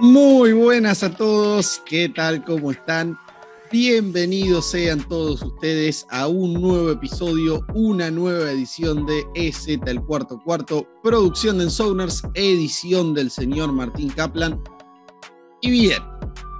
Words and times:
Muy 0.00 0.52
buenas 0.52 1.02
a 1.02 1.16
todos, 1.16 1.82
¿qué 1.86 2.10
tal? 2.10 2.44
¿Cómo 2.44 2.70
están? 2.70 3.18
Bienvenidos 3.72 4.66
sean 4.66 5.02
todos 5.08 5.40
ustedes 5.40 6.06
a 6.10 6.26
un 6.26 6.52
nuevo 6.52 6.90
episodio, 6.90 7.64
una 7.72 8.10
nueva 8.10 8.50
edición 8.50 9.06
de 9.06 9.24
EZ 9.34 9.68
el 9.86 10.02
cuarto 10.02 10.38
cuarto, 10.44 10.86
producción 11.02 11.56
de 11.56 11.64
Ensoners, 11.64 12.22
edición 12.34 13.14
del 13.14 13.30
señor 13.30 13.72
Martín 13.72 14.10
Kaplan. 14.10 14.62
Y 15.62 15.70
bien, 15.70 16.02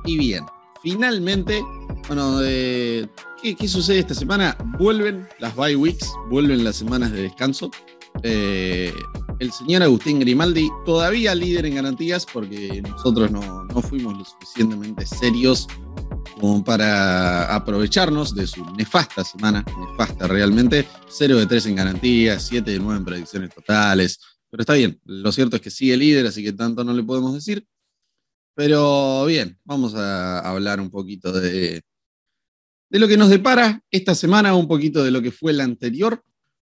y 0.07 0.17
bien, 0.17 0.45
finalmente, 0.83 1.63
bueno, 2.09 2.39
eh, 2.43 3.07
¿qué, 3.43 3.55
¿qué, 3.55 3.69
sucede 3.69 3.99
esta 3.99 4.15
semana? 4.15 4.57
Vuelven 4.79 5.29
las 5.41 5.55
bye 5.55 5.77
weeks, 5.77 6.11
vuelven 6.31 6.65
las 6.65 6.77
semanas 6.77 7.13
de 7.13 7.23
descanso. 7.23 7.71
Eh, 8.23 8.95
el 9.39 9.53
señor 9.53 9.83
Agustín 9.83 10.21
Grimaldi, 10.21 10.69
todavía 10.85 11.35
líder 11.35 11.67
en 11.67 11.75
garantías, 11.77 12.27
porque 12.27 12.83
nosotros 12.83 13.31
no, 13.31 13.65
no 13.65 13.83
fuimos 13.83 14.17
lo 14.17 14.25
suficientemente 14.25 15.07
serios 15.07 15.67
como 16.41 16.63
para 16.65 17.55
aprovecharnos 17.55 18.35
de 18.35 18.47
su 18.47 18.65
nefasta 18.75 19.25
semana, 19.25 19.65
nefasta 19.91 20.27
realmente, 20.27 20.87
0 21.09 21.39
de 21.39 21.47
3 21.47 21.67
en 21.67 21.77
garantías, 21.77 22.47
7 22.47 22.71
de 22.71 22.79
9 22.79 22.99
en 22.99 23.05
predicciones 23.05 23.55
totales, 23.55 24.21
pero 24.51 24.63
está 24.63 24.75
bien, 24.75 25.01
lo 25.05 25.33
cierto 25.33 25.57
es 25.57 25.63
que 25.63 25.71
sigue 25.71 25.97
líder, 25.97 26.27
así 26.27 26.43
que 26.43 26.53
tanto 26.53 26.85
no 26.85 26.93
le 26.93 27.03
podemos 27.03 27.35
decir. 27.35 27.67
Pero 28.55 29.27
bien, 29.27 29.59
vamos 29.65 29.95
a 29.95 30.39
hablar 30.41 30.81
un 30.81 30.91
poquito 30.91 31.31
de, 31.33 31.83
de 32.89 32.99
lo 32.99 33.07
que 33.07 33.19
nos 33.19 33.29
depara 33.29 33.83
esta 33.91 34.15
semana, 34.15 34.55
un 34.55 34.67
poquito 34.67 35.05
de 35.05 35.11
lo 35.11 35.21
que 35.21 35.31
fue 35.31 35.53
la 35.53 35.65
anterior. 35.65 36.23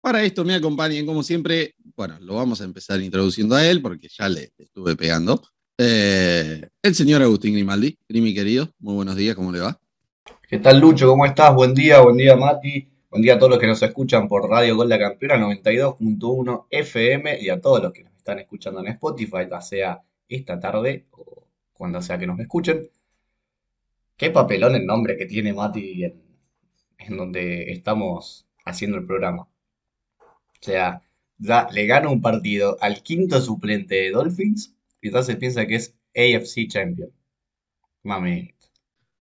Para 0.02 0.24
esto 0.24 0.44
me 0.44 0.56
acompañen, 0.56 1.06
como 1.06 1.22
siempre, 1.22 1.76
bueno, 1.96 2.18
lo 2.22 2.34
vamos 2.34 2.60
a 2.60 2.64
empezar 2.64 3.00
introduciendo 3.02 3.54
a 3.56 3.64
él 3.68 3.84
porque 3.84 4.08
ya 4.10 4.28
le, 4.28 4.52
estuve 4.58 4.96
pegando. 4.96 5.40
Eh, 5.78 6.68
el 6.82 6.96
señor 6.96 7.22
Agustín 7.22 7.54
Grimaldi, 7.54 8.00
Grimi 8.10 8.34
querido, 8.34 8.68
muy 8.80 8.96
buenos 8.96 9.16
días, 9.16 9.36
¿cómo 9.36 9.52
le 9.52 9.60
va? 9.60 9.80
¿Qué 10.50 10.58
tal 10.58 10.80
Lucho? 10.80 11.08
¿Cómo 11.08 11.24
estás? 11.24 11.54
Buen 11.54 11.76
día, 11.76 12.02
buen 12.02 12.18
día 12.18 12.36
Mati, 12.36 12.90
buen 13.12 13.22
día 13.22 13.36
a 13.36 13.38
todos 13.38 13.52
los 13.52 13.60
que 13.60 13.68
nos 13.68 13.82
escuchan 13.84 14.28
por 14.28 14.50
Radio 14.50 14.76
Gol 14.76 14.90
La 14.90 14.98
Campeona 14.98 15.38
92.1 15.38 16.66
FM 16.72 17.40
y 17.40 17.50
a 17.50 17.62
todos 17.62 17.84
los 17.84 17.94
que 17.94 18.04
nos 18.04 18.16
están 18.16 18.40
escuchando 18.40 18.80
en 18.80 18.88
Spotify, 18.88 19.48
ya 19.48 19.62
sea 19.62 20.02
esta 20.28 20.60
tarde 20.60 21.06
o 21.12 21.46
cuando 21.74 22.02
sea 22.02 22.18
que 22.18 22.26
nos 22.26 22.40
escuchen. 22.40 22.90
Qué 24.18 24.32
papelón 24.32 24.76
el 24.76 24.88
nombre 24.88 25.16
que 25.16 25.28
tiene 25.28 25.54
Mati 25.54 26.06
en 26.06 27.18
donde 27.18 27.72
estamos 27.72 28.48
haciendo 28.66 28.98
el 28.98 29.06
programa. 29.06 29.48
O 30.62 30.66
sea, 30.66 31.02
ya 31.38 31.68
le 31.72 31.86
gana 31.88 32.10
un 32.10 32.22
partido 32.22 32.78
al 32.82 33.02
quinto 33.02 33.42
suplente 33.42 33.96
de 33.96 34.12
Dolphins 34.12 34.76
y 35.02 35.08
entonces 35.08 35.36
piensa 35.38 35.66
que 35.66 35.76
es 35.76 35.96
AFC 36.16 36.68
Champion. 36.68 37.12
Mami. 38.04 38.54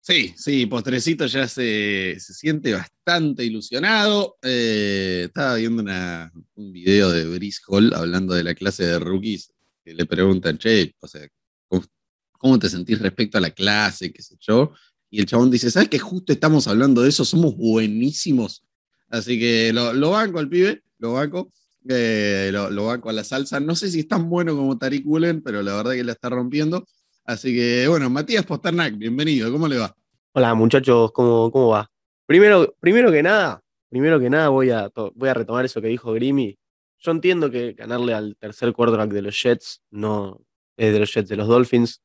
Sí, 0.02 0.34
sí, 0.36 0.66
Postrecito 0.66 1.28
ya 1.28 1.48
se, 1.48 2.18
se 2.20 2.34
siente 2.34 2.74
bastante 2.74 3.46
ilusionado. 3.46 4.38
Eh, 4.42 5.24
estaba 5.26 5.56
viendo 5.56 5.84
una, 5.84 6.32
un 6.56 6.72
video 6.72 7.12
de 7.12 7.26
Brice 7.26 7.62
Hall 7.68 7.94
hablando 7.94 8.34
de 8.34 8.44
la 8.44 8.56
clase 8.56 8.86
de 8.86 8.98
rookies 8.98 9.54
que 9.84 9.94
le 9.94 10.06
preguntan, 10.06 10.58
che, 10.58 10.96
o 11.00 11.08
sea, 11.08 11.28
¿cómo, 11.68 11.86
¿cómo, 12.32 12.58
te 12.58 12.70
sentís 12.70 13.00
respecto 13.00 13.38
a 13.38 13.42
la 13.42 13.52
clase? 13.52 14.12
¿Qué 14.12 14.24
sé 14.24 14.36
yo? 14.40 14.74
Y 15.12 15.20
el 15.20 15.28
chabón 15.28 15.52
dice, 15.52 15.70
¿sabes 15.70 15.90
que 15.90 16.00
justo 16.00 16.34
estamos 16.34 16.68
hablando 16.68 17.04
de 17.04 17.10
eso? 17.10 17.24
Somos 17.24 17.56
buenísimos. 17.56 18.64
Así 19.10 19.38
que 19.40 19.72
lo, 19.74 19.94
lo 19.94 20.12
banco 20.12 20.40
al 20.40 20.50
pibe, 20.50 20.84
lo 21.00 21.14
banco. 21.14 21.52
Eh, 21.88 22.50
lo, 22.52 22.86
banco 22.86 23.10
a 23.10 23.14
la 23.14 23.24
salsa. 23.24 23.60
No 23.60 23.76
sé 23.76 23.90
si 23.90 24.02
es 24.02 24.08
tan 24.08 24.30
bueno 24.30 24.56
como 24.56 24.78
Tariq 24.78 25.06
Woolen, 25.06 25.42
pero 25.42 25.62
la 25.64 25.76
verdad 25.76 25.94
que 25.94 26.04
la 26.04 26.12
está 26.12 26.30
rompiendo. 26.30 26.86
Así 27.26 27.54
que, 27.56 27.88
bueno, 27.88 28.10
Matías 28.10 28.46
Posternak, 28.46 28.98
bienvenido. 28.98 29.52
¿Cómo 29.52 29.68
le 29.68 29.78
va? 29.78 29.96
Hola, 30.34 30.54
muchachos, 30.54 31.12
¿cómo, 31.12 31.52
cómo 31.52 31.70
va? 31.70 31.90
Primero, 32.26 32.76
primero 32.80 33.12
que 33.12 33.24
nada, 33.24 33.62
primero 33.90 34.20
que 34.20 34.30
nada 34.30 34.50
voy 34.50 34.70
a, 34.70 34.92
voy 35.16 35.30
a 35.30 35.34
retomar 35.34 35.66
eso 35.66 35.82
que 35.82 35.88
dijo 35.88 36.14
Grimy. 36.14 36.58
Yo 37.00 37.12
entiendo 37.12 37.50
que 37.50 37.74
ganarle 37.74 38.14
al 38.14 38.36
tercer 38.38 38.74
quarterback 38.74 39.12
de 39.12 39.22
los 39.22 39.42
Jets, 39.42 39.82
no, 39.90 40.42
eh, 40.78 40.92
de 40.92 41.00
los 41.00 41.14
Jets, 41.14 41.30
de 41.30 41.38
los 41.38 41.48
Dolphins, 41.48 42.02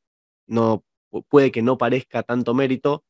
no, 0.47 0.85
puede 1.29 1.51
que 1.51 1.63
no 1.63 1.77
parezca 1.77 2.23
tanto 2.23 2.55
mérito, 2.55 3.05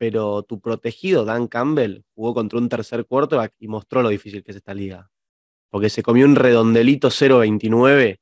pero 0.00 0.42
tu 0.44 0.60
protegido 0.60 1.26
Dan 1.26 1.46
Campbell 1.46 2.04
jugó 2.14 2.32
contra 2.32 2.58
un 2.58 2.70
tercer 2.70 3.04
quarterback 3.04 3.52
y 3.58 3.68
mostró 3.68 4.00
lo 4.00 4.08
difícil 4.08 4.42
que 4.42 4.52
es 4.52 4.56
esta 4.56 4.72
liga 4.72 5.10
porque 5.70 5.88
se 5.88 6.02
comió 6.02 6.26
un 6.26 6.36
redondelito 6.36 7.08
0.29, 7.08 8.20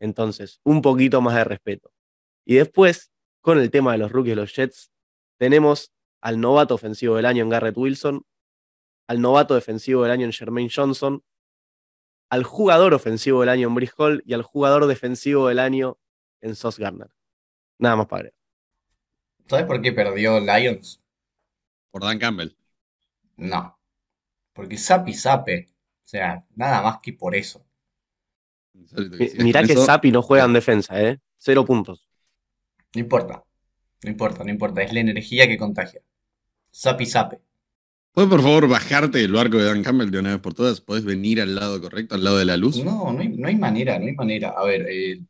entonces 0.00 0.60
un 0.64 0.82
poquito 0.82 1.20
más 1.20 1.36
de 1.36 1.44
respeto. 1.44 1.92
Y 2.44 2.56
después, 2.56 3.12
con 3.40 3.58
el 3.58 3.70
tema 3.70 3.92
de 3.92 3.98
los 3.98 4.12
rookies 4.12 4.32
de 4.32 4.36
los 4.36 4.54
Jets, 4.54 4.90
tenemos 5.38 5.92
al 6.20 6.40
novato 6.40 6.74
ofensivo 6.74 7.16
del 7.16 7.26
año 7.26 7.44
en 7.44 7.48
Garrett 7.48 7.76
Wilson, 7.76 8.26
al 9.06 9.20
novato 9.20 9.54
defensivo 9.54 10.02
del 10.02 10.12
año 10.12 10.26
en 10.26 10.32
Jermaine 10.32 10.70
Johnson, 10.74 11.22
al 12.28 12.44
jugador 12.44 12.92
ofensivo 12.92 13.40
del 13.40 13.48
año 13.48 13.68
en 13.68 13.74
Brice 13.74 13.94
Hall 13.96 14.22
y 14.26 14.34
al 14.34 14.42
jugador 14.42 14.86
defensivo 14.86 15.48
del 15.48 15.58
año 15.58 15.98
en 16.40 16.54
Sos 16.54 16.78
Garner. 16.78 17.10
Nada 17.78 17.96
más 17.96 18.06
para 18.06 18.30
¿Sabes 19.46 19.66
por 19.66 19.80
qué 19.80 19.92
perdió 19.92 20.38
Lions? 20.38 20.99
Por 21.90 22.02
Dan 22.02 22.18
Campbell. 22.18 22.56
No. 23.36 23.78
Porque 24.52 24.76
Sapi 24.76 25.14
Sape 25.14 25.70
o 26.04 26.08
sea, 26.10 26.44
nada 26.56 26.82
más 26.82 26.98
que 27.00 27.12
por 27.12 27.36
eso. 27.36 27.64
Mirá 29.38 29.62
que 29.62 29.76
Sapi 29.76 30.10
no 30.10 30.22
juega 30.22 30.44
en 30.44 30.54
defensa, 30.54 31.00
¿eh? 31.00 31.20
Cero 31.38 31.64
puntos. 31.64 32.08
No 32.96 33.00
importa. 33.00 33.44
No 34.02 34.10
importa, 34.10 34.42
no 34.42 34.50
importa. 34.50 34.82
Es 34.82 34.92
la 34.92 34.98
energía 34.98 35.46
que 35.46 35.56
contagia. 35.56 36.00
Sapi 36.72 37.06
Sape. 37.06 37.40
¿Puedes 38.10 38.28
por 38.28 38.42
favor 38.42 38.68
bajarte 38.68 39.18
del 39.18 39.32
barco 39.32 39.58
de 39.58 39.66
Dan 39.66 39.84
Campbell 39.84 40.10
de 40.10 40.18
una 40.18 40.30
vez 40.32 40.40
por 40.40 40.52
todas? 40.52 40.80
¿Puedes 40.80 41.04
venir 41.04 41.40
al 41.40 41.54
lado 41.54 41.80
correcto, 41.80 42.16
al 42.16 42.24
lado 42.24 42.38
de 42.38 42.44
la 42.44 42.56
luz? 42.56 42.82
No, 42.84 43.12
no 43.12 43.20
hay, 43.20 43.28
no 43.28 43.46
hay 43.46 43.54
manera, 43.54 43.96
no 44.00 44.06
hay 44.06 44.14
manera. 44.14 44.48
A 44.56 44.64
ver, 44.64 44.88
eh, 44.90 45.20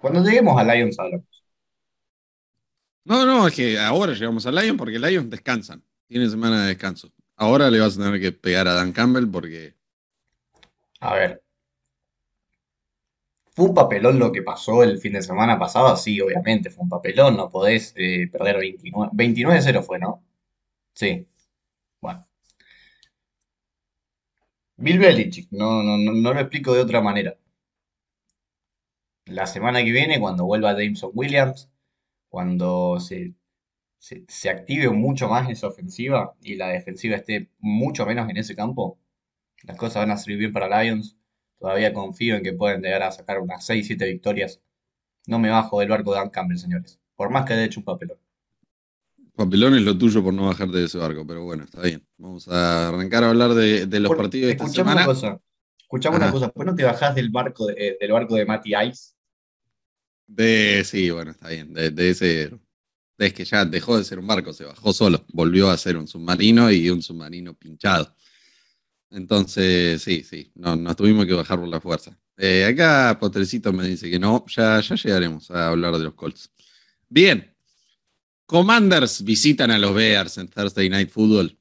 cuando 0.00 0.24
lleguemos 0.24 0.58
a 0.58 0.64
Lions 0.64 0.98
hablamos. 0.98 1.26
No, 3.04 3.26
no, 3.26 3.48
es 3.48 3.54
que 3.54 3.78
ahora 3.78 4.12
llegamos 4.12 4.46
a 4.46 4.52
Lions 4.52 4.78
porque 4.78 4.98
Lions 4.98 5.30
descansan. 5.30 5.82
Tienen 6.06 6.30
semana 6.30 6.62
de 6.62 6.68
descanso. 6.68 7.12
Ahora 7.36 7.70
le 7.70 7.80
vas 7.80 7.98
a 7.98 8.02
tener 8.02 8.20
que 8.20 8.32
pegar 8.32 8.68
a 8.68 8.74
Dan 8.74 8.92
Campbell 8.92 9.28
porque 9.28 9.74
a 11.02 11.14
ver. 11.14 11.42
¿Fue 13.54 13.66
un 13.66 13.74
papelón 13.74 14.18
lo 14.18 14.32
que 14.32 14.42
pasó 14.42 14.82
el 14.84 14.98
fin 14.98 15.14
de 15.14 15.22
semana 15.22 15.58
pasado? 15.58 15.96
Sí, 15.96 16.20
obviamente, 16.20 16.70
fue 16.70 16.84
un 16.84 16.90
papelón. 16.90 17.36
No 17.36 17.50
podés 17.50 17.92
eh, 17.96 18.28
perder 18.30 18.58
29. 18.58 19.10
29-0 19.12 19.82
fue, 19.82 19.98
¿no? 19.98 20.24
Sí. 20.94 21.28
Bueno. 22.00 22.26
Bill 24.76 24.98
Belichick, 24.98 25.50
no, 25.50 25.82
no, 25.82 25.96
no, 25.96 26.12
no 26.12 26.34
lo 26.34 26.40
explico 26.40 26.74
de 26.74 26.82
otra 26.82 27.00
manera. 27.00 27.36
La 29.26 29.46
semana 29.46 29.82
que 29.82 29.90
viene, 29.90 30.20
cuando 30.20 30.44
vuelva 30.44 30.74
Jameson 30.74 31.10
Williams, 31.14 31.68
cuando 32.32 32.98
se, 32.98 33.34
se, 33.98 34.24
se 34.26 34.48
active 34.48 34.88
mucho 34.88 35.28
más 35.28 35.50
esa 35.50 35.66
ofensiva 35.66 36.34
y 36.40 36.54
la 36.54 36.68
defensiva 36.68 37.16
esté 37.16 37.50
mucho 37.58 38.06
menos 38.06 38.30
en 38.30 38.38
ese 38.38 38.56
campo, 38.56 38.98
las 39.64 39.76
cosas 39.76 39.96
van 39.96 40.12
a 40.12 40.16
salir 40.16 40.38
bien 40.38 40.50
para 40.50 40.82
Lions. 40.82 41.14
Todavía 41.58 41.92
confío 41.92 42.36
en 42.36 42.42
que 42.42 42.54
pueden 42.54 42.80
llegar 42.80 43.02
a 43.02 43.12
sacar 43.12 43.38
unas 43.38 43.68
6-7 43.68 44.06
victorias. 44.06 44.62
No 45.26 45.38
me 45.38 45.50
bajo 45.50 45.80
del 45.80 45.90
barco 45.90 46.12
de 46.12 46.20
Dan 46.20 46.30
Campbell, 46.30 46.56
señores. 46.56 46.98
Por 47.16 47.28
más 47.28 47.44
que 47.44 47.52
haya 47.52 47.64
hecho 47.64 47.80
un 47.80 47.84
papelón. 47.84 48.16
Papelón 49.36 49.74
es 49.74 49.82
lo 49.82 49.98
tuyo 49.98 50.24
por 50.24 50.32
no 50.32 50.46
bajarte 50.46 50.78
de 50.78 50.86
ese 50.86 50.96
barco, 50.96 51.26
pero 51.26 51.44
bueno, 51.44 51.64
está 51.64 51.82
bien. 51.82 52.02
Vamos 52.16 52.48
a 52.48 52.88
arrancar 52.88 53.24
a 53.24 53.28
hablar 53.28 53.52
de, 53.52 53.84
de 53.84 54.00
los 54.00 54.08
por, 54.08 54.16
partidos 54.16 54.46
de 54.46 54.52
esta 54.52 54.68
semana. 54.68 55.02
Una 55.02 55.06
cosa. 55.06 55.40
Escuchame 55.78 56.16
una 56.16 56.32
cosa. 56.32 56.48
¿Por 56.48 56.64
no 56.64 56.74
te 56.74 56.84
bajás 56.84 57.14
del 57.14 57.28
barco 57.28 57.66
de, 57.66 57.98
del 58.00 58.12
barco 58.12 58.36
de 58.36 58.46
Matty 58.46 58.72
Ice? 58.88 59.12
De, 60.34 60.82
sí, 60.84 61.10
bueno, 61.10 61.32
está 61.32 61.48
bien. 61.48 61.74
De, 61.74 62.10
ese. 62.10 62.50
Es 63.18 63.34
que 63.34 63.44
ya 63.44 63.64
dejó 63.64 63.98
de 63.98 64.04
ser 64.04 64.18
un 64.18 64.26
barco, 64.26 64.52
se 64.52 64.64
bajó 64.64 64.92
solo. 64.92 65.24
Volvió 65.32 65.70
a 65.70 65.76
ser 65.76 65.96
un 65.96 66.08
submarino 66.08 66.70
y 66.72 66.88
un 66.90 67.02
submarino 67.02 67.54
pinchado. 67.54 68.16
Entonces, 69.10 70.02
sí, 70.02 70.24
sí, 70.24 70.50
no, 70.54 70.74
nos 70.74 70.96
tuvimos 70.96 71.26
que 71.26 71.34
bajar 71.34 71.58
por 71.60 71.68
la 71.68 71.80
fuerza. 71.80 72.18
Eh, 72.38 72.64
acá 72.64 73.18
Potrecito 73.20 73.72
me 73.72 73.86
dice 73.86 74.10
que 74.10 74.18
no, 74.18 74.44
ya, 74.48 74.80
ya 74.80 74.96
llegaremos 74.96 75.50
a 75.50 75.68
hablar 75.68 75.96
de 75.98 76.04
los 76.04 76.14
Colts. 76.14 76.50
Bien, 77.08 77.54
Commanders 78.46 79.22
visitan 79.22 79.70
a 79.70 79.78
los 79.78 79.94
Bears 79.94 80.38
en 80.38 80.48
Thursday 80.48 80.88
Night 80.88 81.10
Football. 81.10 81.58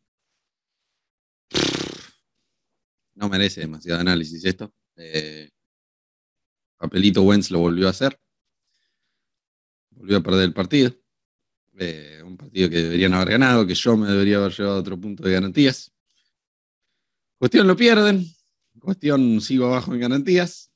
No 3.16 3.30
merece 3.30 3.62
demasiado 3.62 4.00
análisis 4.00 4.44
esto. 4.46 4.74
Eh, 4.96 5.50
Papelito 6.78 7.22
Wentz 7.24 7.52
lo 7.52 7.60
volvió 7.60 7.88
a 7.88 7.92
hacer. 7.92 8.18
Volvió 10.02 10.18
a 10.18 10.24
perder 10.24 10.46
el 10.46 10.54
partido. 10.54 10.92
Eh, 11.78 12.24
un 12.26 12.36
partido 12.36 12.72
que 12.72 12.82
deberían 12.82 13.14
haber 13.14 13.30
ganado, 13.30 13.68
que 13.68 13.76
yo 13.76 13.96
me 13.96 14.10
debería 14.10 14.38
haber 14.38 14.52
llevado 14.52 14.78
a 14.78 14.80
otro 14.80 15.00
punto 15.00 15.24
de 15.24 15.32
garantías. 15.32 15.94
Cuestión 17.38 17.68
lo 17.68 17.76
pierden. 17.76 18.26
Cuestión 18.80 19.40
sigo 19.42 19.68
abajo 19.68 19.94
en 19.94 20.00
garantías. 20.00 20.72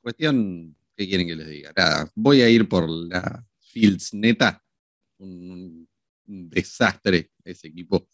Cuestión, 0.00 0.74
¿qué 0.96 1.06
quieren 1.06 1.26
que 1.26 1.36
les 1.36 1.46
diga? 1.46 1.74
Nada, 1.76 2.10
voy 2.14 2.40
a 2.40 2.48
ir 2.48 2.66
por 2.70 2.88
la 2.88 3.46
Fields, 3.58 4.14
neta. 4.14 4.64
Un, 5.18 5.86
un 6.26 6.48
desastre 6.48 7.32
ese 7.44 7.68
equipo. 7.68 8.08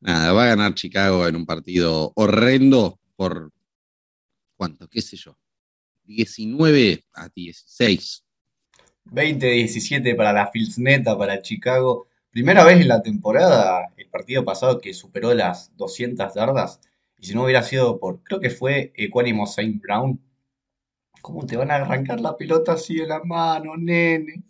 Nada, 0.00 0.34
va 0.34 0.44
a 0.44 0.48
ganar 0.48 0.74
Chicago 0.74 1.26
en 1.26 1.36
un 1.36 1.46
partido 1.46 2.12
horrendo 2.16 3.00
por, 3.16 3.50
¿cuánto? 4.56 4.88
¿Qué 4.88 5.00
sé 5.00 5.16
yo? 5.16 5.38
19 6.04 7.02
a 7.14 7.30
16. 7.30 8.24
20-17 9.10 10.14
para 10.14 10.32
la 10.32 10.46
Fields 10.48 10.78
neta, 10.78 11.16
para 11.18 11.42
Chicago. 11.42 12.08
Primera 12.30 12.64
vez 12.64 12.80
en 12.80 12.88
la 12.88 13.02
temporada, 13.02 13.92
el 13.96 14.08
partido 14.08 14.44
pasado 14.44 14.80
que 14.80 14.94
superó 14.94 15.34
las 15.34 15.76
200 15.76 16.34
yardas. 16.34 16.80
Y 17.18 17.26
si 17.26 17.34
no 17.34 17.44
hubiera 17.44 17.62
sido 17.62 17.98
por, 18.00 18.22
creo 18.22 18.40
que 18.40 18.50
fue 18.50 18.92
Equanimo 18.96 19.46
Saint 19.46 19.80
Brown. 19.82 20.20
¿Cómo 21.22 21.46
te 21.46 21.56
van 21.56 21.70
a 21.70 21.76
arrancar 21.76 22.20
la 22.20 22.36
pelota 22.36 22.72
así 22.74 22.96
de 22.96 23.06
la 23.06 23.22
mano, 23.24 23.76
nene? 23.76 24.42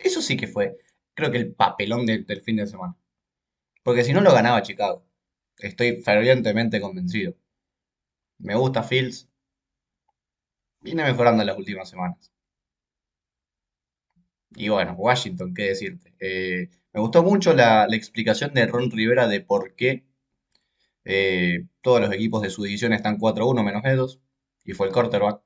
Eso 0.00 0.20
sí 0.20 0.36
que 0.36 0.48
fue, 0.48 0.78
creo 1.14 1.30
que 1.30 1.38
el 1.38 1.54
papelón 1.54 2.04
de- 2.04 2.24
del 2.24 2.42
fin 2.42 2.56
de 2.56 2.66
semana. 2.66 2.96
Porque 3.84 4.04
si 4.04 4.12
no 4.12 4.20
lo 4.22 4.32
ganaba 4.32 4.62
Chicago. 4.62 5.04
Estoy 5.58 6.02
fervientemente 6.02 6.80
convencido. 6.80 7.34
Me 8.40 8.56
gusta 8.56 8.82
Fields. 8.82 9.28
Viene 10.82 11.04
mejorando 11.04 11.40
en 11.42 11.46
las 11.46 11.56
últimas 11.56 11.88
semanas. 11.88 12.30
Y 14.54 14.68
bueno, 14.68 14.94
Washington, 14.98 15.54
qué 15.54 15.64
decirte. 15.64 16.14
Eh, 16.20 16.68
me 16.92 17.00
gustó 17.00 17.22
mucho 17.22 17.54
la, 17.54 17.86
la 17.88 17.96
explicación 17.96 18.52
de 18.52 18.66
Ron 18.66 18.90
Rivera 18.90 19.28
de 19.28 19.40
por 19.40 19.74
qué 19.74 20.04
eh, 21.04 21.66
todos 21.82 22.00
los 22.00 22.12
equipos 22.12 22.42
de 22.42 22.50
su 22.50 22.62
división 22.64 22.92
están 22.92 23.18
4-1 23.18 23.62
menos 23.62 23.84
Edos. 23.84 24.20
Y 24.64 24.72
fue 24.72 24.88
el 24.88 24.92
quarterback. 24.92 25.40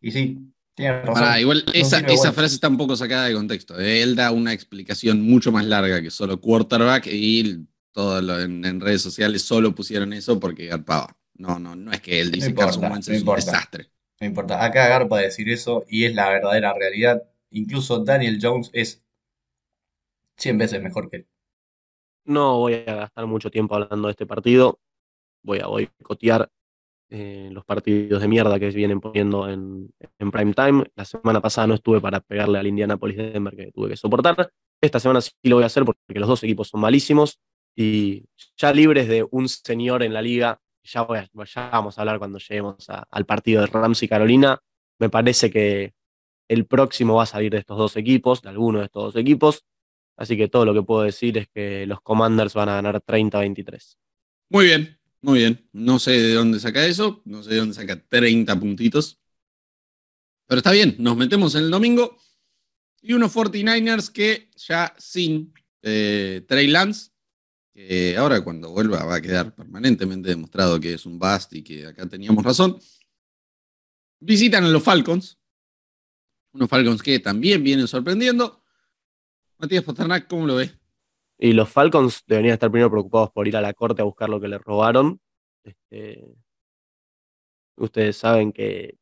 Y 0.00 0.12
sí, 0.12 0.38
tiene 0.74 1.00
razón. 1.02 1.14
Pará, 1.14 1.40
igual 1.40 1.64
esa, 1.74 1.98
esa 2.00 2.32
frase 2.32 2.54
está 2.54 2.68
un 2.68 2.76
poco 2.78 2.96
sacada 2.96 3.26
de 3.26 3.34
contexto. 3.34 3.78
Él 3.78 4.14
da 4.14 4.30
una 4.30 4.52
explicación 4.52 5.20
mucho 5.22 5.52
más 5.52 5.64
larga 5.64 6.00
que 6.00 6.10
solo 6.10 6.40
quarterback 6.40 7.06
y 7.10 7.66
todo 7.92 8.22
lo- 8.22 8.40
en, 8.40 8.64
en 8.64 8.80
redes 8.80 9.02
sociales 9.02 9.42
solo 9.42 9.74
pusieron 9.74 10.12
eso 10.12 10.38
porque 10.38 10.66
garpaba. 10.66 11.16
No, 11.34 11.58
no, 11.58 11.74
no 11.74 11.90
es 11.92 12.00
que 12.00 12.20
él 12.20 12.30
dice 12.30 12.50
importa, 12.50 12.72
Carson 12.72 12.92
Wentz 12.92 13.08
no 13.08 13.14
es 13.14 13.22
un 13.22 13.34
desastre. 13.34 13.90
No 14.20 14.26
importa. 14.26 14.64
Acá 14.64 14.88
Garpa 14.88 15.18
decir 15.18 15.48
eso 15.50 15.84
y 15.88 16.04
es 16.04 16.14
la 16.14 16.28
verdadera 16.28 16.72
realidad. 16.74 17.22
Incluso 17.50 18.04
Daniel 18.04 18.38
Jones 18.40 18.70
es 18.72 19.02
100 20.38 20.58
veces 20.58 20.82
mejor 20.82 21.10
que 21.10 21.16
él. 21.18 21.28
No 22.24 22.58
voy 22.58 22.74
a 22.86 22.94
gastar 22.94 23.26
mucho 23.26 23.50
tiempo 23.50 23.74
hablando 23.74 24.08
de 24.08 24.12
este 24.12 24.26
partido. 24.26 24.78
Voy 25.42 25.58
a 25.60 25.66
boicotear 25.66 26.50
eh, 27.10 27.48
los 27.52 27.64
partidos 27.64 28.22
de 28.22 28.28
mierda 28.28 28.58
que 28.60 28.68
vienen 28.70 29.00
poniendo 29.00 29.48
en, 29.48 29.90
en 30.18 30.30
prime 30.30 30.52
time. 30.54 30.84
La 30.94 31.04
semana 31.04 31.40
pasada 31.40 31.66
no 31.66 31.74
estuve 31.74 32.00
para 32.00 32.20
pegarle 32.20 32.58
al 32.58 32.66
Indianapolis 32.66 33.16
Denver 33.16 33.56
que 33.56 33.72
tuve 33.72 33.88
que 33.90 33.96
soportar. 33.96 34.50
Esta 34.80 35.00
semana 35.00 35.20
sí 35.20 35.32
lo 35.44 35.56
voy 35.56 35.64
a 35.64 35.66
hacer 35.66 35.84
porque 35.84 36.00
los 36.14 36.28
dos 36.28 36.42
equipos 36.44 36.68
son 36.68 36.80
malísimos 36.80 37.40
y 37.76 38.24
ya 38.56 38.72
libres 38.72 39.08
de 39.08 39.26
un 39.30 39.48
señor 39.48 40.02
en 40.02 40.12
la 40.14 40.22
liga. 40.22 40.60
Ya, 40.84 41.02
voy 41.02 41.18
a- 41.18 41.28
vamos 41.72 41.98
a 41.98 42.02
hablar 42.02 42.18
cuando 42.18 42.38
lleguemos 42.38 42.88
a- 42.88 43.06
al 43.10 43.26
partido 43.26 43.60
de 43.62 43.66
Rams 43.66 44.02
y 44.02 44.08
Carolina. 44.08 44.58
Me 44.98 45.10
parece 45.10 45.50
que 45.50 45.94
el 46.50 46.66
próximo 46.66 47.14
va 47.14 47.22
a 47.22 47.26
salir 47.26 47.52
de 47.52 47.58
estos 47.58 47.78
dos 47.78 47.96
equipos, 47.96 48.42
de 48.42 48.48
alguno 48.48 48.80
de 48.80 48.86
estos 48.86 49.14
dos 49.14 49.16
equipos. 49.22 49.64
Así 50.16 50.36
que 50.36 50.48
todo 50.48 50.64
lo 50.64 50.74
que 50.74 50.82
puedo 50.82 51.02
decir 51.02 51.38
es 51.38 51.46
que 51.48 51.86
los 51.86 52.00
Commanders 52.00 52.54
van 52.54 52.68
a 52.68 52.74
ganar 52.74 53.00
30-23. 53.00 53.96
Muy 54.48 54.64
bien, 54.64 54.98
muy 55.22 55.38
bien. 55.38 55.68
No 55.72 56.00
sé 56.00 56.10
de 56.10 56.34
dónde 56.34 56.58
saca 56.58 56.84
eso, 56.84 57.22
no 57.24 57.44
sé 57.44 57.50
de 57.50 57.56
dónde 57.58 57.74
saca 57.74 58.04
30 58.04 58.58
puntitos. 58.58 59.20
Pero 60.48 60.58
está 60.58 60.72
bien, 60.72 60.96
nos 60.98 61.16
metemos 61.16 61.54
en 61.54 61.62
el 61.64 61.70
domingo. 61.70 62.16
Y 63.00 63.12
unos 63.12 63.32
49ers 63.32 64.10
que 64.10 64.50
ya 64.56 64.92
sin 64.98 65.54
eh, 65.82 66.44
Trey 66.48 66.66
Lance, 66.66 67.12
que 67.72 68.16
ahora 68.16 68.42
cuando 68.42 68.70
vuelva 68.70 69.04
va 69.04 69.14
a 69.14 69.22
quedar 69.22 69.54
permanentemente 69.54 70.30
demostrado 70.30 70.80
que 70.80 70.94
es 70.94 71.06
un 71.06 71.16
bust 71.16 71.54
y 71.54 71.62
que 71.62 71.86
acá 71.86 72.08
teníamos 72.08 72.42
razón, 72.42 72.76
visitan 74.18 74.64
a 74.64 74.68
los 74.68 74.82
Falcons. 74.82 75.39
Unos 76.52 76.68
Falcons 76.68 77.02
que 77.02 77.18
también 77.20 77.62
vienen 77.62 77.86
sorprendiendo. 77.86 78.62
Matías 79.58 79.84
Pasternak, 79.84 80.26
¿cómo 80.28 80.46
lo 80.46 80.56
ves? 80.56 80.76
Y 81.38 81.52
los 81.52 81.68
Falcons 81.68 82.24
deberían 82.26 82.54
estar 82.54 82.70
primero 82.70 82.90
preocupados 82.90 83.30
por 83.30 83.46
ir 83.48 83.56
a 83.56 83.60
la 83.60 83.72
corte 83.72 84.02
a 84.02 84.04
buscar 84.04 84.28
lo 84.28 84.40
que 84.40 84.48
le 84.48 84.58
robaron. 84.58 85.20
Este, 85.64 86.24
ustedes 87.76 88.16
saben 88.16 88.52
que 88.52 88.98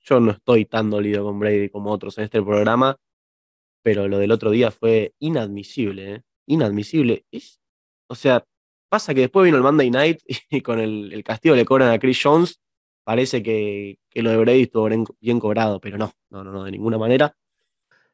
yo 0.00 0.20
no 0.20 0.32
estoy 0.32 0.64
tan 0.64 0.90
dolido 0.90 1.24
con 1.24 1.38
Brady 1.38 1.68
como 1.68 1.90
otros 1.92 2.16
en 2.18 2.24
este 2.24 2.42
programa, 2.42 2.96
pero 3.82 4.08
lo 4.08 4.18
del 4.18 4.32
otro 4.32 4.50
día 4.50 4.70
fue 4.70 5.14
inadmisible, 5.18 6.14
¿eh? 6.14 6.22
Inadmisible. 6.46 7.24
Es- 7.30 7.60
o 8.08 8.14
sea, 8.14 8.44
pasa 8.88 9.12
que 9.14 9.20
después 9.22 9.44
vino 9.44 9.58
el 9.58 9.62
Monday 9.62 9.90
Night 9.90 10.20
y 10.50 10.60
con 10.62 10.80
el, 10.80 11.12
el 11.12 11.22
castigo 11.24 11.54
le 11.54 11.64
cobran 11.66 11.92
a 11.92 11.98
Chris 11.98 12.20
Jones. 12.22 12.58
Parece 13.08 13.42
que, 13.42 13.98
que 14.10 14.22
lo 14.22 14.30
de 14.30 14.36
Brady 14.36 14.62
estuvo 14.64 14.86
bien, 15.20 15.40
cobrado, 15.40 15.80
pero 15.80 15.96
no, 15.96 16.12
no, 16.30 16.44
no, 16.44 16.52
no, 16.52 16.64
de 16.64 16.72
ninguna 16.72 16.98
manera. 16.98 17.34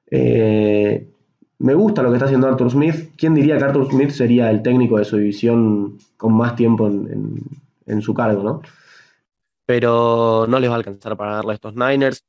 Eh, 0.08 1.11
me 1.58 1.75
gusta 1.75 2.02
lo 2.02 2.11
que 2.11 2.17
está 2.17 2.26
haciendo 2.26 2.46
Arthur 2.46 2.70
Smith. 2.70 3.11
¿Quién 3.17 3.35
diría 3.35 3.58
que 3.58 3.64
Arthur 3.64 3.88
Smith 3.91 4.11
sería 4.11 4.50
el 4.50 4.62
técnico 4.62 4.99
de 4.99 5.05
su 5.05 5.17
división 5.17 5.99
con 6.17 6.35
más 6.35 6.55
tiempo 6.55 6.87
en, 6.87 7.08
en- 7.12 7.41
en 7.87 8.02
su 8.02 8.14
cargo, 8.14 8.43
¿no? 8.44 8.62
pero 9.67 10.46
no 10.49 10.58
les 10.61 10.69
va 10.70 10.75
a 10.75 10.76
alcanzar 10.76 11.17
para 11.17 11.31
ganarle 11.32 11.52
a 11.52 11.55
estos 11.55 11.75
Niners. 11.75 12.25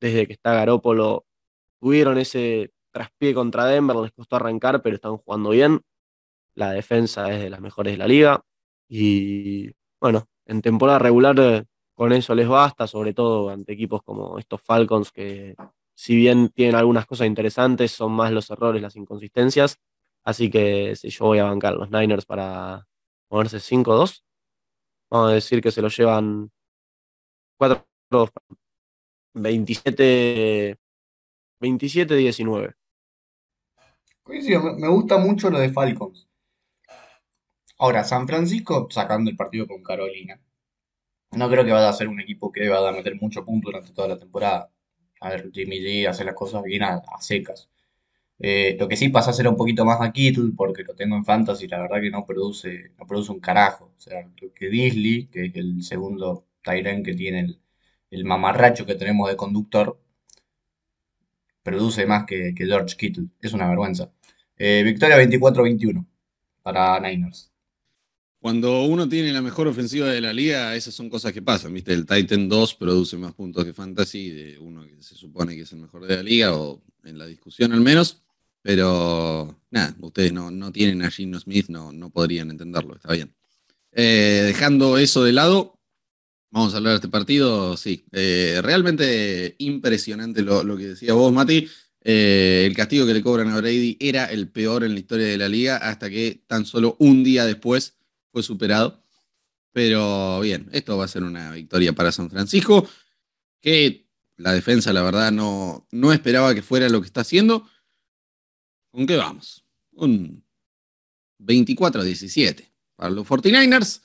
desde 0.00 0.26
que 0.26 0.32
está 0.34 0.54
Garópolo 0.54 1.24
tuvieron 1.80 2.18
ese 2.18 2.72
traspié 2.92 3.34
contra 3.34 3.66
Denver, 3.66 3.96
les 3.96 4.12
costó 4.12 4.36
arrancar, 4.36 4.82
pero 4.82 4.96
están 4.96 5.18
jugando 5.18 5.50
bien. 5.50 5.80
La 6.56 6.72
defensa 6.72 7.32
es 7.32 7.42
de 7.42 7.50
las 7.50 7.60
mejores 7.60 7.94
de 7.94 7.98
la 7.98 8.08
liga. 8.08 8.42
Y 8.88 9.72
bueno, 10.00 10.26
en 10.46 10.62
temporada 10.62 10.98
regular 10.98 11.38
eh, 11.40 11.64
con 11.94 12.12
eso 12.12 12.34
les 12.34 12.48
basta, 12.48 12.86
sobre 12.86 13.14
todo 13.14 13.50
ante 13.50 13.72
equipos 13.72 14.02
como 14.02 14.38
estos 14.38 14.60
Falcons 14.60 15.12
que 15.12 15.54
si 15.94 16.16
bien 16.16 16.48
tienen 16.48 16.74
algunas 16.74 17.06
cosas 17.06 17.26
interesantes, 17.26 17.92
son 17.92 18.12
más 18.12 18.32
los 18.32 18.50
errores, 18.50 18.82
las 18.82 18.96
inconsistencias. 18.96 19.78
Así 20.24 20.50
que 20.50 20.96
si 20.96 21.10
yo 21.10 21.26
voy 21.26 21.38
a 21.38 21.44
bancar 21.44 21.74
los 21.74 21.90
Niners 21.90 22.26
para 22.26 22.86
ponerse 23.28 23.58
5-2, 23.58 24.24
vamos 25.10 25.30
a 25.30 25.34
decir 25.34 25.60
que 25.60 25.70
se 25.70 25.82
lo 25.82 25.88
llevan 25.88 26.50
4 27.58 27.86
27 29.34 30.76
27 31.60 32.14
19 32.16 32.74
Coincido, 34.22 34.74
me 34.76 34.88
gusta 34.88 35.18
mucho 35.18 35.50
lo 35.50 35.58
de 35.58 35.70
Falcons. 35.70 36.26
Ahora, 37.84 38.02
San 38.02 38.26
Francisco 38.26 38.88
sacando 38.90 39.30
el 39.30 39.36
partido 39.36 39.66
con 39.66 39.82
Carolina. 39.82 40.40
No 41.32 41.50
creo 41.50 41.64
que 41.66 41.72
vaya 41.72 41.90
a 41.90 41.92
ser 41.92 42.08
un 42.08 42.18
equipo 42.20 42.50
que 42.50 42.68
va 42.68 42.88
a 42.88 42.92
meter 42.92 43.14
mucho 43.20 43.44
punto 43.44 43.68
durante 43.68 43.92
toda 43.92 44.08
la 44.08 44.18
temporada. 44.18 44.70
A 45.20 45.30
ver, 45.30 45.50
Jimmy 45.52 45.80
G 45.80 46.08
hace 46.08 46.24
las 46.24 46.34
cosas 46.34 46.62
bien 46.62 46.82
a, 46.82 47.02
secas. 47.20 47.68
Eh, 48.38 48.76
lo 48.80 48.88
que 48.88 48.96
sí 48.96 49.10
pasa 49.10 49.30
a 49.30 49.34
ser 49.34 49.48
un 49.48 49.56
poquito 49.56 49.84
más 49.84 50.00
a 50.00 50.12
Kittle 50.12 50.52
porque 50.56 50.84
lo 50.84 50.94
tengo 50.94 51.16
en 51.16 51.24
Fantasy, 51.26 51.68
la 51.68 51.80
verdad 51.80 52.00
que 52.00 52.10
no 52.10 52.24
produce, 52.26 52.92
no 52.98 53.06
produce 53.06 53.32
un 53.32 53.40
carajo. 53.40 53.92
O 53.96 54.00
sea, 54.00 54.22
lo 54.40 54.54
que 54.54 54.68
Disley, 54.70 55.26
que 55.28 55.46
es 55.46 55.56
el 55.56 55.82
segundo 55.82 56.46
Tyrant 56.62 57.04
que 57.04 57.14
tiene 57.14 57.40
el, 57.40 57.60
el 58.10 58.24
mamarracho 58.24 58.86
que 58.86 58.94
tenemos 58.94 59.28
de 59.28 59.36
conductor, 59.36 59.98
produce 61.62 62.06
más 62.06 62.24
que, 62.26 62.54
que 62.54 62.66
George 62.66 62.96
Kittle. 62.96 63.26
Es 63.42 63.52
una 63.52 63.68
vergüenza. 63.68 64.10
Eh, 64.56 64.82
victoria 64.84 65.18
24-21 65.18 66.06
para 66.62 67.00
Niners. 67.00 67.53
Cuando 68.44 68.82
uno 68.82 69.08
tiene 69.08 69.32
la 69.32 69.40
mejor 69.40 69.68
ofensiva 69.68 70.08
de 70.08 70.20
la 70.20 70.30
liga, 70.30 70.76
esas 70.76 70.92
son 70.92 71.08
cosas 71.08 71.32
que 71.32 71.40
pasan, 71.40 71.72
¿viste? 71.72 71.94
El 71.94 72.04
Titan 72.04 72.46
2 72.46 72.74
produce 72.74 73.16
más 73.16 73.32
puntos 73.32 73.64
que 73.64 73.72
Fantasy 73.72 74.28
de 74.28 74.58
uno 74.58 74.84
que 74.84 75.02
se 75.02 75.14
supone 75.14 75.56
que 75.56 75.62
es 75.62 75.72
el 75.72 75.78
mejor 75.78 76.06
de 76.06 76.16
la 76.16 76.22
liga, 76.22 76.54
o 76.54 76.82
en 77.04 77.16
la 77.16 77.24
discusión 77.24 77.72
al 77.72 77.80
menos. 77.80 78.20
Pero 78.60 79.62
nada, 79.70 79.96
ustedes 79.98 80.34
no, 80.34 80.50
no 80.50 80.70
tienen 80.72 81.00
a 81.00 81.10
Gino 81.10 81.40
Smith, 81.40 81.68
no, 81.70 81.90
no 81.90 82.10
podrían 82.10 82.50
entenderlo, 82.50 82.96
está 82.96 83.14
bien. 83.14 83.34
Eh, 83.92 84.42
dejando 84.44 84.98
eso 84.98 85.24
de 85.24 85.32
lado, 85.32 85.80
vamos 86.50 86.74
a 86.74 86.76
hablar 86.76 86.90
de 86.90 86.96
este 86.96 87.08
partido. 87.08 87.78
Sí, 87.78 88.04
eh, 88.12 88.60
realmente 88.62 89.54
impresionante 89.56 90.42
lo, 90.42 90.62
lo 90.64 90.76
que 90.76 90.88
decía 90.88 91.14
vos, 91.14 91.32
Mati. 91.32 91.66
Eh, 92.02 92.64
el 92.66 92.76
castigo 92.76 93.06
que 93.06 93.14
le 93.14 93.22
cobran 93.22 93.48
a 93.48 93.56
Brady 93.56 93.96
era 94.00 94.26
el 94.26 94.50
peor 94.50 94.84
en 94.84 94.92
la 94.92 95.00
historia 95.00 95.28
de 95.28 95.38
la 95.38 95.48
liga 95.48 95.78
hasta 95.78 96.10
que 96.10 96.42
tan 96.46 96.66
solo 96.66 96.96
un 96.98 97.24
día 97.24 97.46
después 97.46 97.94
fue 98.34 98.42
superado. 98.42 99.00
Pero 99.72 100.40
bien, 100.40 100.68
esto 100.72 100.96
va 100.98 101.04
a 101.04 101.08
ser 101.08 101.22
una 101.22 101.52
victoria 101.52 101.92
para 101.92 102.10
San 102.10 102.28
Francisco, 102.28 102.88
que 103.60 104.08
la 104.36 104.52
defensa, 104.52 104.92
la 104.92 105.02
verdad, 105.02 105.30
no, 105.30 105.86
no 105.92 106.12
esperaba 106.12 106.52
que 106.52 106.62
fuera 106.62 106.88
lo 106.88 107.00
que 107.00 107.06
está 107.06 107.20
haciendo. 107.20 107.68
¿Con 108.90 109.06
qué 109.06 109.16
vamos? 109.16 109.64
Un 109.92 110.44
24-17 111.38 112.72
para 112.96 113.10
los 113.10 113.26
49ers. 113.26 114.02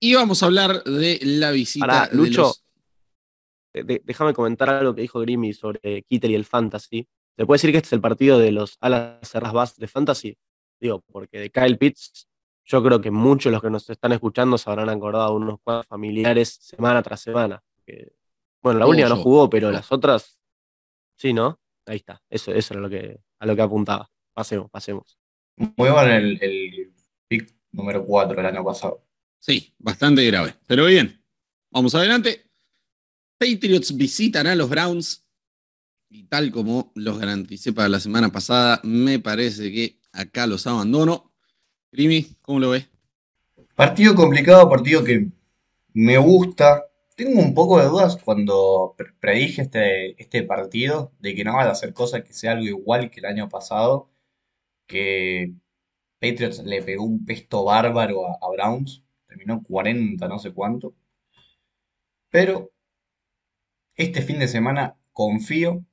Y 0.00 0.14
vamos 0.14 0.42
a 0.42 0.46
hablar 0.46 0.82
de 0.84 1.20
la 1.22 1.50
visita 1.50 1.86
Pará, 1.86 2.06
de 2.08 2.16
Lucho. 2.16 2.54
los... 3.74 3.86
déjame 4.04 4.32
comentar 4.32 4.70
algo 4.70 4.94
que 4.94 5.02
dijo 5.02 5.20
Grimmy 5.20 5.52
sobre 5.52 6.02
Kittel 6.04 6.30
y 6.30 6.34
el 6.34 6.46
Fantasy. 6.46 7.06
¿Se 7.36 7.44
puede 7.44 7.56
decir 7.56 7.72
que 7.72 7.76
este 7.78 7.88
es 7.88 7.92
el 7.92 8.00
partido 8.00 8.38
de 8.38 8.52
los 8.52 8.78
alas 8.80 9.28
cerras 9.28 9.76
de 9.76 9.86
Fantasy? 9.86 10.38
Digo, 10.80 11.02
porque 11.12 11.38
de 11.38 11.50
Kyle 11.50 11.76
Pitts, 11.76 12.28
yo 12.68 12.82
creo 12.82 13.00
que 13.00 13.10
muchos 13.10 13.50
de 13.50 13.52
los 13.54 13.62
que 13.62 13.70
nos 13.70 13.88
están 13.88 14.12
escuchando 14.12 14.58
se 14.58 14.68
habrán 14.68 14.90
acordado 14.90 15.30
de 15.30 15.36
unos 15.36 15.60
cuadros 15.62 15.86
familiares 15.86 16.50
semana 16.60 17.02
tras 17.02 17.22
semana. 17.22 17.62
Que, 17.84 18.12
bueno, 18.62 18.78
la 18.78 18.84
Todo 18.84 18.90
última 18.90 19.08
no 19.08 19.16
jugó, 19.16 19.48
pero 19.48 19.70
las 19.70 19.90
otras, 19.90 20.38
sí, 21.16 21.32
¿no? 21.32 21.58
Ahí 21.86 21.96
está. 21.96 22.22
Eso, 22.28 22.52
eso 22.52 22.74
era 22.74 22.82
lo 22.82 22.90
que, 22.90 23.18
a 23.38 23.46
lo 23.46 23.56
que 23.56 23.62
apuntaba. 23.62 24.10
Pasemos, 24.34 24.70
pasemos. 24.70 25.18
Muy 25.56 25.88
bueno 25.88 26.12
el, 26.12 26.38
el 26.42 26.92
pick 27.26 27.56
número 27.72 28.04
4 28.04 28.38
el 28.38 28.46
año 28.46 28.62
pasado. 28.62 29.02
Sí, 29.38 29.74
bastante 29.78 30.22
grave. 30.26 30.54
Pero 30.66 30.84
bien, 30.84 31.24
vamos 31.70 31.94
adelante. 31.94 32.50
Patriots 33.38 33.96
visitan 33.96 34.46
a 34.46 34.54
los 34.54 34.68
Browns. 34.68 35.24
Y 36.10 36.24
tal 36.24 36.50
como 36.50 36.92
los 36.94 37.18
garanticé 37.18 37.72
para 37.72 37.88
la 37.88 38.00
semana 38.00 38.30
pasada, 38.30 38.80
me 38.82 39.18
parece 39.18 39.72
que 39.72 40.00
acá 40.12 40.46
los 40.46 40.66
abandono. 40.66 41.27
¿Cómo 42.40 42.60
lo 42.60 42.70
ves? 42.70 42.88
Partido 43.76 44.14
complicado, 44.14 44.68
partido 44.68 45.02
que 45.04 45.28
me 45.94 46.18
gusta. 46.18 46.84
Tengo 47.16 47.40
un 47.40 47.54
poco 47.54 47.78
de 47.80 47.86
dudas 47.86 48.16
cuando 48.18 48.94
pre- 48.98 49.12
predije 49.20 49.62
este, 49.62 50.20
este 50.22 50.42
partido 50.44 51.12
de 51.20 51.34
que 51.34 51.44
no 51.44 51.54
van 51.56 51.68
a 51.68 51.72
hacer 51.72 51.92
cosas 51.94 52.22
que 52.24 52.32
sea 52.34 52.52
algo 52.52 52.64
igual 52.66 53.10
que 53.10 53.20
el 53.20 53.26
año 53.26 53.48
pasado, 53.48 54.10
que 54.86 55.54
Patriots 56.20 56.60
le 56.64 56.82
pegó 56.82 57.04
un 57.04 57.24
pesto 57.26 57.64
bárbaro 57.64 58.26
a, 58.28 58.38
a 58.42 58.50
Browns, 58.50 59.04
terminó 59.28 59.62
40 59.64 60.28
no 60.28 60.38
sé 60.40 60.52
cuánto. 60.52 60.94
Pero 62.30 62.70
este 63.96 64.22
fin 64.22 64.38
de 64.38 64.48
semana 64.48 64.96
confío. 65.12 65.84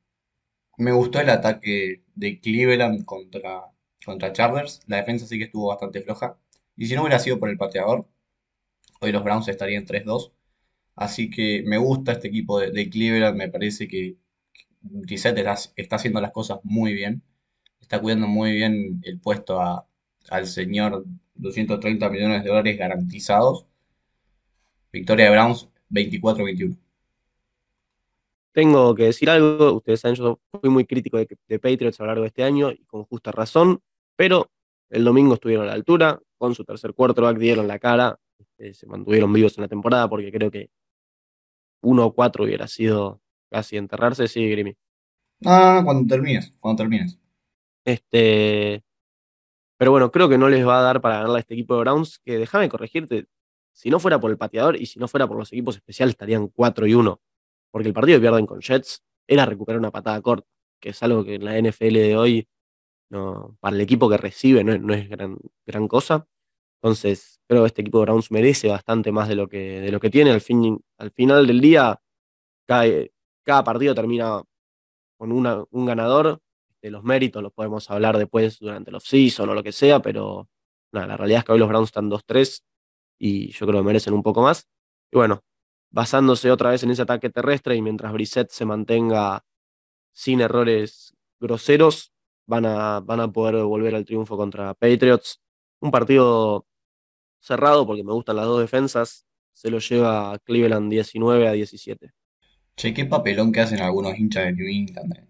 Me 0.78 0.92
gustó 0.94 1.20
el 1.22 1.30
ataque 1.32 2.04
de 2.16 2.40
Cleveland 2.42 3.06
contra, 3.06 3.64
contra 4.06 4.34
Chargers. 4.34 4.82
La 4.88 4.98
defensa 4.98 5.28
sí 5.28 5.38
que 5.38 5.46
estuvo 5.46 5.68
bastante 5.68 6.02
floja. 6.02 6.38
Y 6.78 6.88
si 6.88 6.96
no 6.96 7.02
hubiera 7.02 7.20
sido 7.20 7.40
por 7.40 7.50
el 7.50 7.58
pateador, 7.58 8.08
hoy 9.02 9.12
los 9.12 9.24
Browns 9.24 9.48
estarían 9.48 9.86
3-2. 9.86 10.34
Así 10.96 11.30
que 11.30 11.64
me 11.66 11.78
gusta 11.78 12.14
este 12.14 12.30
equipo 12.30 12.60
de, 12.60 12.90
Cleveland. 12.90 13.38
Me 13.38 13.50
parece 13.50 13.88
que 13.88 14.18
Brissett 14.82 15.38
está, 15.38 15.56
está 15.76 15.96
haciendo 15.98 16.22
las 16.22 16.32
cosas 16.32 16.60
muy 16.64 16.94
bien. 16.94 17.24
Está 17.82 18.02
cuidando 18.02 18.28
muy 18.28 18.54
bien 18.54 19.02
el 19.06 19.20
puesto 19.20 19.62
a- 19.62 19.88
al 20.30 20.48
señor 20.48 21.06
230 21.36 22.10
millones 22.10 22.44
de 22.44 22.50
dólares 22.50 22.78
garantizados. 22.78 23.68
Victoria 24.92 25.26
de 25.26 25.32
Browns 25.32 25.70
24-21. 25.90 26.78
Tengo 28.54 28.96
que 28.96 29.04
decir 29.04 29.30
algo, 29.30 29.74
ustedes 29.74 30.00
saben, 30.00 30.16
yo 30.16 30.40
fui 30.62 30.70
muy 30.70 30.86
crítico 30.86 31.18
de, 31.18 31.28
de 31.48 31.60
Patriots 31.60 32.00
a 32.00 32.04
lo 32.04 32.08
largo 32.08 32.22
de 32.22 32.30
este 32.30 32.44
año 32.44 32.72
y 32.72 32.86
con 32.86 33.04
justa 33.04 33.32
razón, 33.34 33.82
pero 34.16 34.50
el 34.90 35.04
domingo 35.04 35.34
estuvieron 35.34 35.66
a 35.66 35.68
la 35.70 35.74
altura, 35.74 36.20
con 36.38 36.56
su 36.56 36.64
tercer 36.64 36.94
quarterback 36.94 37.38
dieron 37.38 37.68
la 37.68 37.80
cara, 37.80 38.20
este, 38.38 38.74
se 38.74 38.88
mantuvieron 38.88 39.32
vivos 39.34 39.58
en 39.58 39.64
la 39.64 39.68
temporada 39.68 40.10
porque 40.10 40.32
creo 40.32 40.52
que 40.52 40.70
1 41.82 42.06
o 42.06 42.14
4 42.14 42.44
hubiera 42.44 42.68
sido 42.68 43.22
casi 43.50 43.78
enterrarse, 43.78 44.28
sí, 44.28 44.50
Grimmy. 44.50 44.76
Ah, 45.46 45.82
cuando 45.84 46.08
termines, 46.08 46.54
cuando 46.60 46.84
termines. 46.84 47.20
Este, 47.86 48.84
pero 49.78 49.92
bueno, 49.92 50.12
creo 50.12 50.30
que 50.30 50.38
no 50.38 50.50
les 50.50 50.66
va 50.66 50.80
a 50.80 50.82
dar 50.82 51.02
para 51.02 51.16
ganarle 51.16 51.38
a 51.38 51.40
este 51.40 51.54
equipo 51.54 51.76
de 51.76 51.82
Browns, 51.82 52.20
que 52.20 52.38
déjame 52.38 52.70
corregirte, 52.70 53.28
si 53.74 53.90
no 53.90 54.00
fuera 54.00 54.20
por 54.20 54.32
el 54.32 54.38
pateador 54.38 54.78
y 54.78 54.86
si 54.86 55.00
no 55.00 55.08
fuera 55.08 55.28
por 55.28 55.38
los 55.38 55.52
equipos 55.52 55.76
especiales 55.76 56.14
estarían 56.14 56.48
4 56.48 56.88
y 56.88 56.94
1, 56.94 57.22
porque 57.72 57.88
el 57.90 57.94
partido 57.94 58.18
que 58.18 58.22
pierden 58.22 58.46
con 58.46 58.62
Jets 58.62 59.04
era 59.28 59.46
recuperar 59.46 59.80
una 59.80 59.92
patada 59.92 60.22
corta, 60.22 60.48
que 60.80 60.90
es 60.90 61.04
algo 61.04 61.24
que 61.24 61.36
en 61.36 61.46
la 61.46 61.58
NFL 61.60 61.94
de 61.94 62.18
hoy, 62.18 62.48
no, 63.10 63.58
para 63.60 63.76
el 63.76 63.82
equipo 63.82 64.10
que 64.10 64.18
recibe 64.18 64.64
no 64.64 64.74
es, 64.74 64.82
no 64.82 64.94
es 64.94 65.10
gran, 65.10 65.38
gran 65.66 65.88
cosa. 65.88 66.28
Entonces, 66.82 67.40
creo 67.48 67.64
que 67.64 67.68
este 67.68 67.82
equipo 67.82 68.00
de 68.00 68.06
Browns 68.06 68.32
merece 68.32 68.70
bastante 68.70 69.12
más 69.12 69.28
de 69.28 69.36
lo 69.36 69.48
que, 69.48 69.82
de 69.82 69.92
lo 69.92 70.00
que 70.00 70.10
tiene. 70.10 70.32
Al, 70.32 70.42
fin, 70.42 70.80
al 70.98 71.12
final 71.12 71.48
del 71.48 71.62
día, 71.62 72.00
cada, 72.68 73.64
partido 73.64 73.96
termina 73.96 74.44
con 75.18 75.32
un 75.32 75.86
ganador. 75.86 76.42
De 76.82 76.92
los 76.92 77.04
méritos 77.04 77.42
los 77.42 77.52
podemos 77.52 77.90
hablar 77.90 78.18
después 78.20 78.60
durante 78.60 78.92
el 78.92 78.98
off-season 78.98 79.50
o 79.50 79.56
lo 79.56 79.64
que 79.64 79.72
sea, 79.72 80.04
pero 80.04 80.48
nada, 80.92 81.08
la 81.08 81.18
realidad 81.18 81.40
es 81.40 81.46
que 81.46 81.54
hoy 81.54 81.60
los 81.60 81.68
Browns 81.68 81.88
están 81.88 82.12
2-3 82.12 82.64
y 83.18 83.52
yo 83.52 83.66
creo 83.66 83.80
que 83.80 83.88
merecen 83.88 84.14
un 84.14 84.22
poco 84.22 84.44
más. 84.44 84.68
Y 85.12 85.18
bueno, 85.18 85.44
basándose 85.90 86.52
otra 86.52 86.70
vez 86.70 86.84
en 86.84 86.92
ese 86.92 87.02
ataque 87.02 87.32
terrestre 87.32 87.76
y 87.76 87.82
mientras 87.82 88.14
Brissett 88.14 88.52
se 88.52 88.66
mantenga 88.66 89.44
sin 90.14 90.42
errores 90.42 91.16
groseros, 91.40 92.15
van 92.46 92.66
a, 92.66 93.00
van 93.02 93.20
a 93.20 93.32
poder 93.32 93.64
volver 93.64 93.96
al 93.96 94.06
triunfo 94.06 94.38
contra 94.38 94.74
Patriots. 94.74 95.42
Un 95.80 95.92
partido 95.92 96.66
cerrado 97.40 97.86
porque 97.86 98.04
me 98.04 98.14
gustan 98.14 98.38
las 98.38 98.46
dos 98.46 98.62
defensas. 98.62 99.26
Se 99.54 99.70
lo 99.70 99.80
lleva 99.80 100.38
Cleveland 100.40 100.92
19 100.92 101.48
a 101.48 101.52
17. 101.54 102.12
Che, 102.76 102.94
qué 102.94 103.06
papelón 103.06 103.52
que 103.52 103.62
hacen 103.62 103.82
algunos 103.82 104.18
hinchas 104.18 104.46
de 104.46 104.54
New 104.54 104.68
England. 104.68 105.28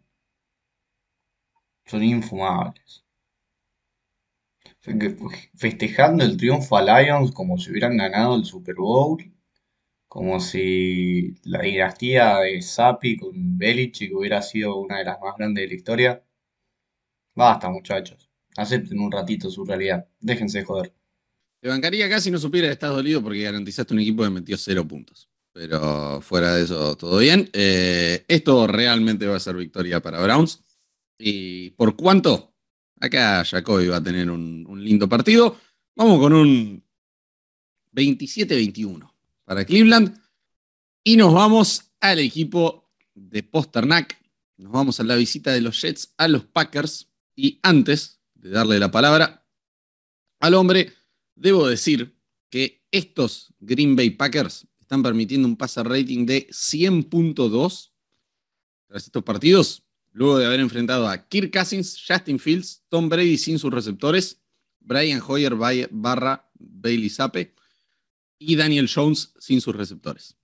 Son 1.86 2.04
infumables. 2.04 3.06
Festejando 5.56 6.24
el 6.24 6.38
triunfo 6.38 6.78
a 6.78 6.82
Lions 6.82 7.32
como 7.32 7.58
si 7.58 7.72
hubieran 7.72 7.98
ganado 7.98 8.36
el 8.36 8.46
Super 8.46 8.76
Bowl. 8.76 9.32
Como 10.08 10.40
si 10.40 11.36
la 11.44 11.62
dinastía 11.62 12.38
de 12.40 12.62
Sapi 12.62 13.18
con 13.18 13.58
Belichick 13.58 14.16
hubiera 14.16 14.42
sido 14.42 14.78
una 14.78 15.00
de 15.00 15.06
las 15.06 15.20
más 15.20 15.36
grandes 15.38 15.64
de 15.64 15.68
la 15.68 15.76
historia. 15.76 16.24
Basta, 17.36 17.70
muchachos. 17.70 18.30
Acepten 18.58 19.00
un 19.00 19.12
ratito 19.12 19.52
su 19.52 19.66
realidad. 19.66 20.08
Déjense 20.20 20.60
de 20.60 20.66
joder. 20.66 20.94
Te 21.60 21.68
bancaría 21.68 22.06
acá 22.06 22.22
si 22.22 22.32
no 22.32 22.38
supiera 22.38 22.68
que 22.68 22.74
estás 22.74 22.92
dolido 22.92 23.22
porque 23.22 23.42
garantizaste 23.42 23.94
un 23.94 24.00
equipo 24.00 24.24
que 24.24 24.30
metió 24.30 24.58
cero 24.58 24.88
puntos. 24.88 25.30
Pero 25.52 26.22
fuera 26.22 26.56
de 26.56 26.64
eso, 26.64 26.96
todo 26.96 27.18
bien. 27.18 27.50
Eh, 27.54 28.24
esto 28.28 28.68
realmente 28.68 29.26
va 29.28 29.36
a 29.36 29.40
ser 29.40 29.56
victoria 29.56 30.02
para 30.02 30.22
Browns. 30.22 30.62
¿Y 31.18 31.72
por 31.72 31.96
cuánto? 31.96 32.54
Acá 33.00 33.44
Jacoby 33.44 33.88
va 33.88 33.98
a 33.98 34.04
tener 34.04 34.30
un, 34.30 34.66
un 34.68 34.84
lindo 34.84 35.10
partido. 35.10 35.58
Vamos 35.96 36.20
con 36.20 36.34
un 36.34 36.84
27-21 37.94 39.12
para 39.44 39.66
Cleveland. 39.66 40.22
Y 41.04 41.18
nos 41.18 41.34
vamos 41.34 41.92
al 42.00 42.20
equipo 42.20 42.90
de 43.14 43.44
Posternak. 43.44 44.18
Nos 44.58 44.72
vamos 44.72 45.00
a 45.00 45.04
la 45.04 45.16
visita 45.16 45.52
de 45.52 45.62
los 45.62 45.82
Jets 45.82 46.14
a 46.18 46.28
los 46.28 46.46
Packers. 46.46 47.10
Y 47.36 47.60
antes 47.64 48.22
de 48.34 48.50
darle 48.50 48.80
la 48.80 48.92
palabra 48.92 49.46
al 50.40 50.54
hombre, 50.54 50.94
debo 51.36 51.68
decir 51.68 52.16
que 52.50 52.86
estos 52.92 53.54
Green 53.60 53.96
Bay 53.96 54.12
Packers 54.12 54.68
están 54.80 55.04
permitiendo 55.04 55.48
un 55.48 55.58
passer 55.58 55.88
rating 55.88 56.26
de 56.26 56.48
100.2 56.48 57.92
tras 58.88 59.06
estos 59.06 59.24
partidos, 59.24 59.84
luego 60.12 60.38
de 60.38 60.46
haber 60.46 60.60
enfrentado 60.60 61.08
a 61.08 61.28
Kirk 61.28 61.52
Cousins, 61.52 62.02
Justin 62.08 62.40
Fields, 62.40 62.84
Tom 62.88 63.10
Brady 63.10 63.38
sin 63.38 63.60
sus 63.60 63.74
receptores, 63.74 64.42
Brian 64.80 65.22
Hoyer 65.28 65.56
barra 65.92 66.50
Bailey 66.54 67.10
Zappe 67.10 67.56
y 68.38 68.56
Daniel 68.56 68.90
Jones 68.94 69.34
sin 69.40 69.60
sus 69.60 69.76
receptores. 69.76 70.38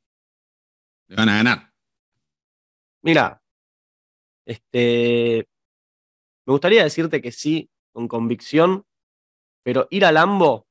Le 1.08 1.16
van 1.16 1.30
a 1.30 1.36
ganar. 1.38 1.74
Mira, 3.04 3.44
este, 4.46 5.48
me 6.52 6.56
gustaría 6.56 6.84
decirte 6.84 7.22
que 7.22 7.32
sí, 7.32 7.70
con 7.94 8.10
convicción, 8.10 8.86
pero 9.64 9.88
ir 9.90 10.04
a 10.04 10.12
Lambo, 10.12 10.68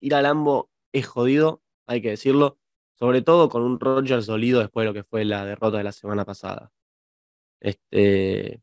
ir 0.00 0.16
a 0.16 0.20
Lambo 0.20 0.68
es 0.92 1.06
jodido, 1.06 1.62
hay 1.86 2.02
que 2.02 2.10
decirlo, 2.10 2.58
sobre 2.98 3.22
todo 3.22 3.48
con 3.48 3.62
un 3.62 3.78
Rodgers 3.78 4.26
dolido 4.26 4.58
después 4.58 4.82
de 4.82 4.88
lo 4.88 4.94
que 4.94 5.04
fue 5.04 5.24
la 5.24 5.44
derrota 5.44 5.78
de 5.78 5.84
la 5.84 5.92
semana 5.92 6.24
pasada. 6.24 6.72
Este, 7.60 8.60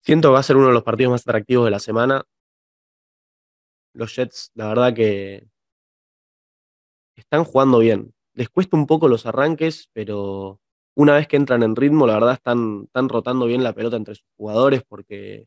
siento 0.00 0.28
que 0.28 0.32
va 0.32 0.38
a 0.38 0.42
ser 0.42 0.56
uno 0.56 0.68
de 0.68 0.72
los 0.72 0.82
partidos 0.82 1.10
más 1.10 1.28
atractivos 1.28 1.66
de 1.66 1.70
la 1.70 1.78
semana. 1.78 2.24
Los 3.92 4.16
Jets, 4.16 4.50
la 4.54 4.68
verdad 4.68 4.94
que 4.94 5.46
están 7.16 7.44
jugando 7.44 7.80
bien. 7.80 8.14
Les 8.32 8.48
cuesta 8.48 8.78
un 8.78 8.86
poco 8.86 9.08
los 9.08 9.26
arranques, 9.26 9.90
pero 9.92 10.58
una 10.94 11.14
vez 11.14 11.26
que 11.28 11.36
entran 11.36 11.62
en 11.62 11.76
ritmo, 11.76 12.06
la 12.06 12.14
verdad 12.14 12.34
están, 12.34 12.82
están 12.86 13.08
rotando 13.08 13.46
bien 13.46 13.62
la 13.62 13.72
pelota 13.72 13.96
entre 13.96 14.14
sus 14.14 14.26
jugadores 14.36 14.82
porque 14.86 15.46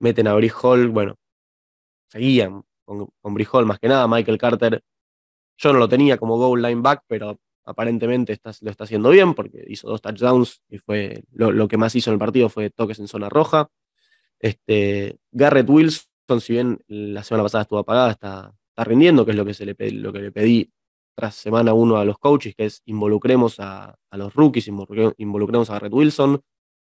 meten 0.00 0.28
a 0.28 0.34
Hall, 0.34 0.88
bueno, 0.88 1.16
seguían 2.08 2.62
con, 2.84 3.08
con 3.20 3.36
Hall 3.52 3.66
más 3.66 3.78
que 3.78 3.88
nada. 3.88 4.08
Michael 4.08 4.38
Carter, 4.38 4.82
yo 5.58 5.72
no 5.72 5.78
lo 5.78 5.88
tenía 5.88 6.18
como 6.18 6.36
goal 6.38 6.62
line 6.62 6.80
back, 6.82 7.04
pero 7.06 7.38
aparentemente 7.64 8.32
está- 8.32 8.52
lo 8.62 8.70
está 8.70 8.84
haciendo 8.84 9.10
bien 9.10 9.34
porque 9.34 9.64
hizo 9.68 9.88
dos 9.88 10.00
touchdowns 10.02 10.62
y 10.68 10.78
fue 10.78 11.22
lo, 11.32 11.68
que 11.68 11.76
más 11.76 11.94
hizo 11.94 12.10
en 12.10 12.14
el 12.14 12.18
partido 12.18 12.48
fue 12.48 12.70
toques 12.70 12.98
en 12.98 13.08
zona 13.08 13.28
roja. 13.28 13.68
Este, 14.40 15.18
Garrett 15.32 15.68
Wilson, 15.68 16.40
si 16.40 16.54
bien 16.54 16.80
la 16.88 17.22
semana 17.24 17.44
pasada 17.44 17.62
estuvo 17.62 17.78
apagada, 17.80 18.10
está, 18.12 18.54
está 18.70 18.84
rindiendo, 18.84 19.24
que 19.24 19.32
es 19.32 19.36
lo 19.36 19.44
que, 19.44 19.54
se 19.54 19.66
le, 19.66 19.76
lo 19.92 20.12
que 20.12 20.20
le 20.20 20.32
pedí 20.32 20.70
tras 21.20 21.34
semana 21.34 21.74
uno 21.74 21.98
a 21.98 22.04
los 22.06 22.16
coaches, 22.18 22.54
que 22.56 22.64
es 22.64 22.82
involucremos 22.86 23.60
a, 23.60 23.94
los 24.12 24.32
rookies, 24.34 24.68
involucre- 24.68 25.14
involucremos 25.18 25.68
a 25.68 25.78
Red 25.78 25.92
Wilson. 25.92 26.40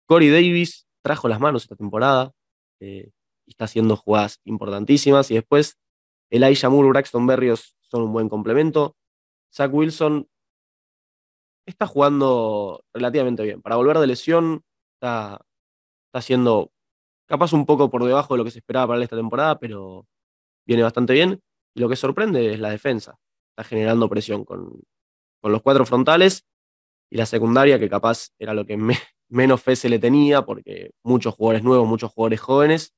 Corey 0.08 0.30
Davis 0.30 0.88
trajo 1.04 1.28
las 1.28 1.42
manos 1.42 1.64
esta 1.64 1.76
temporada 1.76 2.32
eh, 2.80 3.12
y 3.46 3.52
está 3.52 3.66
haciendo 3.66 3.98
jugadas 3.98 4.40
importantísimas. 4.46 5.30
Y 5.30 5.34
después, 5.34 5.78
Elijah 6.30 6.70
Moore, 6.70 6.88
Braxton 6.88 7.28
Berrios 7.28 7.76
son 7.82 8.04
un 8.04 8.14
buen 8.14 8.30
complemento. 8.30 8.96
Zach 9.54 9.74
Wilson 9.74 10.30
está 11.66 11.86
jugando 11.86 12.82
relativamente 12.94 13.44
bien. 13.44 13.62
Para 13.62 13.76
volver 13.76 13.98
de 14.00 14.08
lesión, 14.08 14.64
está, 14.96 15.46
está 16.08 16.20
haciendo 16.20 16.72
capaz 17.28 17.52
un 17.52 17.66
poco 17.66 17.90
por 17.90 18.06
debajo 18.06 18.36
de 18.36 18.38
lo 18.38 18.46
que 18.46 18.52
se 18.52 18.60
esperaba 18.60 18.88
para 18.88 19.04
esta 19.04 19.18
temporada, 19.18 19.60
pero 19.60 20.08
viene 20.66 20.82
bastante 20.82 21.12
bien. 21.12 21.42
Y 21.76 21.82
lo 21.82 21.90
que 21.90 21.98
sorprende 21.98 22.54
es 22.54 22.60
la 22.62 22.70
defensa. 22.70 23.20
Está 23.56 23.64
generando 23.70 24.10
presión 24.10 24.46
con, 24.46 24.82
con 25.42 25.52
los 25.52 25.62
cuatro 25.62 25.86
frontales 25.86 26.46
y 27.12 27.18
la 27.18 27.26
secundaria, 27.26 27.80
que 27.80 27.90
capaz 27.90 28.30
era 28.40 28.54
lo 28.54 28.66
que 28.66 28.78
me- 28.78 28.98
menos 29.30 29.62
fe 29.62 29.76
se 29.76 29.90
le 29.90 30.00
tenía, 30.00 30.44
porque 30.44 30.92
muchos 31.04 31.36
jugadores 31.36 31.64
nuevos, 31.64 31.88
muchos 31.88 32.12
jugadores 32.14 32.42
jóvenes. 32.42 32.94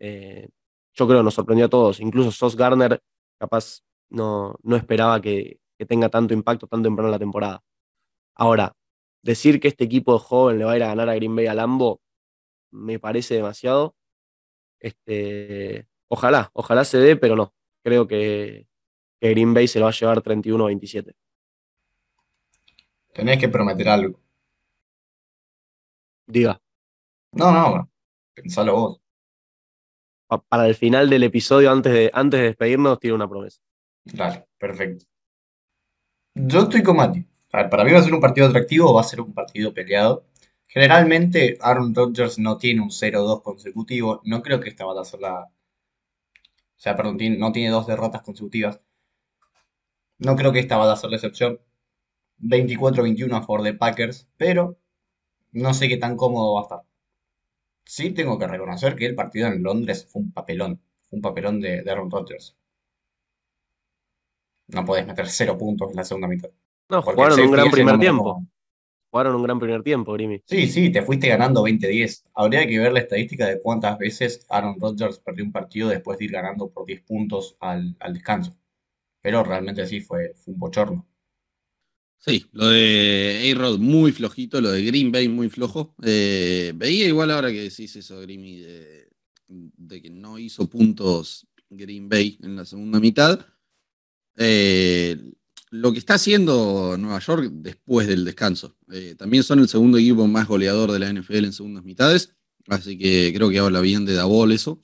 eh, 0.00 0.48
yo 0.94 1.06
creo 1.06 1.20
que 1.20 1.24
nos 1.24 1.34
sorprendió 1.34 1.66
a 1.66 1.70
todos. 1.70 2.00
Incluso 2.00 2.32
Sos 2.32 2.56
Garner, 2.56 3.00
capaz 3.38 3.80
no, 4.10 4.56
no 4.62 4.76
esperaba 4.76 5.20
que, 5.20 5.60
que 5.78 5.86
tenga 5.86 6.08
tanto 6.08 6.34
impacto 6.34 6.66
tan 6.68 6.82
temprano 6.82 7.08
en 7.08 7.12
la 7.12 7.18
temporada. 7.18 7.62
Ahora, 8.36 8.74
decir 9.22 9.60
que 9.60 9.68
este 9.68 9.84
equipo 9.84 10.18
joven 10.18 10.58
le 10.58 10.64
va 10.66 10.72
a 10.72 10.76
ir 10.76 10.82
a 10.84 10.88
ganar 10.88 11.08
a 11.10 11.14
Green 11.16 11.36
Bay 11.36 11.46
a 11.46 11.54
Lambo 11.54 12.00
me 12.72 12.98
parece 12.98 13.34
demasiado. 13.36 13.94
Este, 14.80 15.86
ojalá, 16.08 16.50
ojalá 16.52 16.84
se 16.84 16.98
dé, 16.98 17.16
pero 17.16 17.36
no. 17.36 17.54
Creo 17.84 18.06
que, 18.06 18.66
que 19.20 19.30
Green 19.30 19.54
Bay 19.54 19.68
se 19.68 19.78
lo 19.78 19.86
va 19.86 19.90
a 19.90 19.94
llevar 19.94 20.20
31-27. 20.22 21.14
Tenés 23.12 23.38
que 23.38 23.48
prometer 23.48 23.88
algo. 23.88 24.20
Diga, 26.26 26.60
No, 27.32 27.52
no, 27.52 27.90
pensalo 28.34 28.74
vos. 28.74 29.00
pa- 30.26 30.42
para 30.42 30.66
el 30.66 30.74
final 30.74 31.08
del 31.08 31.22
episodio, 31.22 31.70
antes 31.70 31.92
de, 31.92 32.10
antes 32.12 32.40
de 32.40 32.46
despedirnos, 32.46 32.98
tiene 32.98 33.14
una 33.14 33.28
promesa. 33.28 33.60
Dale, 34.04 34.46
perfecto. 34.58 35.04
Yo 36.34 36.60
estoy 36.62 36.82
con 36.82 36.96
Mati. 36.96 37.24
A 37.52 37.58
ver, 37.58 37.70
para 37.70 37.84
mí 37.84 37.92
va 37.92 38.00
a 38.00 38.02
ser 38.02 38.12
un 38.12 38.20
partido 38.20 38.46
atractivo, 38.48 38.92
va 38.92 39.00
a 39.00 39.04
ser 39.04 39.20
un 39.20 39.32
partido 39.32 39.72
peleado. 39.72 40.26
Generalmente 40.66 41.56
Aaron 41.60 41.94
Rodgers 41.94 42.38
no 42.38 42.58
tiene 42.58 42.82
un 42.82 42.90
0-2 42.90 43.40
consecutivo. 43.42 44.20
No 44.24 44.42
creo 44.42 44.60
que 44.60 44.68
esta 44.68 44.84
vaya 44.84 45.00
a 45.00 45.04
ser 45.04 45.20
la... 45.20 45.44
O 45.44 45.48
sea, 46.78 46.94
perdón, 46.96 47.16
no 47.38 47.52
tiene 47.52 47.70
dos 47.70 47.86
derrotas 47.86 48.22
consecutivas. 48.22 48.80
No 50.18 50.36
creo 50.36 50.52
que 50.52 50.60
esta 50.60 50.76
vaya 50.76 50.92
a 50.92 50.96
ser 50.96 51.10
la 51.10 51.16
excepción. 51.16 51.60
24-21 52.40 53.34
a 53.36 53.40
favor 53.40 53.62
de 53.62 53.74
Packers, 53.74 54.28
pero 54.36 54.78
no 55.52 55.74
sé 55.74 55.88
qué 55.88 55.96
tan 55.96 56.16
cómodo 56.16 56.54
va 56.54 56.60
a 56.60 56.62
estar. 56.64 56.80
Sí 57.84 58.10
tengo 58.10 58.38
que 58.38 58.46
reconocer 58.46 58.96
que 58.96 59.06
el 59.06 59.14
partido 59.14 59.48
en 59.48 59.62
Londres 59.62 60.06
fue 60.10 60.22
un 60.22 60.32
papelón. 60.32 60.80
Fue 61.08 61.16
un 61.16 61.22
papelón 61.22 61.60
de, 61.60 61.82
de 61.82 61.90
Aaron 61.90 62.10
Rodgers. 62.10 62.56
No 64.68 64.84
podés 64.84 65.06
meter 65.06 65.28
cero 65.28 65.56
puntos 65.56 65.90
en 65.90 65.96
la 65.96 66.04
segunda 66.04 66.28
mitad. 66.28 66.50
No, 66.88 67.02
jugaron 67.02 67.40
un 67.40 67.50
gran 67.50 67.70
primer 67.70 67.98
tiempo. 67.98 68.24
como. 68.24 68.46
Jugaron 69.10 69.36
un 69.36 69.42
gran 69.44 69.58
primer 69.58 69.82
tiempo, 69.82 70.12
Grimy. 70.12 70.42
Sí, 70.44 70.66
sí, 70.66 70.90
te 70.90 71.00
fuiste 71.02 71.28
ganando 71.28 71.62
20-10. 71.62 72.24
Habría 72.34 72.66
que 72.66 72.78
ver 72.78 72.92
la 72.92 73.00
estadística 73.00 73.46
de 73.46 73.62
cuántas 73.62 73.96
veces 73.98 74.44
Aaron 74.50 74.78
Rodgers 74.80 75.20
perdió 75.20 75.44
un 75.44 75.52
partido 75.52 75.88
después 75.88 76.18
de 76.18 76.26
ir 76.26 76.32
ganando 76.32 76.68
por 76.68 76.84
10 76.84 77.02
puntos 77.02 77.56
al, 77.60 77.96
al 78.00 78.12
descanso. 78.14 78.56
Pero 79.26 79.42
realmente 79.42 79.84
sí, 79.88 80.00
fue, 80.00 80.36
un 80.46 80.56
bochorno. 80.56 81.04
Sí, 82.16 82.46
lo 82.52 82.68
de 82.68 83.52
A-Rod 83.52 83.80
muy 83.80 84.12
flojito, 84.12 84.60
lo 84.60 84.70
de 84.70 84.84
Green 84.84 85.10
Bay 85.10 85.28
muy 85.28 85.48
flojo. 85.48 85.96
Eh, 86.04 86.72
veía 86.76 87.08
igual 87.08 87.32
ahora 87.32 87.50
que 87.50 87.62
decís 87.62 87.96
eso, 87.96 88.20
Grimy, 88.20 88.60
de, 88.60 89.10
de 89.48 90.00
que 90.00 90.10
no 90.10 90.38
hizo 90.38 90.68
puntos 90.68 91.48
Green 91.68 92.08
Bay 92.08 92.38
en 92.40 92.54
la 92.54 92.64
segunda 92.64 93.00
mitad. 93.00 93.44
Eh, 94.36 95.32
lo 95.70 95.92
que 95.92 95.98
está 95.98 96.14
haciendo 96.14 96.96
Nueva 96.96 97.18
York 97.18 97.50
después 97.50 98.06
del 98.06 98.24
descanso. 98.24 98.76
Eh, 98.92 99.16
también 99.18 99.42
son 99.42 99.58
el 99.58 99.68
segundo 99.68 99.98
equipo 99.98 100.24
más 100.28 100.46
goleador 100.46 100.92
de 100.92 101.00
la 101.00 101.12
NFL 101.12 101.46
en 101.46 101.52
segundas 101.52 101.82
mitades, 101.82 102.32
así 102.68 102.96
que 102.96 103.32
creo 103.34 103.50
que 103.50 103.58
habla 103.58 103.80
bien 103.80 104.04
de 104.04 104.14
Davol 104.14 104.52
eso. 104.52 104.80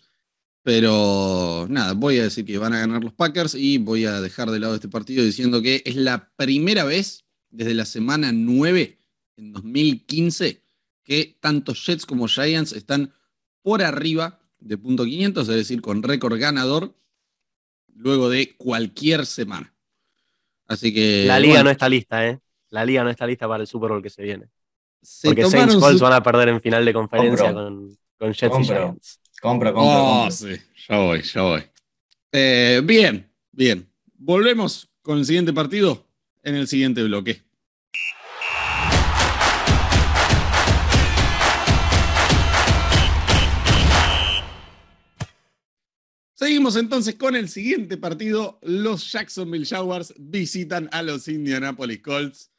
Pero 0.63 1.67
nada, 1.69 1.93
voy 1.95 2.19
a 2.19 2.25
decir 2.25 2.45
que 2.45 2.57
van 2.59 2.73
a 2.73 2.79
ganar 2.81 3.03
los 3.03 3.13
Packers 3.13 3.55
y 3.57 3.79
voy 3.79 4.05
a 4.05 4.21
dejar 4.21 4.51
de 4.51 4.61
lado 4.61 4.77
este 4.77 4.89
partido 4.89 5.25
diciendo 5.25 5.61
que 5.61 5.83
es 5.85 5.97
la 5.97 6.31
primera 6.37 6.85
vez 6.85 7.25
desde 7.51 7.75
la 7.75 7.85
semana 7.85 8.31
9 8.33 8.99
en 9.37 9.53
2015 9.53 10.63
que 11.03 11.37
tanto 11.41 11.75
Jets 11.75 12.07
como 12.07 12.29
Giants 12.29 12.73
están 12.73 13.13
por 13.63 13.83
arriba 13.83 14.39
de 14.61 14.79
punto 14.79 15.05
500, 15.05 15.49
es 15.49 15.57
decir, 15.57 15.83
con 15.83 16.03
récord 16.05 16.39
ganador 16.39 16.95
luego 17.95 18.29
de 18.31 18.55
cualquier 18.57 19.27
semana. 19.27 19.75
Así 20.69 20.95
que 20.95 21.25
La 21.27 21.41
liga 21.41 21.55
bueno, 21.55 21.65
no 21.65 21.71
está 21.71 21.89
lista, 21.89 22.27
¿eh? 22.29 22.39
La 22.71 22.85
liga 22.85 23.03
no 23.03 23.11
está 23.11 23.27
lista 23.27 23.49
para 23.49 23.63
el 23.63 23.67
Super 23.67 23.91
Bowl 23.91 24.03
que 24.03 24.11
se 24.11 24.23
viene. 24.23 24.47
se 25.03 25.27
Porque 25.29 25.45
Saints 25.51 25.75
Colts 25.77 25.99
su- 25.99 26.05
van 26.05 26.13
a 26.13 26.23
perder 26.23 26.49
en 26.51 26.61
final 26.61 26.85
de 26.85 26.93
conferencia 26.93 27.53
Compro. 27.53 27.65
con, 27.65 27.99
con 28.17 28.33
Jets 28.33 28.59
y. 28.61 28.65
Giants. 28.65 29.21
Compro, 29.43 29.75
compro, 29.75 29.83
Oh, 30.05 30.21
compro. 30.21 30.31
sí, 30.31 30.55
ya 30.89 30.97
voy, 30.99 31.23
ya 31.23 31.43
voy. 31.43 31.63
Eh, 32.31 32.81
bien, 32.85 33.29
bien. 33.51 33.89
Volvemos 34.15 34.89
con 35.03 35.19
el 35.19 35.27
siguiente 35.27 35.53
partido 35.53 36.07
en 36.45 36.55
el 36.55 36.69
siguiente 36.69 37.03
bloque. 37.03 37.43
Seguimos 46.35 46.77
entonces 46.77 47.15
con 47.17 47.37
el 47.37 47.49
siguiente 47.49 47.97
partido. 47.97 48.59
Los 48.63 49.11
Jacksonville 49.13 49.67
Jaguars 49.67 50.15
visitan 50.19 50.89
a 50.93 51.03
los 51.03 51.29
Indianapolis 51.29 52.01
Colts. 52.01 52.51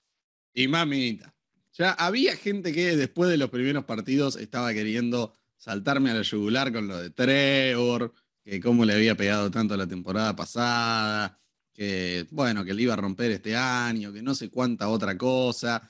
Y 0.54 0.68
mamita, 0.68 1.34
ya 1.74 1.92
había 1.94 2.36
gente 2.36 2.72
que 2.72 2.96
después 2.96 3.30
de 3.32 3.38
los 3.38 3.50
primeros 3.50 3.86
partidos 3.86 4.36
estaba 4.36 4.72
queriendo 4.74 5.34
saltarme 5.64 6.12
a 6.12 6.16
la 6.16 6.24
yugular 6.24 6.74
con 6.74 6.90
lo 6.90 6.98
de 6.98 7.10
Trevor, 7.10 8.14
que 8.44 8.60
cómo 8.60 8.84
le 8.84 8.96
había 8.96 9.16
pegado 9.16 9.50
tanto 9.50 9.78
la 9.78 9.88
temporada 9.88 10.36
pasada, 10.36 11.40
que 11.72 12.28
bueno, 12.32 12.66
que 12.66 12.74
le 12.74 12.84
iba 12.84 12.94
a 12.94 12.98
romper 12.98 13.32
este 13.32 13.56
año, 13.56 14.12
que 14.12 14.22
no 14.22 14.36
sé 14.36 14.50
cuánta 14.50 14.90
otra 14.90 15.18
cosa. 15.18 15.90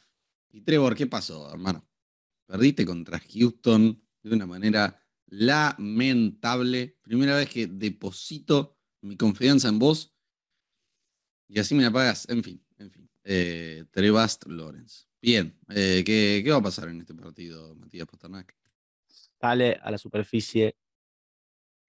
Y 0.52 0.62
Trevor, 0.62 0.96
¿qué 0.96 1.08
pasó, 1.08 1.52
hermano? 1.52 1.90
Perdiste 2.46 2.86
contra 2.86 3.20
Houston 3.20 4.00
de 4.22 4.36
una 4.36 4.46
manera 4.46 4.96
lamentable. 5.26 7.00
Primera 7.02 7.36
vez 7.36 7.50
que 7.50 7.66
deposito 7.66 8.78
mi 9.02 9.18
confianza 9.18 9.70
en 9.70 9.80
vos 9.80 10.14
y 11.48 11.58
así 11.58 11.74
me 11.74 11.82
la 11.82 11.92
pagas. 11.92 12.30
En 12.30 12.44
fin, 12.44 12.64
en 12.78 12.92
fin. 12.92 13.10
Eh, 13.24 13.86
Trevast 13.90 14.46
Lawrence. 14.46 15.06
Bien, 15.20 15.58
eh, 15.70 16.04
¿qué, 16.06 16.48
va 16.52 16.58
a 16.58 16.62
pasar 16.62 16.90
en 16.90 17.02
este 17.02 17.16
partido, 17.16 17.74
Matías 17.74 18.06
Pasternak? 18.06 18.56
Sale 19.44 19.78
a 19.84 19.92
la 19.92 19.98
superficie 19.98 20.78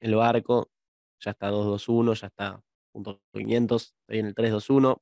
el 0.01 0.17
barco, 0.17 0.73
ya 1.21 1.31
está 1.31 1.53
2-2-1, 1.53 2.15
ya 2.15 2.27
está 2.27 2.61
punto 2.91 3.21
500, 3.33 3.95
ahí 4.09 4.19
en 4.19 4.27
el 4.27 4.35
3-2-1. 4.35 5.01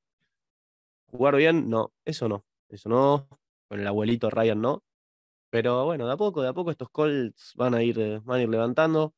¿Jugar 1.07 1.37
bien? 1.37 1.71
No, 1.71 1.95
eso 2.05 2.29
no, 2.29 2.45
eso 2.69 2.91
no. 2.91 3.27
Con 3.69 3.81
el 3.81 3.87
abuelito 3.87 4.29
Ryan 4.29 4.61
no. 4.61 4.85
Pero 5.49 5.87
bueno, 5.87 6.07
de 6.07 6.13
a 6.13 6.19
poco, 6.19 6.43
de 6.43 6.49
a 6.49 6.53
poco 6.53 6.71
estos 6.71 6.91
Colts 6.91 7.55
van 7.57 7.75
a 7.75 7.83
ir, 7.83 7.99
eh, 7.99 8.21
van 8.23 8.41
a 8.41 8.43
ir 8.43 8.51
levantando. 8.51 9.15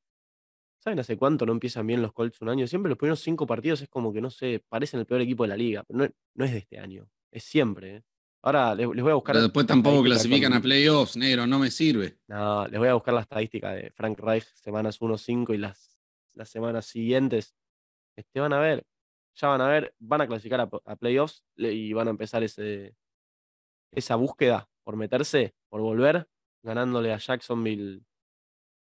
¿Saben 0.78 1.00
hace 1.00 1.16
cuánto 1.16 1.44
no 1.44 1.50
empiezan 1.50 1.88
bien 1.88 2.02
los 2.02 2.12
Colts 2.12 2.40
un 2.40 2.50
año? 2.50 2.68
Siempre 2.68 2.88
los 2.90 2.98
primeros 2.98 3.18
cinco 3.18 3.48
partidos 3.48 3.82
es 3.82 3.88
como 3.88 4.12
que, 4.12 4.20
no 4.20 4.30
sé, 4.30 4.62
parecen 4.68 5.00
el 5.00 5.06
peor 5.06 5.22
equipo 5.22 5.42
de 5.42 5.48
la 5.48 5.56
liga. 5.56 5.82
Pero 5.82 5.98
no, 5.98 6.08
no 6.34 6.44
es 6.44 6.52
de 6.52 6.58
este 6.58 6.78
año, 6.78 7.08
es 7.32 7.42
siempre. 7.42 7.96
¿eh? 7.96 8.02
Ahora 8.46 8.74
les, 8.74 8.86
les 8.88 9.02
voy 9.02 9.10
a 9.12 9.14
buscar. 9.14 9.32
Pero 9.34 9.44
después 9.44 9.66
tampoco 9.66 10.02
clasifican 10.02 10.50
con- 10.52 10.58
a 10.58 10.62
playoffs, 10.62 11.16
negro, 11.16 11.46
no 11.46 11.58
me 11.58 11.70
sirve. 11.70 12.18
No, 12.28 12.66
les 12.68 12.78
voy 12.78 12.88
a 12.88 12.94
buscar 12.94 13.14
la 13.14 13.22
estadística 13.22 13.72
de 13.72 13.90
Frank 13.90 14.18
Reich, 14.20 14.44
semanas 14.56 15.00
1-5 15.00 15.54
y 15.54 15.58
las, 15.58 15.98
las 16.34 16.50
semanas 16.50 16.84
siguientes. 16.86 17.54
Este, 18.16 18.40
van 18.40 18.52
a 18.52 18.60
ver, 18.60 18.86
ya 19.34 19.48
van 19.48 19.60
a 19.62 19.68
ver, 19.68 19.94
van 19.98 20.20
a 20.20 20.26
clasificar 20.26 20.60
a, 20.60 20.68
a 20.84 20.96
playoffs 20.96 21.42
y 21.56 21.92
van 21.94 22.08
a 22.08 22.10
empezar 22.10 22.42
ese, 22.42 22.94
esa 23.92 24.16
búsqueda 24.16 24.68
por 24.84 24.96
meterse, 24.96 25.54
por 25.70 25.80
volver, 25.80 26.28
ganándole 26.62 27.12
a 27.14 27.18
Jacksonville 27.18 28.02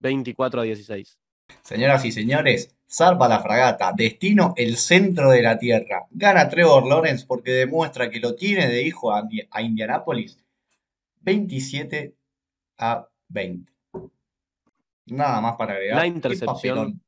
24 0.01 0.61
a 0.61 0.65
16. 0.65 1.19
Señoras 1.63 2.05
y 2.05 2.13
señores, 2.13 2.77
salva 2.87 3.29
la 3.29 3.41
fragata, 3.41 3.93
destino 3.97 4.55
el 4.57 4.77
centro 4.77 5.31
de 5.31 5.43
la 5.43 5.59
tierra. 5.59 6.07
Gana 6.11 6.49
Trevor 6.49 6.87
Lawrence 6.87 7.25
porque 7.27 7.53
demuestra 7.53 8.11
que 8.11 8.21
lo 8.21 8.35
tiene 8.35 8.69
de 8.69 8.83
hijo 8.83 9.13
a, 9.13 9.29
a 9.51 9.63
Indianapolis 9.63 10.39
27 11.21 12.17
a 12.79 13.09
20. 13.29 13.73
Nada 15.07 15.41
más 15.41 15.57
para 15.57 15.75
agregar. 15.75 15.99
La 15.99 16.07
intercepción. 16.07 17.01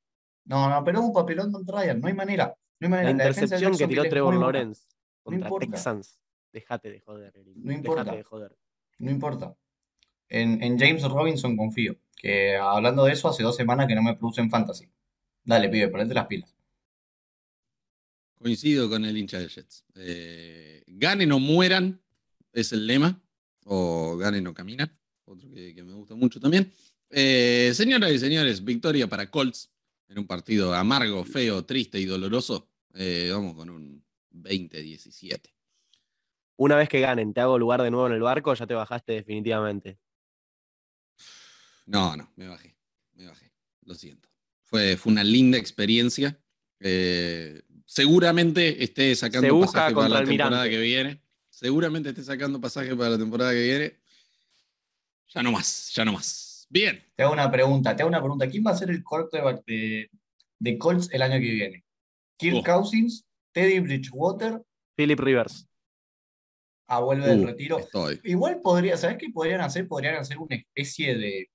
No, 0.44 0.68
no, 0.68 0.84
pero 0.84 1.00
un 1.00 1.12
papelón 1.12 1.52
contra 1.52 1.80
Ryan, 1.80 2.00
no 2.00 2.08
hay 2.08 2.14
manera. 2.14 2.56
No 2.80 2.86
hay 2.86 2.90
manera. 2.90 3.10
La 3.10 3.10
intercepción 3.12 3.76
que 3.76 3.86
tiró 3.86 4.02
es 4.04 4.10
Trevor. 4.10 4.34
Lawrence, 4.34 4.82
contra 5.22 5.46
importa. 5.46 5.66
Texans. 5.66 6.18
Dejate 6.52 6.90
de 6.90 7.00
joder. 7.00 7.32
No 7.56 7.72
importa. 7.72 8.12
De 8.12 8.22
joder. 8.22 8.56
No 8.98 9.10
importa. 9.10 9.56
En, 10.28 10.62
en 10.62 10.78
James 10.78 11.02
Robinson 11.04 11.56
confío. 11.56 11.96
Que 12.22 12.56
hablando 12.56 13.04
de 13.04 13.12
eso, 13.12 13.28
hace 13.28 13.42
dos 13.42 13.56
semanas 13.56 13.88
que 13.88 13.96
no 13.96 14.02
me 14.02 14.14
produce 14.14 14.40
en 14.40 14.48
fantasy. 14.48 14.88
Dale, 15.44 15.68
pibe, 15.68 15.88
ponete 15.88 16.14
las 16.14 16.26
pilas. 16.26 16.54
Coincido 18.38 18.88
con 18.88 19.04
el 19.04 19.16
hincha 19.16 19.40
de 19.40 19.48
Jets. 19.48 19.84
Eh, 19.96 20.84
ganen 20.86 21.32
o 21.32 21.40
mueran 21.40 22.00
es 22.52 22.72
el 22.72 22.86
lema. 22.86 23.20
O 23.64 24.16
ganen 24.16 24.46
o 24.46 24.54
caminan. 24.54 24.96
Otro 25.24 25.50
que, 25.50 25.74
que 25.74 25.82
me 25.82 25.94
gusta 25.94 26.14
mucho 26.14 26.40
también. 26.40 26.72
Eh, 27.10 27.72
señoras 27.74 28.12
y 28.12 28.18
señores, 28.18 28.64
victoria 28.64 29.08
para 29.08 29.30
Colts 29.30 29.70
en 30.08 30.18
un 30.18 30.26
partido 30.26 30.74
amargo, 30.74 31.24
feo, 31.24 31.64
triste 31.64 31.98
y 31.98 32.06
doloroso. 32.06 32.68
Eh, 32.94 33.30
vamos 33.32 33.54
con 33.54 33.70
un 33.70 34.04
20-17. 34.32 35.40
Una 36.56 36.76
vez 36.76 36.88
que 36.88 37.00
ganen, 37.00 37.34
te 37.34 37.40
hago 37.40 37.58
lugar 37.58 37.82
de 37.82 37.90
nuevo 37.90 38.06
en 38.06 38.12
el 38.12 38.22
barco, 38.22 38.54
ya 38.54 38.66
te 38.66 38.74
bajaste 38.74 39.12
definitivamente. 39.12 39.98
No, 41.86 42.16
no, 42.16 42.30
me 42.36 42.48
bajé. 42.48 42.74
Me 43.14 43.26
bajé. 43.26 43.50
Lo 43.84 43.94
siento. 43.94 44.28
Fue, 44.64 44.96
fue 44.96 45.12
una 45.12 45.24
linda 45.24 45.58
experiencia. 45.58 46.38
Eh, 46.80 47.62
seguramente 47.86 48.82
esté 48.82 49.14
sacando 49.14 49.48
Se 49.60 49.66
pasaje 49.66 49.94
para 49.94 50.08
la 50.08 50.18
temporada 50.24 50.62
Almirante. 50.62 50.70
que 50.70 50.80
viene. 50.80 51.22
Seguramente 51.50 52.08
esté 52.10 52.22
sacando 52.24 52.60
pasaje 52.60 52.94
para 52.96 53.10
la 53.10 53.18
temporada 53.18 53.52
que 53.52 53.62
viene. 53.62 53.96
Ya 55.34 55.42
no 55.42 55.52
más, 55.52 55.92
ya 55.94 56.04
no 56.04 56.12
más. 56.12 56.66
Bien. 56.70 57.02
Te 57.16 57.22
hago 57.22 57.32
una 57.32 57.50
pregunta, 57.50 57.94
te 57.94 58.02
hago 58.02 58.08
una 58.08 58.20
pregunta. 58.20 58.48
¿Quién 58.48 58.64
va 58.66 58.70
a 58.70 58.76
ser 58.76 58.90
el 58.90 59.02
quarterback 59.04 59.64
de, 59.66 60.10
de 60.58 60.78
Colts 60.78 61.08
el 61.12 61.22
año 61.22 61.34
que 61.34 61.50
viene? 61.50 61.84
¿Kirk 62.38 62.56
Oh. 62.56 62.62
Cousins? 62.62 63.24
¿Teddy 63.52 63.80
Bridgewater? 63.80 64.62
Philip 64.96 65.20
Rivers. 65.20 65.68
Ah, 66.86 67.00
vuelve 67.00 67.26
del 67.28 67.40
Uh, 67.40 67.46
retiro. 67.46 67.78
estoy. 67.78 68.20
Igual 68.24 68.60
podría, 68.62 68.96
¿sabes 68.96 69.16
qué 69.18 69.28
podrían 69.30 69.60
hacer? 69.60 69.86
Podrían 69.86 70.16
hacer 70.16 70.38
una 70.38 70.56
especie 70.56 71.16
de, 71.16 71.50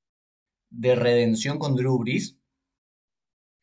de 0.69 0.95
redención 0.95 1.59
con 1.59 1.75
Drew 1.75 1.97
Brees. 1.99 2.37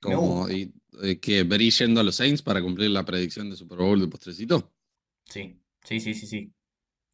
Como 0.01 0.49
y, 0.51 0.73
eh, 1.03 1.19
que 1.19 1.45
yendo 1.45 2.01
a 2.01 2.05
los 2.05 2.17
Saints 2.17 2.43
para 2.43 2.63
cumplir 2.63 2.91
la 2.91 3.05
predicción 3.05 3.51
de 3.51 3.57
Super 3.57 3.79
Bowl 3.79 4.01
de 4.01 4.09
postrecito. 4.09 4.73
Sí, 5.25 5.59
sí, 5.83 6.01
sí, 6.01 6.15
sí, 6.15 6.27
sí. 6.27 6.53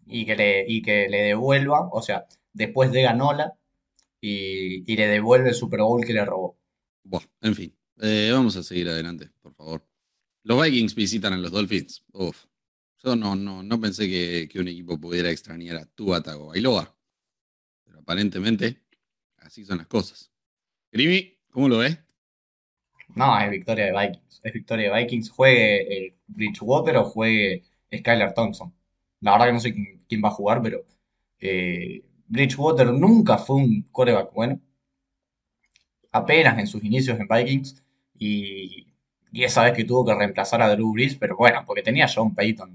Y 0.06 0.26
que 0.26 0.36
le, 0.36 0.64
y 0.68 0.82
que 0.82 1.08
le 1.08 1.22
devuelva, 1.22 1.88
o 1.92 2.02
sea, 2.02 2.26
después 2.52 2.90
de 2.90 3.02
Ganola 3.02 3.56
y, 4.20 4.90
y 4.92 4.96
le 4.96 5.06
devuelve 5.06 5.50
el 5.50 5.54
Super 5.54 5.80
Bowl 5.80 6.04
que 6.04 6.12
le 6.12 6.24
robó. 6.24 6.58
Buah, 7.04 7.22
en 7.42 7.54
fin. 7.54 7.76
Eh, 8.00 8.30
vamos 8.32 8.56
a 8.56 8.62
seguir 8.62 8.88
adelante, 8.88 9.30
por 9.40 9.54
favor. 9.54 9.86
Los 10.42 10.62
Vikings 10.62 10.94
visitan 10.94 11.32
a 11.34 11.36
los 11.36 11.52
Dolphins. 11.52 12.04
Uf. 12.12 12.46
Yo 13.02 13.16
no, 13.16 13.34
no, 13.36 13.62
no 13.62 13.80
pensé 13.80 14.08
que, 14.08 14.48
que 14.50 14.58
un 14.58 14.68
equipo 14.68 14.98
pudiera 14.98 15.30
extrañar 15.30 15.76
a 15.76 15.86
Tua 15.86 16.22
Tagovailoa. 16.22 16.96
Pero 17.84 18.00
aparentemente, 18.00 18.82
así 19.40 19.64
son 19.64 19.78
las 19.78 19.86
cosas. 19.86 20.30
Grimi, 20.92 21.36
¿cómo 21.50 21.68
lo 21.68 21.78
ves? 21.78 21.98
No, 23.14 23.38
es 23.40 23.50
victoria 23.50 23.86
de 23.86 23.92
Vikings. 23.92 24.40
Es 24.42 24.52
victoria 24.52 24.92
de 24.92 25.00
Vikings. 25.00 25.30
Juegue 25.30 26.06
eh, 26.06 26.14
Bridgewater 26.28 26.96
o 26.96 27.04
juegue 27.04 27.64
Skylar 27.94 28.34
Thompson. 28.34 28.72
La 29.20 29.32
verdad 29.32 29.46
que 29.46 29.52
no 29.52 29.60
sé 29.60 29.74
quién, 30.08 30.22
va 30.24 30.28
a 30.28 30.32
jugar, 30.32 30.62
pero 30.62 30.84
eh, 31.40 32.04
Bridgewater 32.28 32.92
nunca 32.92 33.38
fue 33.38 33.56
un 33.56 33.82
quarterback 33.90 34.32
bueno. 34.32 34.60
Apenas 36.12 36.58
en 36.58 36.66
sus 36.66 36.82
inicios 36.84 37.18
en 37.18 37.28
Vikings. 37.28 37.82
Y, 38.18 38.86
esa 39.32 39.64
vez 39.64 39.74
que 39.74 39.84
tuvo 39.84 40.04
que 40.04 40.14
reemplazar 40.14 40.60
a 40.62 40.74
Drew 40.74 40.92
Brees, 40.92 41.14
pero 41.14 41.36
bueno, 41.36 41.62
porque 41.64 41.82
tenía 41.82 42.08
John 42.12 42.34
Payton 42.34 42.74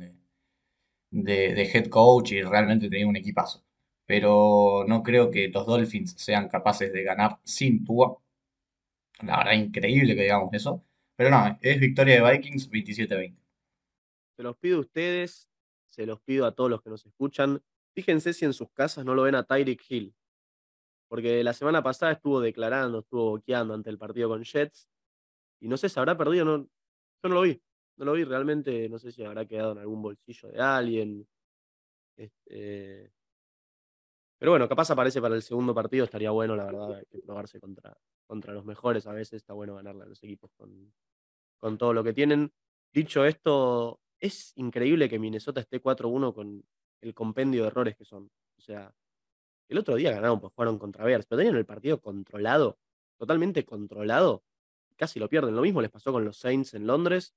de, 1.12 1.54
de 1.54 1.64
head 1.64 1.88
coach 1.88 2.32
y 2.32 2.42
realmente 2.42 2.90
tenía 2.90 3.08
un 3.08 3.18
equipazo. 3.18 3.65
Pero 4.06 4.86
no 4.88 5.02
creo 5.02 5.32
que 5.32 5.48
los 5.50 5.66
Dolphins 5.66 6.16
sean 6.18 6.48
capaces 6.48 6.94
de 6.94 7.04
ganar 7.04 7.40
sin 7.44 7.84
Tua. 7.84 8.18
La 9.22 9.38
verdad, 9.38 9.54
increíble 9.54 10.16
que 10.16 10.24
digamos 10.24 10.54
eso. 10.54 10.84
Pero 11.16 11.30
no, 11.30 11.58
es 11.62 11.80
victoria 11.80 12.22
de 12.22 12.32
Vikings 12.32 12.70
27-20. 12.70 13.38
Se 14.36 14.44
los 14.44 14.58
pido 14.58 14.78
a 14.78 14.82
ustedes, 14.82 15.50
se 15.88 16.06
los 16.06 16.20
pido 16.22 16.46
a 16.46 16.52
todos 16.52 16.70
los 16.70 16.82
que 16.82 16.90
nos 16.90 17.06
escuchan. 17.06 17.64
Fíjense 17.94 18.34
si 18.34 18.44
en 18.46 18.54
sus 18.54 18.70
casas 18.72 19.06
no 19.06 19.16
lo 19.16 19.24
ven 19.24 19.36
a 19.36 19.44
Tyreek 19.44 19.84
Hill. 19.90 20.14
Porque 21.08 21.44
la 21.44 21.54
semana 21.54 21.82
pasada 21.82 22.12
estuvo 22.12 22.42
declarando, 22.42 23.00
estuvo 23.00 23.32
boqueando 23.32 23.74
ante 23.74 23.90
el 23.90 23.98
partido 23.98 24.28
con 24.28 24.44
Jets. 24.44 24.90
Y 25.62 25.68
no 25.70 25.78
sé 25.78 25.88
si 25.88 25.98
habrá 25.98 26.18
perdido, 26.18 26.44
no, 26.44 26.58
yo 26.58 27.30
no 27.30 27.36
lo 27.36 27.42
vi. 27.42 27.62
No 27.98 28.06
lo 28.06 28.14
vi 28.14 28.26
realmente, 28.26 28.90
no 28.90 29.00
sé 29.00 29.12
si 29.12 29.24
habrá 29.24 29.46
quedado 29.46 29.72
en 29.72 29.78
algún 29.78 30.02
bolsillo 30.02 30.50
de 30.50 30.60
alguien. 30.60 31.28
Este, 32.18 33.12
pero 34.38 34.52
bueno, 34.52 34.68
capaz 34.68 34.92
aparece 34.92 35.22
para 35.22 35.36
el 35.36 35.42
segundo 35.42 35.74
partido, 35.74 36.06
estaría 36.06 36.32
bueno, 36.32 36.56
la 36.56 36.66
verdad, 36.66 37.04
que 37.10 37.20
probarse 37.20 37.60
contra, 37.60 37.98
contra 38.28 38.54
los 38.54 38.66
mejores. 38.66 39.08
A 39.08 39.14
veces 39.14 39.34
está 39.34 39.54
bueno 39.54 39.76
ganarle 39.76 40.04
a 40.04 40.08
los 40.08 40.22
equipos 40.24 40.52
con, 40.58 40.94
con 41.58 41.78
todo 41.78 41.94
lo 41.94 42.04
que 42.04 42.14
tienen. 42.14 42.52
Dicho 42.94 43.26
esto, 43.26 44.02
es 44.20 44.52
increíble 44.56 45.10
que 45.10 45.20
Minnesota 45.20 45.62
esté 45.62 45.82
4-1 45.82 46.34
con 46.34 46.64
el 47.02 47.14
compendio 47.14 47.62
de 47.62 47.68
errores 47.68 47.96
que 47.96 48.06
son. 48.06 48.30
O 48.58 48.62
sea, 48.62 48.94
el 49.70 49.78
otro 49.78 49.96
día 49.96 50.12
ganaron, 50.12 50.40
pues 50.40 50.54
jugaron 50.54 50.78
contra 50.78 51.06
Bears, 51.06 51.26
pero 51.26 51.40
tenían 51.40 51.56
el 51.56 51.66
partido 51.66 52.02
controlado, 52.02 52.78
totalmente 53.18 53.66
controlado. 53.66 54.44
Casi 54.98 55.20
lo 55.20 55.30
pierden. 55.30 55.56
Lo 55.56 55.62
mismo 55.62 55.82
les 55.82 55.92
pasó 55.92 56.12
con 56.12 56.26
los 56.26 56.38
Saints 56.38 56.74
en 56.74 56.88
Londres. 56.88 57.34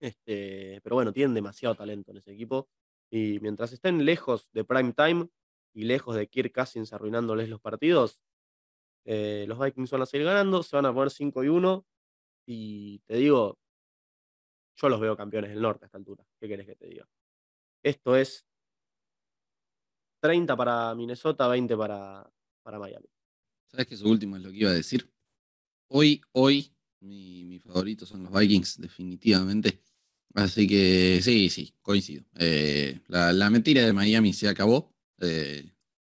Este, 0.00 0.80
pero 0.82 0.96
bueno, 0.96 1.12
tienen 1.12 1.34
demasiado 1.34 1.74
talento 1.74 2.10
en 2.10 2.18
ese 2.18 2.32
equipo. 2.32 2.68
Y 3.10 3.38
mientras 3.40 3.72
estén 3.72 4.04
lejos 4.04 4.50
de 4.52 4.64
prime 4.64 4.92
time 4.92 5.28
y 5.76 5.84
lejos 5.84 6.16
de 6.16 6.26
Kirk 6.26 6.54
Cousins 6.54 6.94
arruinándoles 6.94 7.50
los 7.50 7.60
partidos, 7.60 8.18
eh, 9.04 9.44
los 9.46 9.58
Vikings 9.58 9.90
van 9.90 10.02
a 10.02 10.06
seguir 10.06 10.26
ganando, 10.26 10.62
se 10.62 10.74
van 10.74 10.86
a 10.86 10.94
poner 10.94 11.10
5 11.10 11.44
y 11.44 11.48
1. 11.48 11.86
Y 12.46 12.98
te 13.00 13.16
digo, 13.16 13.58
yo 14.74 14.88
los 14.88 14.98
veo 14.98 15.14
campeones 15.18 15.50
del 15.50 15.60
norte 15.60 15.84
a 15.84 15.86
esta 15.86 15.98
altura. 15.98 16.24
¿Qué 16.40 16.48
querés 16.48 16.66
que 16.66 16.76
te 16.76 16.86
diga? 16.86 17.06
Esto 17.82 18.16
es 18.16 18.46
30 20.20 20.56
para 20.56 20.94
Minnesota, 20.94 21.46
20 21.46 21.76
para, 21.76 22.26
para 22.62 22.78
Miami. 22.78 23.08
¿Sabes 23.66 23.86
que 23.86 23.96
eso 23.96 24.08
último 24.08 24.36
es 24.38 24.42
lo 24.42 24.50
que 24.50 24.56
iba 24.56 24.70
a 24.70 24.74
decir? 24.74 25.12
Hoy, 25.88 26.22
hoy, 26.32 26.74
mi, 27.00 27.58
favorito 27.58 28.06
son 28.06 28.22
los 28.22 28.32
Vikings, 28.32 28.80
definitivamente. 28.80 29.82
Así 30.32 30.66
que 30.66 31.20
sí, 31.22 31.50
sí, 31.50 31.74
coincido. 31.82 32.24
Eh, 32.36 32.98
la 33.08 33.50
mentira 33.50 33.82
de 33.82 33.92
Miami 33.92 34.32
se 34.32 34.48
acabó. 34.48 34.95
Eh, 35.20 35.64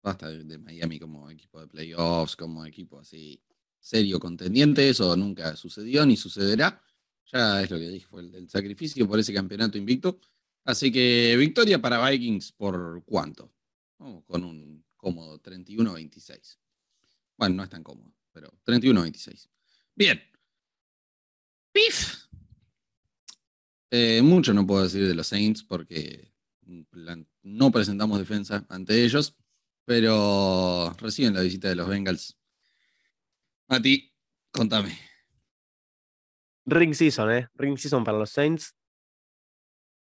basta 0.01 0.29
de, 0.29 0.57
Miami 0.57 0.99
como 0.99 1.29
equipo 1.29 1.59
de 1.59 1.67
playoffs, 1.67 2.35
como 2.35 2.65
equipo 2.65 2.99
así 2.99 3.41
serio 3.79 4.19
contendiente. 4.19 4.89
Eso 4.89 5.15
nunca 5.15 5.55
sucedió 5.55 6.05
ni 6.05 6.17
sucederá. 6.17 6.81
Ya 7.31 7.61
es 7.61 7.69
lo 7.69 7.77
que 7.77 7.89
dije, 7.89 8.05
fue 8.07 8.21
el, 8.21 8.33
el 8.35 8.49
sacrificio 8.49 9.07
por 9.07 9.19
ese 9.19 9.33
campeonato 9.33 9.77
invicto. 9.77 10.19
Así 10.63 10.91
que 10.91 11.35
victoria 11.37 11.81
para 11.81 12.09
Vikings 12.09 12.51
por 12.51 13.03
cuánto? 13.05 13.53
Con 13.97 14.43
un 14.43 14.85
cómodo 14.97 15.39
31-26. 15.41 16.57
Bueno, 17.37 17.55
no 17.55 17.63
es 17.63 17.69
tan 17.69 17.83
cómodo, 17.83 18.11
pero 18.33 18.51
31-26. 18.65 19.47
Bien. 19.95 20.21
Pif. 21.71 22.25
Eh, 23.89 24.21
mucho 24.21 24.53
no 24.53 24.67
puedo 24.67 24.83
decir 24.83 25.07
de 25.07 25.15
los 25.15 25.27
Saints 25.27 25.63
porque 25.63 26.33
la- 26.91 27.23
no 27.47 27.71
presentamos 27.71 28.19
defensa 28.19 28.65
ante 28.69 29.03
ellos, 29.03 29.35
pero 29.85 30.93
reciben 30.99 31.33
la 31.33 31.41
visita 31.41 31.69
de 31.69 31.75
los 31.75 31.87
Bengals. 31.87 32.37
Mati, 33.69 34.11
contame. 34.51 34.97
Ring 36.65 36.93
season, 36.93 37.31
¿eh? 37.31 37.47
Ring 37.55 37.77
season 37.77 38.03
para 38.03 38.17
los 38.17 38.29
Saints. 38.29 38.75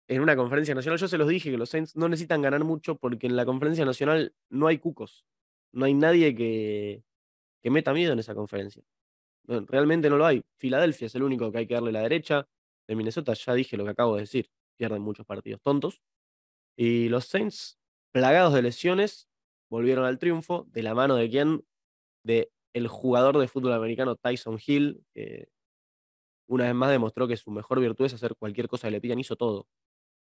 En 0.07 0.21
una 0.21 0.35
conferencia 0.35 0.75
nacional, 0.75 0.99
yo 0.99 1.07
se 1.07 1.17
los 1.17 1.27
dije 1.27 1.49
que 1.49 1.57
los 1.57 1.69
Saints 1.69 1.95
no 1.95 2.07
necesitan 2.09 2.41
ganar 2.41 2.63
mucho 2.63 2.97
porque 2.97 3.27
en 3.27 3.35
la 3.35 3.45
conferencia 3.45 3.85
nacional 3.85 4.35
no 4.49 4.67
hay 4.67 4.77
cucos. 4.77 5.25
No 5.71 5.85
hay 5.85 5.93
nadie 5.93 6.35
que, 6.35 7.03
que 7.61 7.69
meta 7.71 7.93
miedo 7.93 8.13
en 8.13 8.19
esa 8.19 8.35
conferencia. 8.35 8.83
Realmente 9.47 10.09
no 10.09 10.17
lo 10.17 10.25
hay. 10.25 10.43
Filadelfia 10.57 11.07
es 11.07 11.15
el 11.15 11.23
único 11.23 11.51
que 11.51 11.59
hay 11.59 11.67
que 11.67 11.73
darle 11.73 11.91
la 11.91 12.01
derecha. 12.01 12.47
De 12.87 12.95
Minnesota 12.95 13.33
ya 13.33 13.53
dije 13.53 13.77
lo 13.77 13.85
que 13.85 13.91
acabo 13.91 14.15
de 14.15 14.21
decir. 14.21 14.51
Pierden 14.77 15.01
muchos 15.01 15.25
partidos 15.25 15.61
tontos. 15.61 16.01
Y 16.77 17.09
los 17.09 17.25
Saints, 17.25 17.79
plagados 18.11 18.53
de 18.53 18.61
lesiones, 18.61 19.29
volvieron 19.69 20.05
al 20.05 20.19
triunfo. 20.19 20.65
¿De 20.69 20.83
la 20.83 20.93
mano 20.95 21.15
de 21.15 21.29
quién? 21.29 21.65
De 22.23 22.51
el 22.73 22.87
jugador 22.87 23.37
de 23.37 23.47
fútbol 23.47 23.73
americano 23.73 24.15
Tyson 24.15 24.59
Hill, 24.65 25.03
que 25.13 25.49
una 26.47 26.65
vez 26.65 26.75
más 26.75 26.91
demostró 26.91 27.27
que 27.27 27.37
su 27.37 27.51
mejor 27.51 27.79
virtud 27.79 28.05
es 28.05 28.13
hacer 28.13 28.35
cualquier 28.35 28.67
cosa 28.67 28.87
que 28.87 28.91
le 28.91 29.01
pidan, 29.01 29.19
hizo 29.19 29.35
todo. 29.35 29.67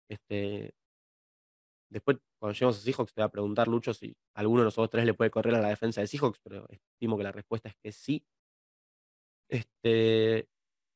Este, 0.10 0.74
después, 1.90 2.18
cuando 2.40 2.54
lleguemos 2.54 2.78
a 2.78 2.82
Seahawks, 2.82 3.14
te 3.14 3.22
va 3.22 3.26
a 3.28 3.32
preguntar, 3.32 3.68
Lucho, 3.68 3.94
si 3.94 4.16
alguno 4.36 4.62
de 4.62 4.66
nosotros 4.66 4.90
tres 4.90 5.06
le 5.06 5.14
puede 5.14 5.32
correr 5.32 5.56
a 5.56 5.62
la 5.62 5.70
defensa 5.70 6.02
de 6.02 6.08
Seahawks, 6.08 6.40
pero 6.44 6.68
estimo 6.70 7.18
que 7.18 7.24
la 7.24 7.32
respuesta 7.32 7.70
es 7.70 7.76
que 7.82 7.92
sí. 7.92 8.26
Este, 9.50 10.48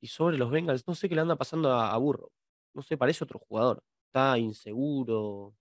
y 0.02 0.08
sobre 0.08 0.38
los 0.38 0.52
Bengals, 0.52 0.88
no 0.88 0.96
sé 0.96 1.10
qué 1.10 1.16
le 1.16 1.22
anda 1.22 1.36
pasando 1.36 1.72
a, 1.74 1.98
Burrow. 1.98 2.30
No 2.74 2.82
sé, 2.82 2.98
parece 2.98 3.24
otro 3.24 3.40
jugador. 3.40 3.84
Está 4.08 4.38
inseguro, 4.38 5.56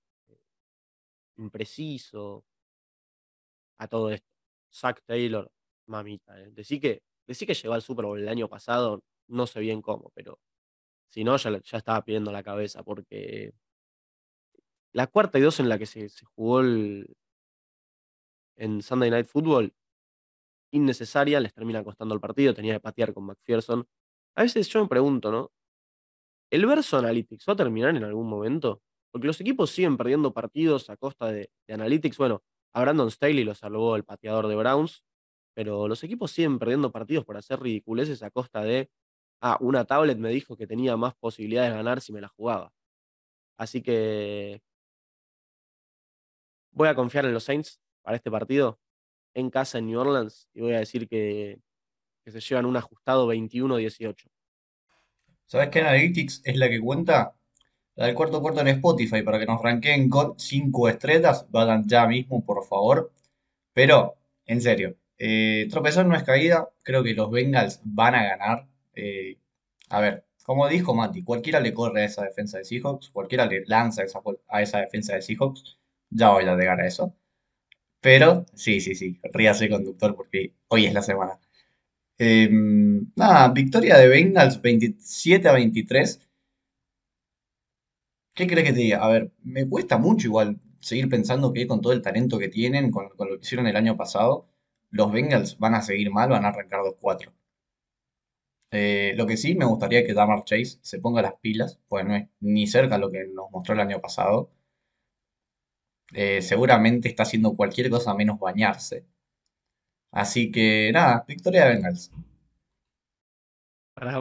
impreciso, 1.38 2.44
a 3.78 3.88
todo 3.88 4.11
esto. 4.11 4.26
Zack 4.72 5.02
Taylor, 5.06 5.50
mamita. 5.87 6.40
eh. 6.40 6.50
Decí 6.52 6.80
que, 6.80 7.02
decí 7.26 7.46
que 7.46 7.54
llegó 7.54 7.74
al 7.74 7.82
Super 7.82 8.04
Bowl 8.06 8.20
el 8.20 8.28
año 8.28 8.48
pasado, 8.48 9.02
no 9.28 9.46
sé 9.46 9.61
bien 9.61 9.82
cómo, 9.82 10.11
pero 10.14 10.38
si 11.11 11.24
no, 11.24 11.37
ya, 11.38 11.50
ya 11.62 11.78
estaba 11.78 12.04
pidiendo 12.04 12.32
la 12.32 12.42
cabeza, 12.42 12.82
porque 12.85 13.52
la 14.92 15.06
cuarta 15.06 15.38
y 15.38 15.42
dos 15.42 15.61
en 15.61 15.68
la 15.68 15.78
que 15.78 15.87
se, 15.87 16.09
se 16.09 16.24
jugó 16.26 16.61
el, 16.61 17.16
en 18.56 18.82
Sunday 18.82 19.11
Night 19.11 19.26
Football, 19.26 19.74
innecesaria, 20.72 21.40
les 21.40 21.54
termina 21.54 21.85
costando 21.85 22.14
el 22.14 22.20
partido, 22.20 22.54
tenía 22.54 22.74
que 22.74 22.80
patear 22.80 23.14
con 23.14 23.24
McPherson. 23.24 23.87
A 24.37 24.42
veces 24.42 24.68
yo 24.68 24.82
me 24.82 24.88
pregunto, 24.88 25.30
¿no? 25.30 25.52
¿El 26.50 26.66
verso 26.66 26.98
Analytics 26.98 27.44
va 27.48 27.54
a 27.54 27.56
terminar 27.56 27.96
en 27.96 28.04
algún 28.04 28.28
momento? 28.28 28.82
Porque 29.11 29.26
los 29.26 29.40
equipos 29.40 29.70
siguen 29.70 29.96
perdiendo 29.96 30.32
partidos 30.32 30.90
a 30.90 30.96
costa 30.96 31.26
de, 31.32 31.50
de 31.66 31.74
Analytics. 31.74 32.18
Bueno, 32.18 32.42
a 32.74 32.82
Brandon 32.82 33.11
Staley 33.11 33.44
lo 33.44 33.54
salvó 33.54 33.96
el 33.96 34.04
pateador 34.04 34.46
de 34.48 34.56
Browns, 34.56 35.02
pero 35.54 35.88
los 35.88 36.04
equipos 36.04 36.30
siguen 36.30 36.59
perdiendo 36.59 36.92
partidos 36.92 37.24
por 37.24 37.37
hacer 37.37 37.61
ridiculeces 37.61 38.22
a 38.22 38.30
costa 38.30 38.62
de, 38.62 38.90
ah, 39.40 39.56
una 39.61 39.85
tablet 39.87 40.18
me 40.18 40.30
dijo 40.30 40.56
que 40.56 40.66
tenía 40.66 40.96
más 40.96 41.14
posibilidades 41.16 41.70
de 41.70 41.76
ganar 41.78 42.00
si 42.00 42.12
me 42.12 42.20
la 42.20 42.28
jugaba. 42.28 42.72
Así 43.59 43.82
que 43.82 44.61
voy 46.72 46.88
a 46.88 46.94
confiar 46.94 47.24
en 47.24 47.32
los 47.32 47.44
Saints 47.44 47.80
para 48.02 48.16
este 48.16 48.30
partido 48.30 48.78
en 49.35 49.50
casa 49.50 49.78
en 49.78 49.87
New 49.87 50.00
Orleans 50.00 50.48
y 50.54 50.61
voy 50.61 50.74
a 50.74 50.80
decir 50.80 51.09
que, 51.09 51.61
que 52.24 52.30
se 52.32 52.40
llevan 52.40 52.66
un 52.66 52.76
ajustado 52.76 53.26
21-18. 53.32 54.36
¿Sabes 55.46 55.68
qué 55.70 55.80
Analytics 55.80 56.42
es 56.44 56.56
la 56.56 56.68
que 56.68 56.80
cuenta? 56.80 57.35
La 57.96 58.06
del 58.06 58.14
cuarto 58.16 58.42
cuarto 58.42 58.61
en 58.62 58.68
Spotify 58.68 59.22
para 59.22 59.38
que 59.38 59.46
nos 59.46 59.62
ranqueen 59.62 60.11
con 60.11 60.38
5 60.38 60.88
estrellas. 60.88 61.46
Vayan 61.50 61.88
ya 61.88 62.06
mismo, 62.06 62.44
por 62.44 62.64
favor. 62.66 63.12
Pero, 63.74 64.16
en 64.46 64.61
serio, 64.62 64.96
eh, 65.18 65.68
tropezar 65.70 66.06
no 66.06 66.16
es 66.16 66.24
caída. 66.24 66.68
Creo 66.82 67.02
que 67.04 67.14
los 67.14 67.30
Bengals 67.30 67.80
van 67.85 68.14
a 68.16 68.24
ganar. 68.24 68.68
Eh, 68.94 69.38
a 69.90 70.00
ver, 70.00 70.26
como 70.44 70.68
dijo 70.68 70.94
Mati, 70.94 71.22
cualquiera 71.24 71.61
le 71.61 71.74
corre 71.74 72.02
a 72.02 72.06
esa 72.06 72.24
defensa 72.24 72.59
de 72.59 72.64
Seahawks, 72.66 73.11
cualquiera 73.11 73.46
le 73.46 73.64
lanza 73.66 74.04
esa- 74.04 74.22
a 74.48 74.62
esa 74.62 74.80
defensa 74.80 75.14
de 75.16 75.22
Seahawks. 75.22 75.78
Ya 76.11 76.30
voy 76.32 76.44
a 76.46 76.56
llegar 76.56 76.80
a 76.80 76.87
eso. 76.87 77.14
Pero, 78.00 78.46
sí, 78.54 78.80
sí, 78.80 78.94
sí, 78.94 79.20
ríase 79.24 79.68
conductor 79.70 80.16
porque 80.16 80.54
hoy 80.68 80.87
es 80.87 80.94
la 80.94 81.02
semana. 81.02 81.40
Eh, 82.18 82.48
nada, 83.16 83.48
victoria 83.52 83.96
de 83.96 84.09
Bengals 84.09 84.61
27 84.61 85.48
a 85.48 85.52
23. 85.52 86.20
¿Qué 88.35 88.46
crees 88.46 88.64
que 88.68 88.72
te 88.72 88.79
diga? 88.79 88.98
A 89.05 89.09
ver, 89.09 89.33
me 89.42 89.68
cuesta 89.68 89.98
mucho 89.98 90.29
igual 90.29 90.61
seguir 90.79 91.09
pensando 91.09 91.52
que 91.52 91.66
con 91.66 91.81
todo 91.81 91.92
el 91.92 92.02
talento 92.02 92.38
que 92.38 92.46
tienen, 92.48 92.92
con, 92.92 93.09
con 93.09 93.29
lo 93.29 93.35
que 93.37 93.44
hicieron 93.44 93.66
el 93.66 93.74
año 93.74 93.96
pasado, 93.96 94.46
los 94.90 95.11
Bengals 95.11 95.59
van 95.59 95.74
a 95.74 95.83
seguir 95.83 96.12
mal, 96.12 96.29
van 96.31 96.44
a 96.44 96.48
arrancar 96.50 96.83
2-4. 96.85 97.33
Eh, 98.70 99.12
lo 99.16 99.26
que 99.26 99.37
sí 99.37 99.57
me 99.57 99.64
gustaría 99.64 100.05
que 100.07 100.14
Damar 100.14 100.44
Chase 100.44 100.79
se 100.81 101.00
ponga 101.00 101.20
las 101.22 101.35
pilas, 101.40 101.81
pues 101.88 102.05
no 102.07 102.14
es 102.14 102.29
ni 102.40 102.66
cerca 102.68 102.96
lo 102.98 103.11
que 103.11 103.26
nos 103.26 103.50
mostró 103.50 103.74
el 103.74 103.81
año 103.81 104.00
pasado. 104.00 104.50
Eh, 106.12 106.42
seguramente 106.42 107.09
está 107.09 107.22
haciendo 107.22 107.55
cualquier 107.55 107.90
cosa 107.90 108.12
menos 108.12 108.40
bañarse. 108.40 109.07
Así 110.16 110.50
que 110.50 110.90
nada, 110.92 111.24
victoria 111.29 111.66
de 111.66 111.74
Bengals. 111.74 112.11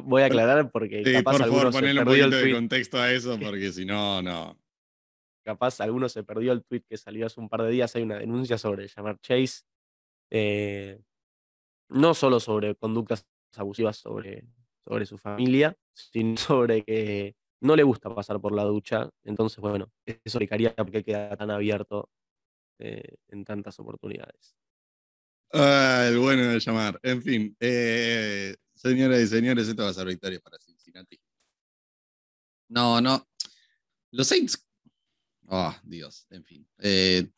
Voy 0.04 0.22
a 0.24 0.26
aclarar 0.26 0.72
porque 0.72 1.04
Sí, 1.04 1.14
capaz 1.14 1.32
por 1.32 1.44
alguno 1.44 1.60
favor, 1.62 1.74
se 1.74 1.80
ponle 1.80 1.92
un 2.00 2.06
perdió 2.06 2.14
el 2.26 2.30
poquito 2.30 2.36
de 2.38 2.42
tweet. 2.44 2.54
contexto 2.54 2.98
a 3.00 3.12
eso, 3.12 3.38
porque 3.40 3.72
si 3.72 3.86
no, 3.86 4.22
no. 4.22 4.58
Capaz 5.46 5.80
alguno 5.80 6.10
se 6.10 6.24
perdió 6.24 6.52
el 6.52 6.64
tweet 6.64 6.82
que 6.90 6.98
salió 6.98 7.26
hace 7.26 7.40
un 7.40 7.48
par 7.50 7.62
de 7.62 7.70
días. 7.72 7.96
Hay 7.96 8.04
una 8.04 8.18
denuncia 8.20 8.58
sobre 8.58 8.88
llamar 8.88 9.20
Chase. 9.22 9.64
eh, 10.32 11.00
no 11.90 12.14
solo 12.14 12.40
sobre 12.40 12.76
conductas 12.76 13.26
abusivas 13.56 13.96
sobre, 13.96 14.44
sobre 14.84 15.06
su 15.06 15.18
familia, 15.18 15.78
sino 15.94 16.36
sobre 16.38 16.84
que 16.84 17.36
no 17.62 17.76
le 17.76 17.84
gusta 17.84 18.14
pasar 18.14 18.42
por 18.42 18.54
la 18.54 18.64
ducha. 18.64 19.10
Entonces, 19.24 19.60
bueno, 19.60 19.92
eso 20.06 20.20
explicaría 20.26 20.76
por 20.76 20.92
qué 20.92 21.04
queda 21.04 21.38
tan 21.38 21.52
abierto 21.52 22.10
eh, 22.80 23.16
en 23.30 23.46
tantas 23.46 23.80
oportunidades. 23.80 24.56
El 25.58 26.20
bueno 26.20 26.44
de 26.50 26.60
llamar. 26.60 27.00
En 27.02 27.22
fin, 27.22 27.56
eh, 27.62 28.54
señoras 28.74 29.22
y 29.22 29.28
señores, 29.28 29.66
esto 29.70 29.84
va 29.84 29.90
a 29.90 29.94
ser 29.94 30.06
victoria 30.06 30.38
para 30.42 30.58
Cincinnati. 30.60 31.18
No, 32.68 33.00
no. 33.00 33.26
Los 34.12 34.28
Saints. 34.28 34.68
Oh, 35.48 35.74
Dios, 35.84 36.28
en 36.30 36.44
fin. 36.44 36.68
Eh, 36.80 37.30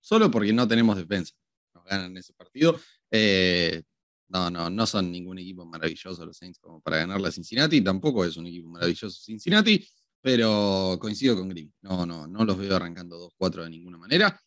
solo 0.00 0.30
porque 0.30 0.52
no 0.52 0.68
tenemos 0.68 0.96
defensa. 0.96 1.34
Nos 1.74 1.84
ganan 1.84 2.16
ese 2.16 2.32
partido. 2.32 2.78
Eh, 3.10 3.82
no, 4.28 4.50
no, 4.50 4.70
no 4.70 4.86
son 4.86 5.10
ningún 5.10 5.40
equipo 5.40 5.66
maravilloso 5.66 6.24
los 6.24 6.36
Saints 6.36 6.60
como 6.60 6.80
para 6.80 6.98
ganarle 6.98 7.26
a 7.26 7.32
Cincinnati. 7.32 7.80
Tampoco 7.80 8.24
es 8.24 8.36
un 8.36 8.46
equipo 8.46 8.68
maravilloso 8.68 9.20
Cincinnati, 9.20 9.84
pero 10.20 10.96
coincido 11.00 11.34
con 11.34 11.48
Grim. 11.48 11.72
No, 11.80 12.06
no, 12.06 12.28
no 12.28 12.44
los 12.44 12.56
veo 12.56 12.76
arrancando 12.76 13.18
2-4 13.36 13.64
de 13.64 13.70
ninguna 13.70 13.98
manera. 13.98 14.40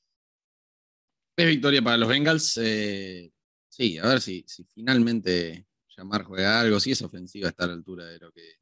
Es 1.36 1.48
victoria 1.48 1.82
para 1.82 1.98
los 1.98 2.10
Bengals. 2.10 2.58
eh, 2.62 3.32
sí, 3.70 3.98
a 3.98 4.08
ver 4.08 4.22
si, 4.22 4.44
si 4.48 4.63
finalmente 4.65 5.67
Llamar 5.96 6.24
juega 6.24 6.60
algo, 6.60 6.80
si 6.80 6.91
es 6.91 7.02
ofensiva 7.02 7.50
está 7.50 7.65
a 7.65 7.67
la 7.67 7.74
altura 7.74 8.06
de 8.06 8.20
lo 8.20 8.32
que 8.32 8.56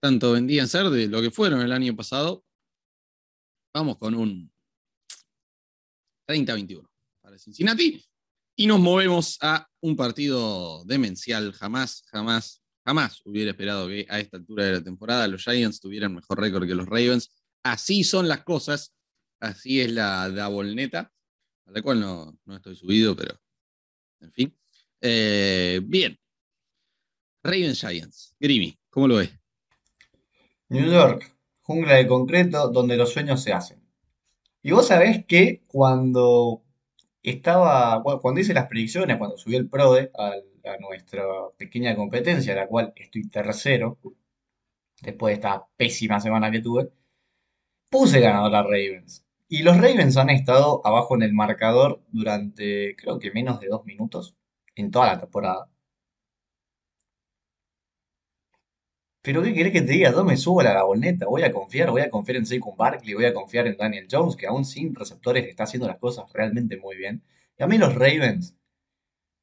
tanto 0.00 0.32
vendían 0.32 0.68
ser, 0.68 0.90
de 0.90 1.08
lo 1.08 1.22
que 1.22 1.30
fueron 1.30 1.60
el 1.60 1.72
año 1.72 1.96
pasado. 1.96 2.44
Vamos 3.72 3.96
con 3.98 4.14
un 4.14 4.52
30-21 6.28 6.88
para 7.20 7.38
Cincinnati. 7.38 8.04
Y 8.56 8.66
nos 8.66 8.80
movemos 8.80 9.38
a 9.40 9.68
un 9.80 9.96
partido 9.96 10.84
demencial. 10.84 11.52
Jamás, 11.52 12.04
jamás, 12.06 12.62
jamás 12.84 13.20
hubiera 13.24 13.50
esperado 13.50 13.88
que 13.88 14.06
a 14.08 14.20
esta 14.20 14.36
altura 14.36 14.66
de 14.66 14.72
la 14.74 14.84
temporada 14.84 15.26
los 15.26 15.42
Giants 15.42 15.80
tuvieran 15.80 16.14
mejor 16.14 16.40
récord 16.40 16.66
que 16.66 16.74
los 16.74 16.86
Ravens. 16.86 17.34
Así 17.64 18.04
son 18.04 18.28
las 18.28 18.44
cosas. 18.44 18.94
Así 19.40 19.80
es 19.80 19.90
la 19.90 20.30
Dabolneta, 20.30 21.12
a 21.66 21.70
la 21.72 21.82
cual 21.82 22.00
no, 22.00 22.38
no 22.44 22.56
estoy 22.56 22.76
subido, 22.76 23.16
pero 23.16 23.34
en 24.20 24.32
fin. 24.32 24.56
Eh, 25.00 25.80
bien. 25.84 26.18
Ravens 27.42 27.80
Giants. 27.80 28.34
Grimy, 28.40 28.78
¿cómo 28.90 29.06
lo 29.08 29.16
ves? 29.16 29.30
New 30.68 30.90
York, 30.90 31.36
jungla 31.62 31.94
de 31.94 32.06
concreto 32.06 32.68
donde 32.68 32.96
los 32.96 33.12
sueños 33.12 33.42
se 33.42 33.52
hacen. 33.52 33.80
Y 34.62 34.72
vos 34.72 34.88
sabés 34.88 35.24
que 35.26 35.62
cuando 35.66 36.62
estaba, 37.22 38.02
cu- 38.02 38.20
cuando 38.20 38.40
hice 38.40 38.54
las 38.54 38.68
predicciones, 38.68 39.18
cuando 39.18 39.36
subí 39.38 39.56
el 39.56 39.68
PRODE 39.68 40.10
al- 40.14 40.44
a, 40.64 40.78
nuestra 40.78 41.24
pequeña 41.58 41.94
competencia, 41.96 42.54
a 42.54 42.56
la 42.56 42.68
cual 42.68 42.92
estoy 42.96 43.28
tercero, 43.28 43.98
después 45.02 45.30
de 45.32 45.34
esta 45.36 45.66
pésima 45.76 46.18
semana 46.20 46.50
que 46.50 46.60
tuve, 46.60 46.90
puse 47.90 48.20
ganador 48.20 48.54
a 48.54 48.62
Ravens. 48.62 49.23
Y 49.54 49.62
los 49.62 49.76
Ravens 49.76 50.16
han 50.16 50.30
estado 50.30 50.84
abajo 50.84 51.14
en 51.14 51.22
el 51.22 51.32
marcador 51.32 52.02
durante, 52.10 52.96
creo 52.96 53.20
que 53.20 53.30
menos 53.30 53.60
de 53.60 53.68
dos 53.68 53.84
minutos 53.86 54.34
en 54.74 54.90
toda 54.90 55.06
la 55.06 55.20
temporada. 55.20 55.70
Pero 59.22 59.42
¿qué 59.42 59.52
querés 59.54 59.72
que 59.72 59.82
te 59.82 59.92
diga? 59.92 60.12
Yo 60.12 60.24
me 60.24 60.36
subo 60.36 60.60
a 60.60 60.64
la 60.64 60.72
gaboneta, 60.74 61.26
voy 61.26 61.42
a 61.42 61.52
confiar, 61.52 61.90
voy 61.90 62.02
a 62.02 62.10
confiar 62.10 62.36
en 62.36 62.46
Saquon 62.46 62.76
Barkley, 62.76 63.14
voy 63.14 63.24
a 63.24 63.34
confiar 63.34 63.66
en 63.66 63.76
Daniel 63.76 64.06
Jones, 64.10 64.36
que 64.36 64.46
aún 64.46 64.64
sin 64.64 64.94
receptores 64.94 65.46
está 65.46 65.64
haciendo 65.64 65.86
las 65.88 65.98
cosas 65.98 66.24
realmente 66.32 66.76
muy 66.76 66.96
bien. 66.96 67.22
Y 67.58 67.62
a 67.62 67.66
mí 67.66 67.78
los 67.78 67.94
Ravens, 67.94 68.54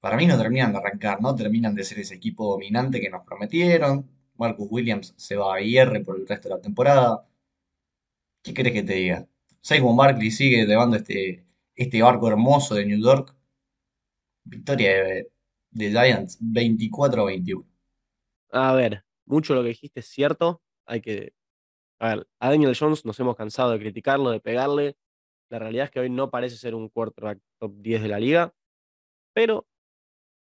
para 0.02 0.18
mí 0.18 0.28
no 0.28 0.38
terminan 0.38 0.74
de 0.74 0.80
arrancar, 0.80 1.22
no 1.22 1.36
terminan 1.36 1.76
de 1.76 1.84
ser 1.86 2.00
ese 2.00 2.16
equipo 2.16 2.52
dominante 2.52 3.02
que 3.02 3.10
nos 3.10 3.26
prometieron. 3.26 4.10
Marcus 4.36 4.68
Williams 4.72 5.14
se 5.18 5.36
va 5.38 5.56
a 5.56 5.62
IR 5.62 6.04
por 6.06 6.18
el 6.20 6.28
resto 6.28 6.50
de 6.50 6.56
la 6.56 6.62
temporada. 6.62 7.28
¿Qué 8.44 8.54
querés 8.54 8.74
que 8.74 8.84
te 8.84 8.94
diga? 8.94 9.28
Saquon 9.62 9.96
Barkley 9.96 10.32
sigue 10.32 10.66
llevando 10.66 10.98
este, 10.98 11.46
este 11.76 12.02
barco 12.02 12.28
hermoso 12.28 12.76
de 12.76 12.86
New 12.86 13.00
York. 13.00 13.36
Victoria 14.44 15.04
de, 15.04 15.32
de 15.70 15.90
Giants 15.90 16.38
24 16.42 17.22
a 17.22 17.26
21. 17.26 17.66
A 18.52 18.74
ver, 18.74 19.06
mucho 19.26 19.54
lo 19.54 19.62
que 19.62 19.70
dijiste 19.70 20.00
es 20.02 20.08
cierto. 20.08 20.62
Hay 20.86 21.02
que. 21.02 21.34
A 22.00 22.16
ver, 22.16 22.28
a 22.40 22.50
Daniel 22.50 22.76
Jones 22.78 23.06
nos 23.06 23.20
hemos 23.20 23.36
cansado 23.36 23.72
de 23.72 23.80
criticarlo, 23.80 24.32
de 24.32 24.40
pegarle. 24.40 24.98
La 25.50 25.60
realidad 25.60 25.86
es 25.86 25.92
que 25.92 26.00
hoy 26.00 26.10
no 26.10 26.32
parece 26.32 26.58
ser 26.58 26.74
un 26.74 26.90
quarterback 26.90 27.40
top 27.60 27.74
10 27.78 28.02
de 28.04 28.08
la 28.08 28.20
liga, 28.20 28.54
pero 29.34 29.68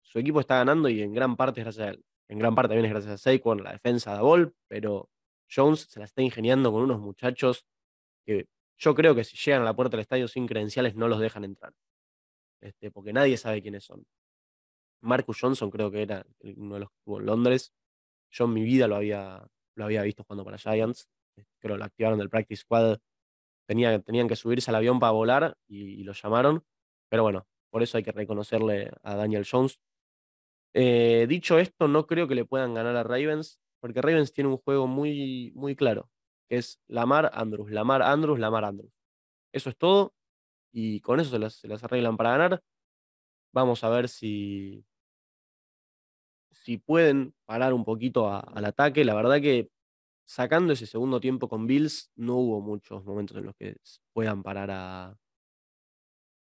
su 0.01 0.19
equipo 0.19 0.39
está 0.39 0.57
ganando 0.57 0.87
y 0.89 1.01
en 1.01 1.13
gran 1.13 1.35
parte 1.35 1.61
es 1.61 1.65
gracias 1.65 1.87
a 1.87 1.89
él. 1.91 2.05
En 2.29 2.39
gran 2.39 2.55
parte 2.55 2.69
también 2.69 2.85
es 2.85 2.91
gracias 2.91 3.13
a 3.13 3.17
Saquon, 3.17 3.63
la 3.63 3.73
defensa 3.73 4.15
de 4.15 4.21
Ball, 4.21 4.55
pero 4.67 5.09
Jones 5.53 5.87
se 5.89 5.99
la 5.99 6.05
está 6.05 6.21
ingeniando 6.21 6.71
con 6.71 6.83
unos 6.83 6.99
muchachos 6.99 7.65
que 8.25 8.47
yo 8.77 8.95
creo 8.95 9.15
que 9.15 9.23
si 9.23 9.37
llegan 9.37 9.61
a 9.61 9.65
la 9.65 9.75
puerta 9.75 9.97
del 9.97 10.01
estadio 10.01 10.27
sin 10.27 10.47
credenciales 10.47 10.95
no 10.95 11.07
los 11.07 11.19
dejan 11.19 11.43
entrar. 11.45 11.73
Este, 12.61 12.91
porque 12.91 13.13
nadie 13.13 13.37
sabe 13.37 13.61
quiénes 13.61 13.83
son. 13.83 14.05
Marcus 15.01 15.39
Johnson 15.39 15.69
creo 15.69 15.91
que 15.91 16.03
era 16.03 16.25
uno 16.55 16.75
de 16.75 16.79
los 16.81 16.89
que 16.89 16.95
estuvo 16.97 17.19
en 17.19 17.25
Londres. 17.25 17.73
Yo 18.31 18.45
en 18.45 18.53
mi 18.53 18.63
vida 18.63 18.87
lo 18.87 18.95
había, 18.95 19.45
lo 19.75 19.85
había 19.85 20.01
visto 20.03 20.23
jugando 20.23 20.45
para 20.45 20.57
Giants. 20.57 21.07
creo 21.59 21.77
lo 21.77 21.85
activaron 21.85 22.19
del 22.19 22.29
practice 22.29 22.61
squad, 22.61 22.99
tenía, 23.67 23.99
tenían 24.01 24.27
que 24.27 24.35
subirse 24.35 24.71
al 24.71 24.75
avión 24.75 24.99
para 24.99 25.11
volar 25.11 25.57
y, 25.67 26.03
lo 26.03 26.13
llamaron, 26.13 26.63
pero 27.09 27.23
bueno, 27.23 27.47
por 27.69 27.83
eso 27.83 27.97
hay 27.97 28.03
que 28.03 28.11
reconocerle 28.11 28.91
a 29.03 29.15
Daniel 29.15 29.45
Jones. 29.49 29.79
Eh, 30.73 31.25
dicho 31.27 31.59
esto, 31.59 31.87
no 31.87 32.07
creo 32.07 32.27
que 32.27 32.35
le 32.35 32.45
puedan 32.45 32.73
ganar 32.73 32.95
a 32.95 33.03
Ravens, 33.03 33.59
porque 33.79 34.01
Ravens 34.01 34.33
tiene 34.33 34.49
un 34.49 34.57
juego 34.57 34.87
muy, 34.87 35.51
muy 35.55 35.75
claro, 35.75 36.09
que 36.12 36.12
es 36.49 36.79
Lamar 36.87 37.31
Andrews, 37.33 37.71
Lamar 37.71 38.01
Andrews, 38.01 38.39
Lamar 38.39 38.65
Andrews. 38.65 38.91
Eso 39.51 39.69
es 39.69 39.77
todo, 39.77 40.13
y 40.73 40.99
con 41.01 41.19
eso 41.19 41.29
se 41.31 41.67
las, 41.67 41.83
arreglan 41.83 42.17
para 42.17 42.31
ganar. 42.31 42.63
Vamos 43.53 43.83
a 43.83 43.89
ver 43.89 44.09
si, 44.09 44.83
si 46.51 46.77
pueden 46.79 47.35
parar 47.45 47.73
un 47.73 47.85
poquito 47.85 48.29
al 48.31 48.65
ataque. 48.65 49.05
La 49.05 49.13
verdad 49.13 49.39
que 49.39 49.69
sacando 50.25 50.73
ese 50.73 50.87
segundo 50.87 51.19
tiempo 51.19 51.47
con 51.47 51.67
Bills, 51.67 52.11
no 52.15 52.35
hubo 52.37 52.61
muchos 52.61 53.05
momentos 53.05 53.37
en 53.37 53.45
los 53.45 53.55
que 53.55 53.77
puedan 54.13 54.43
parar 54.43 54.71
a, 54.71 55.17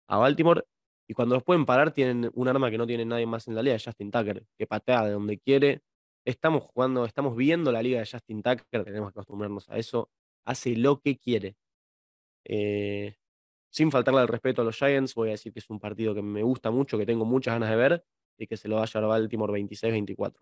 a 0.08 0.18
Baltimore. 0.18 0.64
Y 1.08 1.16
cuando 1.16 1.36
los 1.36 1.44
pueden 1.44 1.66
parar, 1.66 1.92
tienen 1.92 2.30
un 2.36 2.48
arma 2.48 2.70
que 2.70 2.78
no 2.78 2.86
tiene 2.86 3.06
nadie 3.06 3.26
más 3.26 3.48
en 3.48 3.56
la 3.56 3.64
liga, 3.64 3.78
Justin 3.84 4.12
Tucker, 4.12 4.46
que 4.58 4.68
patea 4.68 5.06
de 5.06 5.12
donde 5.14 5.40
quiere. 5.40 5.82
Estamos 6.26 6.64
jugando, 6.64 7.06
estamos 7.06 7.36
viendo 7.36 7.72
la 7.72 7.82
liga 7.82 8.00
de 8.00 8.06
Justin 8.06 8.44
Tucker, 8.44 8.84
tenemos 8.84 9.10
que 9.12 9.20
acostumbrarnos 9.20 9.70
a 9.70 9.78
eso. 9.78 10.10
Hace 10.46 10.76
lo 10.76 11.00
que 11.00 11.18
quiere. 11.18 11.56
Eh, 12.46 13.16
sin 13.70 13.92
faltarle 13.92 14.22
al 14.22 14.28
respeto 14.28 14.62
a 14.62 14.66
los 14.66 14.78
Giants, 14.78 15.14
voy 15.16 15.30
a 15.30 15.32
decir 15.32 15.54
que 15.54 15.60
es 15.60 15.70
un 15.70 15.80
partido 15.80 16.16
que 16.16 16.22
me 16.22 16.44
gusta 16.44 16.72
mucho, 16.72 16.98
que 16.98 17.06
tengo 17.06 17.26
muchas 17.26 17.54
ganas 17.56 17.70
de 17.70 17.76
ver 17.76 18.06
y 18.38 18.48
que 18.48 18.58
se 18.58 18.68
lo 18.68 18.78
va 18.78 18.84
a 18.84 18.86
llevar 18.86 19.10
Baltimore 19.10 19.54
26-24. 19.54 20.36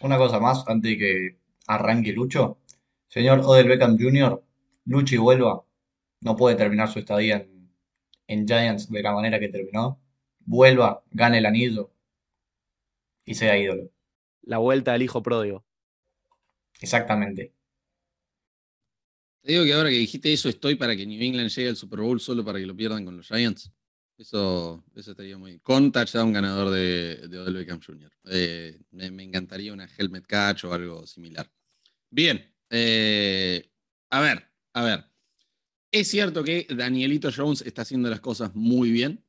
Una 0.00 0.18
cosa 0.18 0.40
más 0.40 0.64
antes 0.66 0.90
de 0.90 0.98
que 0.98 1.38
arranque 1.66 2.12
Lucho. 2.12 2.58
Señor 3.08 3.40
Odell 3.40 3.68
Beckham 3.68 3.96
Jr., 3.98 4.42
Lucho 4.86 5.14
y 5.14 5.18
vuelva. 5.18 5.64
No 6.20 6.36
puede 6.36 6.56
terminar 6.56 6.88
su 6.88 6.98
estadía 6.98 7.36
en, 7.36 7.70
en 8.26 8.46
Giants 8.46 8.90
de 8.90 9.02
la 9.02 9.12
manera 9.12 9.38
que 9.38 9.48
terminó. 9.48 10.00
Vuelva, 10.40 11.04
gane 11.10 11.38
el 11.38 11.46
anillo 11.46 11.92
y 13.24 13.34
sea 13.34 13.56
ídolo. 13.56 13.90
La 14.42 14.58
vuelta 14.58 14.92
del 14.92 15.02
hijo 15.02 15.22
pródigo. 15.22 15.64
Exactamente. 16.80 17.54
Te 19.42 19.52
digo 19.52 19.64
que 19.64 19.72
ahora 19.72 19.90
que 19.90 19.96
dijiste 19.96 20.32
eso, 20.32 20.48
estoy 20.48 20.76
para 20.76 20.94
que 20.96 21.04
New 21.06 21.20
England 21.20 21.50
llegue 21.50 21.68
al 21.70 21.76
Super 21.76 22.00
Bowl 22.00 22.20
solo 22.20 22.44
para 22.44 22.58
que 22.58 22.66
lo 22.66 22.76
pierdan 22.76 23.04
con 23.04 23.16
los 23.16 23.26
Giants. 23.26 23.72
Eso, 24.16 24.84
eso 24.94 25.10
estaría 25.10 25.36
muy. 25.36 25.58
Con 25.58 25.90
touchdown 25.90 26.32
ganador 26.32 26.70
de, 26.70 27.16
de 27.28 27.38
Odell 27.38 27.54
Beckham 27.54 27.80
Jr. 27.84 28.12
Eh, 28.26 28.80
me, 28.92 29.10
me 29.10 29.24
encantaría 29.24 29.72
una 29.72 29.88
helmet 29.98 30.26
catch 30.26 30.64
o 30.64 30.72
algo 30.72 31.06
similar. 31.06 31.50
Bien. 32.10 32.54
eh, 32.70 33.68
a 34.10 34.20
ver, 34.20 34.46
a 34.74 34.84
ver. 34.84 35.04
Es 35.90 36.08
cierto 36.08 36.44
que 36.44 36.66
Danielito 36.70 37.30
Jones 37.34 37.62
está 37.62 37.82
haciendo 37.82 38.08
las 38.10 38.20
cosas 38.20 38.54
muy 38.54 38.90
bien. 38.92 39.21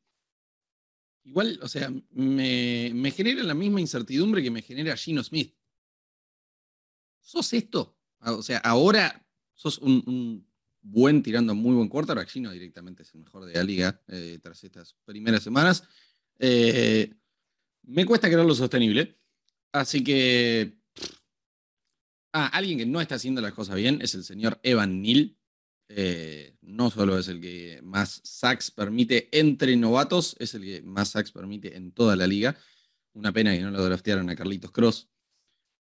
Igual, 1.25 1.59
o 1.61 1.67
sea, 1.67 1.91
me, 2.11 2.91
me 2.93 3.11
genera 3.11 3.43
la 3.43 3.53
misma 3.53 3.79
incertidumbre 3.79 4.43
que 4.43 4.51
me 4.51 4.61
genera 4.61 4.97
Gino 4.97 5.23
Smith. 5.23 5.55
¿Sos 7.21 7.53
esto? 7.53 7.97
Ah, 8.19 8.33
O 8.33 8.43
sea, 8.43 8.57
ahora 8.59 9.25
sos 9.53 9.77
un, 9.79 10.45
buen 10.81 11.23
tirando 11.23 11.55
muy 11.55 11.75
buen 11.75 11.87
quarterback. 11.87 12.27
Gino 12.27 12.51
directamente 12.51 13.03
es 13.03 13.13
el 13.13 13.21
mejor 13.21 13.45
de 13.45 13.53
la 13.53 13.63
liga 13.63 14.01
eh, 14.07 14.39
tras 14.41 14.63
estas 14.63 14.95
primeras 15.05 15.41
semanas. 15.41 15.83
Eh, 16.39 17.13
me 17.83 18.05
cuesta 18.05 18.27
creerlo 18.27 18.53
sostenible. 18.53 19.17
Así 19.71 20.03
que. 20.03 20.77
Ah, 22.33 22.47
alguien 22.47 22.79
que 22.79 22.85
no 22.85 22.99
está 22.99 23.15
haciendo 23.15 23.41
las 23.41 23.53
cosas 23.53 23.75
bien 23.75 24.01
es 24.01 24.15
el 24.15 24.23
señor 24.23 24.59
Evan 24.63 25.01
Neal. 25.01 25.37
Eh, 25.89 26.55
no 26.61 26.89
solo 26.89 27.17
es 27.17 27.27
el 27.27 27.41
que 27.41 27.79
más 27.83 28.21
sacks 28.23 28.71
permite 28.71 29.29
entre 29.37 29.75
novatos, 29.75 30.35
es 30.39 30.53
el 30.55 30.63
que 30.63 30.81
más 30.81 31.09
sacks 31.09 31.31
permite 31.31 31.75
en 31.75 31.91
toda 31.91 32.15
la 32.15 32.27
liga. 32.27 32.57
Una 33.13 33.31
pena 33.31 33.53
que 33.53 33.61
no 33.61 33.71
lo 33.71 33.83
draftearon 33.83 34.29
a 34.29 34.35
Carlitos 34.35 34.71
Cross. 34.71 35.09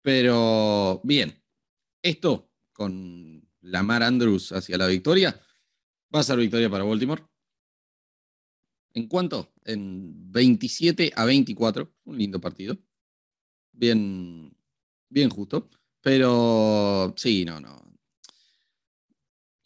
Pero 0.02 1.02
bien, 1.04 1.44
esto 2.02 2.50
con 2.72 3.46
Lamar 3.62 4.04
Andrews 4.04 4.52
hacia 4.54 4.78
la 4.78 4.88
victoria 4.88 5.40
va 6.14 6.22
a 6.22 6.24
ser 6.24 6.38
victoria 6.38 6.70
para 6.70 6.84
Baltimore. 6.84 7.24
¿En 8.94 9.08
cuánto? 9.08 9.54
En 9.66 10.32
27 10.32 11.12
a 11.16 11.26
24. 11.26 11.94
Un 12.06 12.18
lindo 12.18 12.40
partido. 12.42 12.78
Bien, 13.72 14.56
bien 15.10 15.30
justo. 15.30 15.70
Pero 16.02 17.14
sí, 17.18 17.46
no, 17.46 17.60
no. 17.60 17.89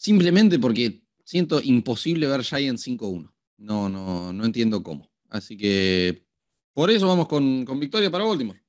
Simplemente 0.03 0.59
porque 0.59 1.01
siento 1.23 1.61
imposible 1.61 2.27
ver 2.27 2.43
Giants 2.43 2.85
5-1. 2.85 3.31
No, 3.59 3.87
no, 3.87 4.33
no 4.33 4.43
entiendo 4.43 4.83
cómo. 4.83 5.09
Así 5.29 5.55
que 5.55 6.25
por 6.73 6.91
eso 6.91 7.07
vamos 7.07 7.29
con, 7.29 7.63
con 7.63 7.79
victoria 7.79 8.11
para 8.11 8.25
Baltimore. 8.25 8.61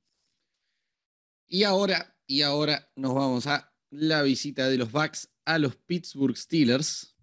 Y 1.45 1.63
ahora, 1.63 2.15
y 2.25 2.41
ahora 2.41 2.89
nos 2.95 3.13
vamos 3.13 3.47
a 3.47 3.73
la 3.89 4.21
visita 4.21 4.69
de 4.69 4.77
los 4.77 4.93
Bucks 4.93 5.29
a 5.43 5.59
los 5.59 5.75
Pittsburgh 5.75 6.37
Steelers. 6.37 7.17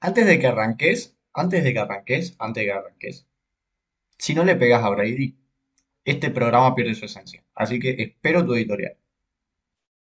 Antes 0.00 0.26
de 0.26 0.38
que 0.38 0.46
arranques, 0.46 1.14
antes 1.34 1.62
de 1.64 1.72
que 1.74 1.78
arranques, 1.80 2.34
antes 2.38 2.62
de 2.62 2.66
que 2.66 2.72
arranques, 2.72 3.26
si 4.16 4.34
no 4.34 4.42
le 4.42 4.56
pegas 4.56 4.82
a 4.82 4.88
Brady, 4.88 5.36
este 6.06 6.30
programa 6.30 6.74
pierde 6.74 6.94
su 6.94 7.04
esencia. 7.04 7.44
Así 7.54 7.78
que 7.78 7.90
espero 7.90 8.46
tu 8.46 8.54
editorial. 8.54 8.96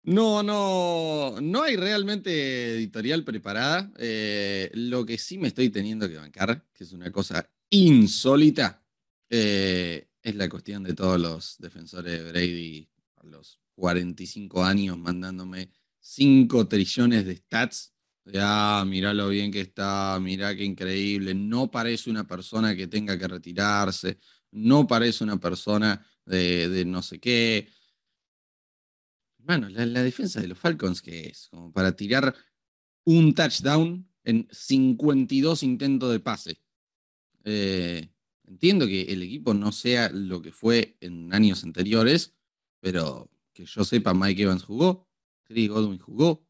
No, 0.08 0.42
no, 0.42 1.36
no 1.42 1.64
hay 1.64 1.76
realmente 1.76 2.76
editorial 2.76 3.26
preparada. 3.26 3.92
Eh, 3.98 4.72
lo 4.74 5.06
que 5.06 5.18
sí 5.18 5.38
me 5.38 5.50
estoy 5.50 5.70
teniendo 5.70 6.08
que 6.08 6.16
bancar, 6.16 6.66
que 6.74 6.86
es 6.86 6.94
una 6.94 7.12
cosa 7.12 7.50
insólita, 7.70 8.82
eh, 9.30 10.08
es 10.24 10.36
la 10.36 10.48
cuestión 10.48 10.84
de 10.84 10.94
todos 10.94 11.20
los 11.20 11.58
defensores 11.60 12.24
de 12.24 12.32
Brady 12.32 12.90
a 13.18 13.26
los 13.26 13.60
45 13.76 14.64
años 14.64 14.98
mandándome 14.98 15.72
5 16.00 16.70
trillones 16.70 17.26
de 17.26 17.36
stats. 17.36 17.94
De, 18.24 18.40
ah, 18.42 18.86
mirá 18.88 19.14
lo 19.14 19.28
bien 19.28 19.52
que 19.52 19.60
está, 19.60 20.18
mirá 20.22 20.56
qué 20.56 20.64
increíble. 20.64 21.36
No 21.36 21.70
parece 21.70 22.10
una 22.10 22.26
persona 22.26 22.78
que 22.78 22.88
tenga 22.88 23.20
que 23.20 23.28
retirarse, 23.28 24.20
no 24.52 24.88
parece 24.88 25.26
una 25.26 25.38
persona 25.38 26.02
de, 26.26 26.70
de 26.70 26.86
no 26.86 27.02
sé 27.02 27.20
qué. 27.20 27.68
Bueno, 29.48 29.70
la, 29.70 30.04
defensa 30.04 30.42
de 30.42 30.50
los 30.50 30.60
Falcons, 30.60 31.02
que 31.02 31.30
es? 31.30 31.48
Como 31.48 31.72
para 31.72 31.96
tirar 31.96 32.36
un 33.06 33.34
touchdown 33.34 34.06
en 34.26 34.46
52 34.52 35.64
intentos 35.64 36.12
de 36.12 36.20
pase. 36.20 36.62
Eh, 37.46 38.10
entiendo 38.44 38.86
que 38.88 39.04
el 39.04 39.24
equipo 39.24 39.54
no 39.54 39.72
sea 39.72 40.10
lo 40.10 40.42
que 40.42 40.52
fue 40.52 40.98
en 41.00 41.34
años 41.34 41.64
anteriores, 41.64 42.36
pero 42.82 43.32
que 43.54 43.64
yo 43.66 43.86
sepa, 43.86 44.14
Mike 44.14 44.44
Evans 44.44 44.66
jugó, 44.66 45.08
Chris 45.46 45.70
Godwin 45.70 46.00
jugó, 46.00 46.46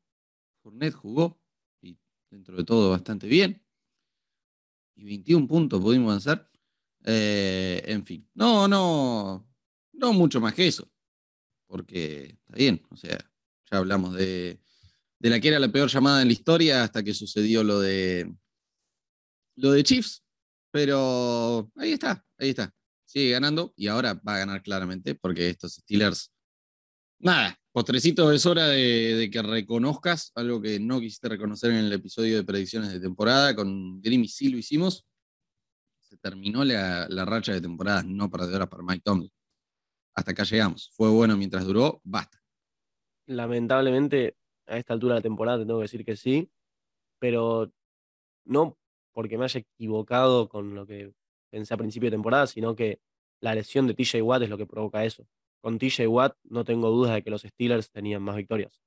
Fournette 0.64 0.96
jugó, 0.96 1.40
y 1.84 2.00
dentro 2.32 2.58
de 2.58 2.64
todo 2.64 2.90
bastante 2.90 3.28
bien. 3.28 3.64
Y 4.96 5.04
21 5.04 5.48
puntos 5.48 5.80
pudimos 5.80 6.08
avanzar. 6.08 6.50
Eh, 7.04 7.84
en 7.86 8.04
fin, 8.04 8.28
no, 8.34 8.68
no, 8.68 9.48
no 9.94 10.14
mucho 10.14 10.42
más 10.42 10.56
que 10.56 10.68
eso 10.68 10.92
porque 11.68 12.38
está 12.40 12.56
bien, 12.56 12.82
o 12.90 12.96
sea, 12.96 13.18
ya 13.70 13.78
hablamos 13.78 14.16
de, 14.16 14.60
de, 15.20 15.30
la 15.30 15.40
que 15.40 15.50
era 15.50 15.60
la 15.60 15.72
peor 15.72 15.90
llamada 15.90 16.22
en 16.22 16.30
la 16.30 16.34
historia 16.34 16.84
hasta 16.84 17.04
que 17.04 17.14
sucedió 17.14 17.64
lo 17.64 17.80
de 17.80 18.34
lo 19.56 19.72
de 19.72 19.84
Chiefs, 19.84 20.24
pero 20.72 21.72
ahí 21.76 21.92
está, 21.92 22.24
ahí 22.38 22.50
está, 22.50 22.74
sigue 23.06 23.32
ganando 23.32 23.74
y 23.76 23.88
ahora 23.88 24.14
va 24.16 24.36
a 24.36 24.40
ganar 24.40 24.62
claramente 24.62 25.16
porque 25.16 25.50
estos 25.50 25.74
Steelers, 25.76 26.32
nada, 27.20 27.60
postrecito 27.72 28.32
es 28.32 28.46
hora 28.46 28.68
de, 28.68 29.30
que 29.32 29.42
reconozcas 29.42 30.32
algo 30.36 30.62
que 30.62 30.80
no 30.80 31.00
quisiste 31.00 31.30
reconocer 31.30 31.72
en 31.72 31.78
el 31.78 31.94
episodio 31.94 32.38
de 32.38 32.44
predicciones 32.44 32.92
de 32.92 33.00
temporada, 33.00 33.56
con 33.56 34.00
Grimmy 34.02 34.28
sí 34.28 34.50
lo 34.50 34.58
hicimos, 34.58 35.06
se 36.00 36.18
terminó 36.18 36.64
la, 36.64 37.08
la 37.10 37.26
racha 37.26 37.52
de 37.54 37.62
temporadas 37.62 38.06
no 38.06 38.30
perdedoras 38.30 38.70
para 38.70 38.84
Mike 38.84 39.02
Tomlin 39.04 39.32
hasta 40.18 40.32
acá 40.32 40.44
llegamos. 40.44 40.90
Fue 40.94 41.10
bueno 41.12 41.38
mientras 41.38 41.64
duró, 41.64 42.02
basta. 42.04 42.42
Lamentablemente, 43.28 44.36
a 44.66 44.78
esta 44.78 44.94
altura 44.94 45.14
de 45.14 45.20
la 45.20 45.24
temporada 45.24 45.60
te 45.60 45.66
tengo 45.66 45.80
que 45.80 45.84
decir 45.84 46.04
que 46.04 46.16
sí, 46.16 46.50
pero 47.20 47.72
no 48.44 48.78
porque 49.14 49.38
me 49.38 49.46
haya 49.46 49.60
equivocado 49.60 50.50
con 50.50 50.74
lo 50.74 50.88
que 50.88 51.14
pensé 51.52 51.74
a 51.74 51.78
principio 51.78 52.08
de 52.08 52.16
temporada, 52.16 52.48
sino 52.48 52.76
que 52.76 53.00
la 53.42 53.54
lesión 53.54 53.86
de 53.86 53.94
TJ 53.94 54.22
Watt 54.24 54.42
es 54.42 54.50
lo 54.50 54.58
que 54.58 54.66
provoca 54.66 55.06
eso. 55.06 55.28
Con 55.62 55.78
TJ 55.78 56.08
Watt 56.08 56.36
no 56.44 56.66
tengo 56.66 56.90
dudas 56.90 57.14
de 57.14 57.24
que 57.24 57.30
los 57.30 57.44
Steelers 57.44 57.92
tenían 57.92 58.24
más 58.24 58.36
victorias. 58.36 58.82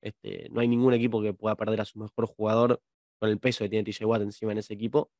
Este, 0.00 0.48
no 0.50 0.60
hay 0.60 0.68
ningún 0.68 0.94
equipo 0.94 1.20
que 1.20 1.34
pueda 1.34 1.56
perder 1.56 1.82
a 1.82 1.84
su 1.84 1.98
mejor 1.98 2.26
jugador 2.26 2.80
con 3.18 3.28
el 3.28 3.38
peso 3.38 3.64
que 3.64 3.68
tiene 3.68 3.84
TJ 3.84 4.06
Watt 4.06 4.22
encima 4.22 4.52
en 4.52 4.58
ese 4.58 4.72
equipo 4.72 5.10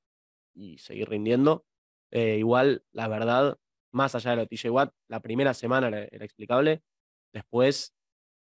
y 0.55 0.79
seguir 0.79 1.11
rindiendo. 1.11 1.67
Eh, 2.11 2.39
igual, 2.39 2.83
la 2.93 3.09
verdad, 3.09 3.59
más 3.93 4.15
allá 4.15 4.31
de 4.31 4.37
lo 4.37 4.43
de 4.43 4.49
TJ 4.49 4.71
Watt, 4.71 4.93
la 5.09 5.21
primera 5.21 5.55
semana 5.55 5.89
era, 5.89 6.25
explicable. 6.25 6.83
Después, 7.33 7.95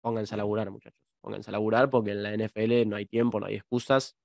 pónganse 0.01 0.35
a 0.35 0.37
laburar, 0.37 0.69
muchachos. 0.71 0.99
pónganse 1.21 1.49
a 1.49 1.53
laburar 1.53 1.89
porque 1.89 2.11
en 2.11 2.23
la 2.23 2.33
NFL 2.35 2.87
no 2.87 2.95
hay 2.95 3.05
tiempo, 3.05 3.39
no 3.39 3.45
hay 3.47 3.55
excusas. 3.55 4.15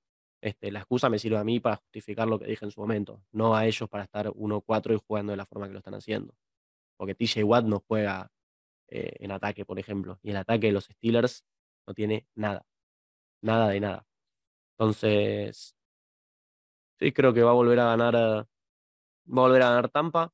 Este, 0.41 0.71
la 0.71 0.79
excusa 0.79 1.09
me 1.09 1.19
sirve 1.19 1.37
a 1.37 1.43
mí 1.43 1.59
para 1.59 1.77
justificar 1.77 2.27
lo 2.27 2.39
que 2.39 2.45
dije 2.45 2.65
en 2.65 2.71
su 2.71 2.79
momento, 2.79 3.21
no 3.31 3.55
a 3.55 3.65
ellos 3.65 3.89
para 3.89 4.05
estar 4.05 4.27
1-4 4.27 4.95
y 4.95 4.99
jugando 5.05 5.31
de 5.31 5.37
la 5.37 5.45
forma 5.45 5.67
que 5.67 5.73
lo 5.73 5.79
están 5.79 5.95
haciendo. 5.95 6.33
Porque 6.97 7.15
TJ 7.15 7.43
Watt 7.43 7.65
no 7.65 7.83
juega 7.87 8.31
eh, 8.87 9.15
en 9.19 9.31
ataque, 9.31 9.65
por 9.65 9.79
ejemplo, 9.79 10.19
y 10.23 10.31
el 10.31 10.37
ataque 10.37 10.67
de 10.67 10.73
los 10.73 10.85
Steelers 10.85 11.45
no 11.87 11.93
tiene 11.93 12.27
nada, 12.35 12.65
nada 13.41 13.69
de 13.69 13.79
nada. 13.79 14.05
Entonces, 14.77 15.75
sí, 16.99 17.11
creo 17.11 17.33
que 17.33 17.43
va 17.43 17.51
a 17.51 17.53
volver 17.53 17.79
a 17.79 17.85
ganar, 17.85 18.15
va 18.15 18.39
a 18.39 18.45
volver 19.27 19.61
a 19.63 19.69
ganar 19.69 19.89
Tampa. 19.89 20.31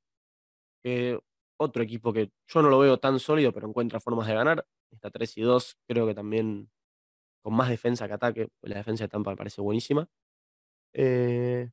Que 0.85 1.19
otro 1.57 1.81
equipo 1.81 2.13
que 2.13 2.31
yo 2.47 2.61
no 2.61 2.69
lo 2.69 2.77
veo 2.77 2.99
tan 2.99 3.19
sólido, 3.19 3.51
pero 3.51 3.67
encuentra 3.67 3.99
formas 3.99 4.27
de 4.27 4.35
ganar. 4.35 4.67
Está 4.91 5.09
3 5.09 5.35
y 5.37 5.41
2, 5.41 5.77
creo 5.87 6.05
que 6.05 6.13
también 6.13 6.69
con 7.43 7.55
más 7.55 7.69
defensa 7.69 8.07
que 8.07 8.13
ataque. 8.13 8.49
La 8.61 8.77
defensa 8.77 9.05
de 9.05 9.09
Tampa 9.09 9.31
me 9.31 9.37
parece 9.37 9.61
buenísima. 9.61 10.07
Eh, 10.93 11.71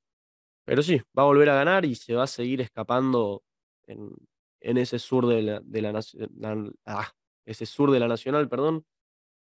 pero 0.64 0.82
sí, 0.82 0.98
va 1.18 1.24
a 1.24 1.26
volver 1.26 1.50
a 1.50 1.56
ganar 1.56 1.84
y 1.84 1.94
se 1.94 2.14
va 2.14 2.24
a 2.24 2.26
seguir 2.26 2.62
escapando 2.62 3.44
en, 3.86 4.10
en 4.60 4.78
ese 4.78 4.98
sur 4.98 5.26
de 5.26 5.42
la, 5.42 5.60
de 5.60 5.82
la, 5.82 6.00
ah, 6.86 7.12
ese 7.44 7.66
sur 7.66 7.90
de 7.90 8.00
la 8.00 8.08
Nacional, 8.08 8.48
perdón, 8.48 8.86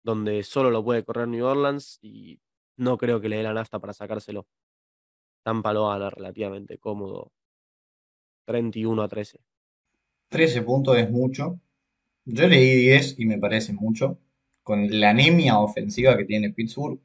donde 0.02 0.44
solo 0.44 0.70
lo 0.70 0.82
puede 0.84 1.04
correr 1.04 1.28
New 1.28 1.44
Orleans 1.44 1.98
y 2.02 2.40
no 2.78 2.96
creo 2.96 3.20
que 3.20 3.28
le 3.28 3.36
dé 3.36 3.42
la 3.42 3.52
nafta 3.54 3.80
para 3.80 3.92
sacárselo. 3.92 4.46
Tampa 5.44 5.72
lo 5.74 5.88
gana 5.88 6.10
relativamente 6.10 6.78
cómodo. 6.78 7.32
31 8.46 9.02
a 9.02 9.08
13. 9.08 9.40
13 10.28 10.62
puntos 10.62 10.96
es 10.98 11.10
mucho. 11.10 11.60
Yo 12.24 12.46
leí 12.48 12.76
10 12.76 13.16
y 13.18 13.26
me 13.26 13.38
parece 13.38 13.72
mucho 13.72 14.18
con 14.68 15.00
la 15.00 15.10
anemia 15.10 15.58
ofensiva 15.60 16.14
que 16.18 16.26
tiene 16.26 16.50
Pittsburgh, 16.52 17.00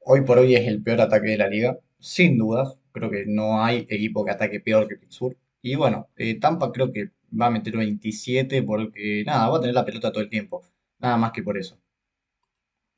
hoy 0.00 0.22
por 0.22 0.38
hoy 0.38 0.54
es 0.54 0.66
el 0.66 0.82
peor 0.82 1.02
ataque 1.02 1.28
de 1.28 1.36
la 1.36 1.46
liga, 1.46 1.78
sin 1.98 2.38
dudas. 2.38 2.78
Creo 2.90 3.10
que 3.10 3.26
no 3.26 3.62
hay 3.62 3.86
equipo 3.90 4.24
que 4.24 4.30
ataque 4.30 4.58
peor 4.60 4.88
que 4.88 4.96
Pittsburgh. 4.96 5.36
Y 5.60 5.74
bueno, 5.74 6.08
eh, 6.16 6.40
Tampa 6.40 6.72
creo 6.72 6.90
que 6.90 7.10
va 7.38 7.46
a 7.46 7.50
meter 7.50 7.76
27 7.76 8.62
porque 8.62 9.24
nada, 9.26 9.50
va 9.50 9.58
a 9.58 9.60
tener 9.60 9.74
la 9.74 9.84
pelota 9.84 10.10
todo 10.10 10.22
el 10.22 10.30
tiempo. 10.30 10.62
Nada 10.98 11.18
más 11.18 11.32
que 11.32 11.42
por 11.42 11.58
eso. 11.58 11.78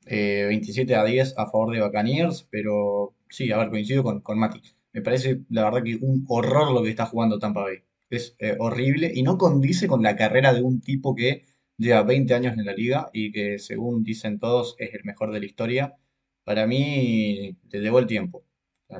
27 0.05 0.93
eh, 0.93 0.95
a 0.95 1.03
10 1.03 1.37
a 1.37 1.45
favor 1.47 1.73
de 1.75 1.83
Buccaneers, 1.83 2.47
pero 2.49 3.13
sí, 3.29 3.51
a 3.51 3.57
ver, 3.57 3.69
coincido 3.69 4.01
con, 4.03 4.21
con 4.21 4.39
Mati. 4.39 4.61
Me 4.93 5.01
parece, 5.01 5.41
la 5.49 5.65
verdad, 5.65 5.83
que 5.83 5.97
un 5.97 6.23
horror 6.29 6.71
lo 6.71 6.83
que 6.83 6.89
está 6.89 7.05
jugando 7.05 7.37
Tampa 7.37 7.63
Bay. 7.63 7.83
Es 8.11 8.35
eh, 8.37 8.55
horrible 8.59 9.11
y 9.13 9.23
no 9.23 9.37
condice 9.37 9.87
con 9.87 10.03
la 10.03 10.15
carrera 10.15 10.53
de 10.53 10.61
un 10.61 10.81
tipo 10.81 11.15
que 11.15 11.45
lleva 11.77 12.03
20 12.03 12.33
años 12.33 12.57
en 12.57 12.65
la 12.65 12.73
liga 12.73 13.09
y 13.13 13.31
que 13.31 13.57
según 13.57 14.03
dicen 14.03 14.37
todos 14.37 14.75
es 14.77 14.93
el 14.93 15.03
mejor 15.03 15.31
de 15.31 15.39
la 15.39 15.45
historia, 15.45 15.95
para 16.43 16.67
mí 16.67 17.57
te 17.69 17.79
debo 17.79 17.99
el 17.99 18.05
tiempo. 18.05 18.45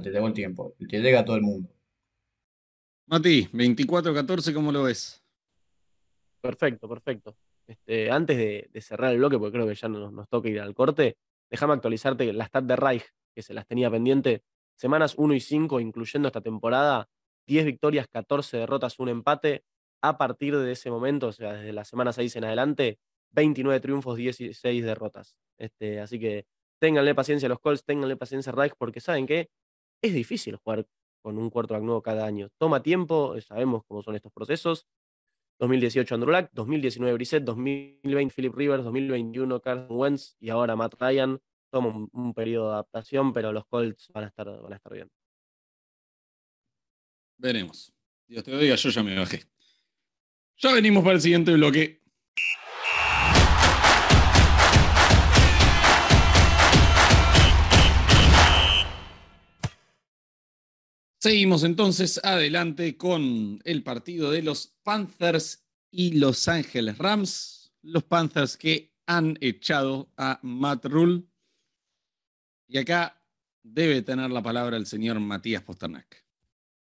te 0.01 0.09
debo 0.09 0.27
el 0.27 0.33
tiempo. 0.33 0.73
Te 0.79 0.99
llega 0.99 1.19
a 1.19 1.25
todo 1.25 1.35
el 1.35 1.43
mundo. 1.43 1.69
Mati, 3.07 3.49
24-14, 3.51 4.53
¿cómo 4.53 4.71
lo 4.71 4.83
ves? 4.83 5.21
Perfecto, 6.39 6.87
perfecto. 6.87 7.35
Este, 7.67 8.09
antes 8.09 8.37
de, 8.37 8.81
cerrar 8.81 9.11
el 9.11 9.17
bloque, 9.17 9.37
porque 9.37 9.53
creo 9.53 9.67
que 9.67 9.75
ya 9.75 9.89
nos, 9.89 10.11
nos 10.11 10.27
toca 10.29 10.49
ir 10.49 10.59
al 10.59 10.73
corte, 10.73 11.17
déjame 11.49 11.73
actualizarte 11.73 12.31
la 12.33 12.45
stat 12.45 12.63
de 12.63 12.75
Reich, 12.75 13.03
que 13.35 13.41
se 13.41 13.53
las 13.53 13.67
tenía 13.67 13.91
pendiente. 13.91 14.43
Semanas 14.75 15.15
1 15.17 15.33
y 15.35 15.39
5, 15.39 15.79
incluyendo 15.79 16.27
esta 16.27 16.41
temporada, 16.41 17.07
10 17.47 17.65
victorias, 17.65 18.07
14 18.07 18.57
derrotas, 18.57 18.99
un 18.99 19.09
empate, 19.09 19.63
a 20.01 20.17
partir 20.17 20.57
de 20.57 20.71
ese 20.71 20.89
momento, 20.89 21.27
o 21.27 21.31
sea, 21.31 21.53
desde 21.53 21.73
la 21.73 21.85
semana 21.85 22.13
6 22.13 22.35
en 22.37 22.45
adelante, 22.45 22.99
29 23.31 23.79
triunfos, 23.79 24.17
16 24.17 24.83
derrotas. 24.83 25.37
Este, 25.57 25.99
así 25.99 26.19
que 26.19 26.45
ténganle 26.79 27.15
paciencia 27.15 27.45
a 27.47 27.49
los 27.49 27.59
Colts, 27.59 27.85
ténganle 27.85 28.17
paciencia 28.17 28.51
a 28.51 28.55
Reich, 28.55 28.73
porque 28.77 28.99
saben 28.99 29.27
que 29.27 29.49
es 30.01 30.13
difícil 30.13 30.55
jugar 30.57 30.87
con 31.21 31.37
un 31.37 31.49
cuarto 31.49 31.77
nuevo 31.79 32.01
cada 32.01 32.25
año. 32.25 32.49
Toma 32.57 32.81
tiempo, 32.81 33.39
sabemos 33.41 33.83
cómo 33.87 34.01
son 34.01 34.15
estos 34.15 34.31
procesos. 34.31 34.87
2018 35.59 36.15
Andrew 36.15 36.31
Luck, 36.31 36.49
2019 36.53 37.13
Brissett, 37.13 37.43
2020 37.43 38.33
Philip 38.33 38.55
Rivers, 38.55 38.83
2021 38.83 39.61
Carson 39.61 39.95
Wentz 39.95 40.35
y 40.39 40.49
ahora 40.49 40.75
Matt 40.75 40.95
Ryan. 40.99 41.39
Toma 41.69 41.89
un, 41.89 42.09
un, 42.11 42.33
periodo 42.33 42.69
de 42.69 42.73
adaptación, 42.73 43.31
pero 43.31 43.53
los 43.53 43.65
Colts 43.67 44.09
van 44.11 44.23
a 44.25 44.27
estar, 44.27 44.47
van 44.59 44.73
a 44.73 44.75
estar 44.75 44.91
bien. 44.91 45.09
Veremos. 47.41 47.91
Dios 48.27 48.43
te 48.43 48.53
oiga, 48.53 48.75
yo 48.75 48.89
ya 48.91 49.01
me 49.01 49.17
bajé. 49.17 49.43
Ya 50.57 50.73
venimos 50.73 51.03
para 51.03 51.15
el 51.15 51.21
siguiente 51.21 51.51
bloque. 51.53 52.03
Seguimos 61.17 61.63
entonces 61.63 62.19
adelante 62.23 62.95
con 62.95 63.59
el 63.63 63.81
partido 63.81 64.29
de 64.29 64.43
los 64.43 64.67
Panthers 64.83 65.65
y 65.89 66.19
Los 66.19 66.47
Ángeles 66.47 66.99
Rams. 66.99 67.73
Los 67.81 68.03
Panthers 68.03 68.55
que 68.55 68.93
han 69.07 69.39
echado 69.41 70.11
a 70.15 70.39
Matt 70.43 70.85
Rule. 70.85 71.23
Y 72.67 72.77
acá 72.77 73.19
debe 73.63 74.03
tener 74.03 74.29
la 74.29 74.43
palabra 74.43 74.77
el 74.77 74.85
señor 74.85 75.19
Matías 75.19 75.63
Posternak. 75.63 76.20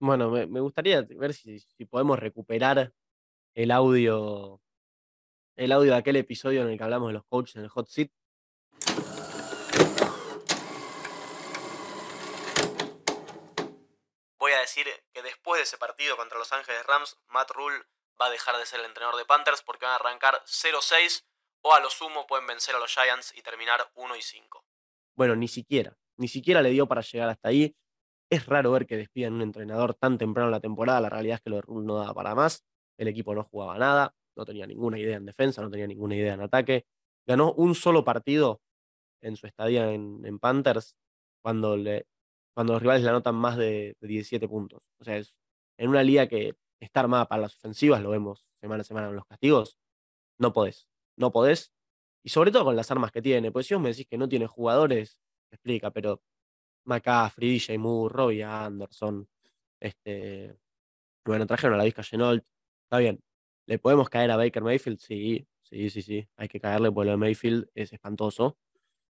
Bueno, 0.02 0.32
me, 0.32 0.60
gustaría 0.60 1.04
ver 1.04 1.32
si, 1.32 1.60
si 1.60 1.86
podemos 1.86 2.18
recuperar 2.18 2.91
el 3.54 3.70
audio, 3.70 4.60
el 5.56 5.72
audio 5.72 5.91
de 5.91 5.97
aquel 5.99 6.16
episodio 6.16 6.64
en 6.64 6.70
el 6.70 6.78
que 6.80 6.84
hablamos 6.84 7.10
de 7.10 7.14
los 7.14 7.26
coaches 7.26 7.58
en 7.58 7.62
el 7.62 7.70
hot 7.70 7.88
seat. 7.88 8.10
Voy 14.39 14.52
a 14.54 14.62
decir 14.62 14.88
que 15.14 15.22
después 15.22 15.60
de 15.60 15.64
ese 15.66 15.78
partido 15.78 16.18
contra 16.18 16.39
Los 16.39 16.52
Ángeles 16.52 16.84
Rams, 16.88 17.20
Matt 17.28 17.52
Rule 17.52 17.84
va 18.20 18.26
a 18.26 18.32
dejar 18.32 18.58
de 18.58 18.66
ser 18.66 18.80
el 18.80 18.88
entrenador 18.88 19.20
de 19.20 19.26
Panthers 19.26 19.62
porque 19.62 19.86
van 19.86 19.93
a 19.93 19.97
arrancar 19.97 20.41
0-6 20.47 21.26
o 21.62 21.76
a 21.76 21.80
lo 21.80 21.91
sumo 21.91 22.26
pueden 22.26 22.47
vencer 22.47 22.74
a 22.74 22.80
los 22.80 22.91
Giants 22.91 23.38
y 23.38 23.43
terminar 23.43 23.91
1 23.93 24.16
5. 24.20 24.66
Bueno, 25.14 25.36
ni 25.36 25.47
siquiera, 25.47 25.95
ni 26.18 26.28
siquiera 26.28 26.64
le 26.64 26.72
dio 26.72 26.88
para 26.88 27.02
llegar 27.02 27.30
hasta 27.30 27.49
ahí. 27.49 27.76
Es 28.32 28.46
raro 28.46 28.72
ver 28.72 28.88
que 28.88 28.96
despidan 28.96 29.34
un 29.34 29.42
entrenador 29.42 29.94
tan 29.94 30.18
temprano 30.18 30.48
en 30.48 30.54
la 30.54 30.62
temporada, 30.62 31.02
la 31.02 31.10
realidad 31.10 31.36
es 31.36 31.42
que 31.42 31.50
lo 31.50 31.58
de 31.58 31.64
Rule 31.64 31.86
no 31.86 31.96
da 31.98 32.14
para 32.14 32.34
más. 32.34 32.64
El 32.98 33.10
equipo 33.10 33.36
no 33.36 33.44
jugaba 33.44 33.78
nada, 33.78 34.16
no 34.38 34.46
tenía 34.46 34.66
ninguna 34.66 34.98
idea 34.98 35.18
en 35.18 35.26
defensa, 35.26 35.62
no 35.62 35.70
tenía 35.70 35.86
ninguna 35.86 36.16
idea 36.16 36.36
en 36.36 36.42
ataque. 36.42 36.86
Ganó 37.28 37.52
un 37.52 37.76
solo 37.76 38.06
partido 38.06 38.62
en 39.22 39.36
su 39.36 39.48
estadía 39.48 39.92
en, 39.92 40.40
Panthers 40.40 40.96
cuando, 41.44 41.76
le, 41.76 42.08
cuando 42.54 42.74
los 42.74 42.82
rivales 42.82 43.04
le 43.04 43.10
anotan 43.10 43.36
más 43.36 43.58
de, 43.58 43.98
17 44.00 44.48
puntos. 44.48 44.90
O 45.02 45.04
sea, 45.04 45.18
es 45.18 45.36
en 45.78 45.90
una 45.90 46.02
liga 46.02 46.28
que 46.28 46.56
está 46.80 47.02
armada 47.02 47.28
para 47.28 47.42
las 47.42 47.58
ofensivas, 47.58 48.02
lo 48.02 48.12
vemos 48.12 48.46
semana 48.62 48.82
a 48.82 48.86
semana 48.86 49.10
en 49.10 49.16
los 49.16 49.26
castigos, 49.26 49.78
no 50.40 50.54
podés. 50.54 50.88
No 51.18 51.34
podés. 51.34 51.74
Y 52.24 52.30
sobre 52.30 52.52
todo 52.52 52.64
con 52.66 52.78
las 52.78 52.92
armas 52.92 53.12
que 53.12 53.22
tiene. 53.22 53.52
Pues 53.52 53.68
si 53.68 53.74
vos 53.74 53.84
me 53.84 53.90
decís 53.90 54.08
que 54.10 54.18
no 54.18 54.30
tiene 54.30 54.48
jugadores, 54.48 55.18
explica, 55.52 55.92
pero 55.92 56.22
McCaffrey, 56.86 57.54
DJ 57.54 57.78
Moore, 57.78 58.14
Robbie 58.14 58.44
Anderson, 58.44 59.28
este, 59.80 60.56
bueno, 61.26 61.46
trajeron 61.46 61.76
a 61.76 61.78
la 61.78 61.84
Vizca 61.84 62.04
Genolt, 62.04 62.44
Está 62.92 63.00
bien. 63.00 63.24
¿Le 63.68 63.80
podemos 63.80 64.10
caer 64.10 64.32
a 64.32 64.36
Baker 64.36 64.64
Mayfield? 64.64 65.00
Sí, 65.00 65.48
sí, 65.62 65.90
sí, 65.90 66.02
sí. 66.02 66.28
Hay 66.36 66.50
que 66.50 66.60
caerle 66.60 66.92
porque 66.92 67.06
lo 67.06 67.12
de 67.12 67.18
Mayfield 67.18 67.70
es 67.74 67.94
espantoso. 67.94 68.58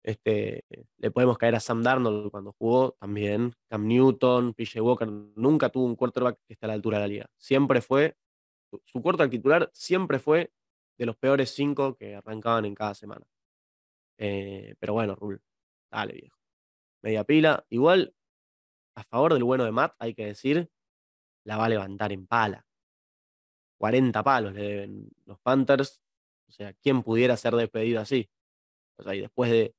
Este, 0.01 0.63
le 0.97 1.11
podemos 1.11 1.37
caer 1.37 1.55
a 1.55 1.59
Sam 1.59 1.83
Darnold 1.83 2.31
cuando 2.31 2.53
jugó 2.53 2.93
también. 2.93 3.53
Cam 3.69 3.85
Newton, 3.85 4.53
PJ 4.53 4.81
Walker. 4.81 5.09
Nunca 5.09 5.67
tuvo 5.67 5.83
un 5.83 5.97
quarterback 5.97 6.39
que 6.47 6.53
esté 6.53 6.65
a 6.65 6.69
la 6.69 6.73
altura 6.75 6.99
de 6.99 7.03
la 7.03 7.07
liga. 7.07 7.29
Siempre 7.35 7.81
fue, 7.81 8.15
su 8.85 9.01
quarterback 9.01 9.31
titular 9.31 9.69
siempre 9.73 10.19
fue 10.19 10.53
de 10.97 11.05
los 11.05 11.17
peores 11.17 11.49
cinco 11.53 11.97
que 11.97 12.15
arrancaban 12.15 12.63
en 12.63 12.75
cada 12.75 12.95
semana. 12.95 13.25
Eh, 14.17 14.75
pero 14.79 14.93
bueno, 14.93 15.15
Rule, 15.15 15.39
dale 15.91 16.13
viejo. 16.13 16.44
Media 17.05 17.23
pila. 17.23 17.63
Igual, 17.69 18.15
a 18.95 19.03
favor 19.03 19.33
del 19.33 19.43
bueno 19.43 19.63
de 19.63 19.71
Matt, 19.71 19.93
hay 19.99 20.15
que 20.15 20.25
decir, 20.25 20.71
la 21.45 21.55
va 21.55 21.65
a 21.65 21.69
levantar 21.69 22.11
en 22.11 22.25
pala. 22.25 22.65
40 23.77 24.23
palos 24.23 24.53
le 24.53 24.61
deben 24.63 25.09
los 25.25 25.39
Panthers. 25.39 26.01
O 26.49 26.51
sea, 26.51 26.73
¿quién 26.73 27.03
pudiera 27.03 27.37
ser 27.37 27.53
despedido 27.55 28.01
así? 28.01 28.27
Y 29.13 29.19
después 29.21 29.51
de 29.51 29.75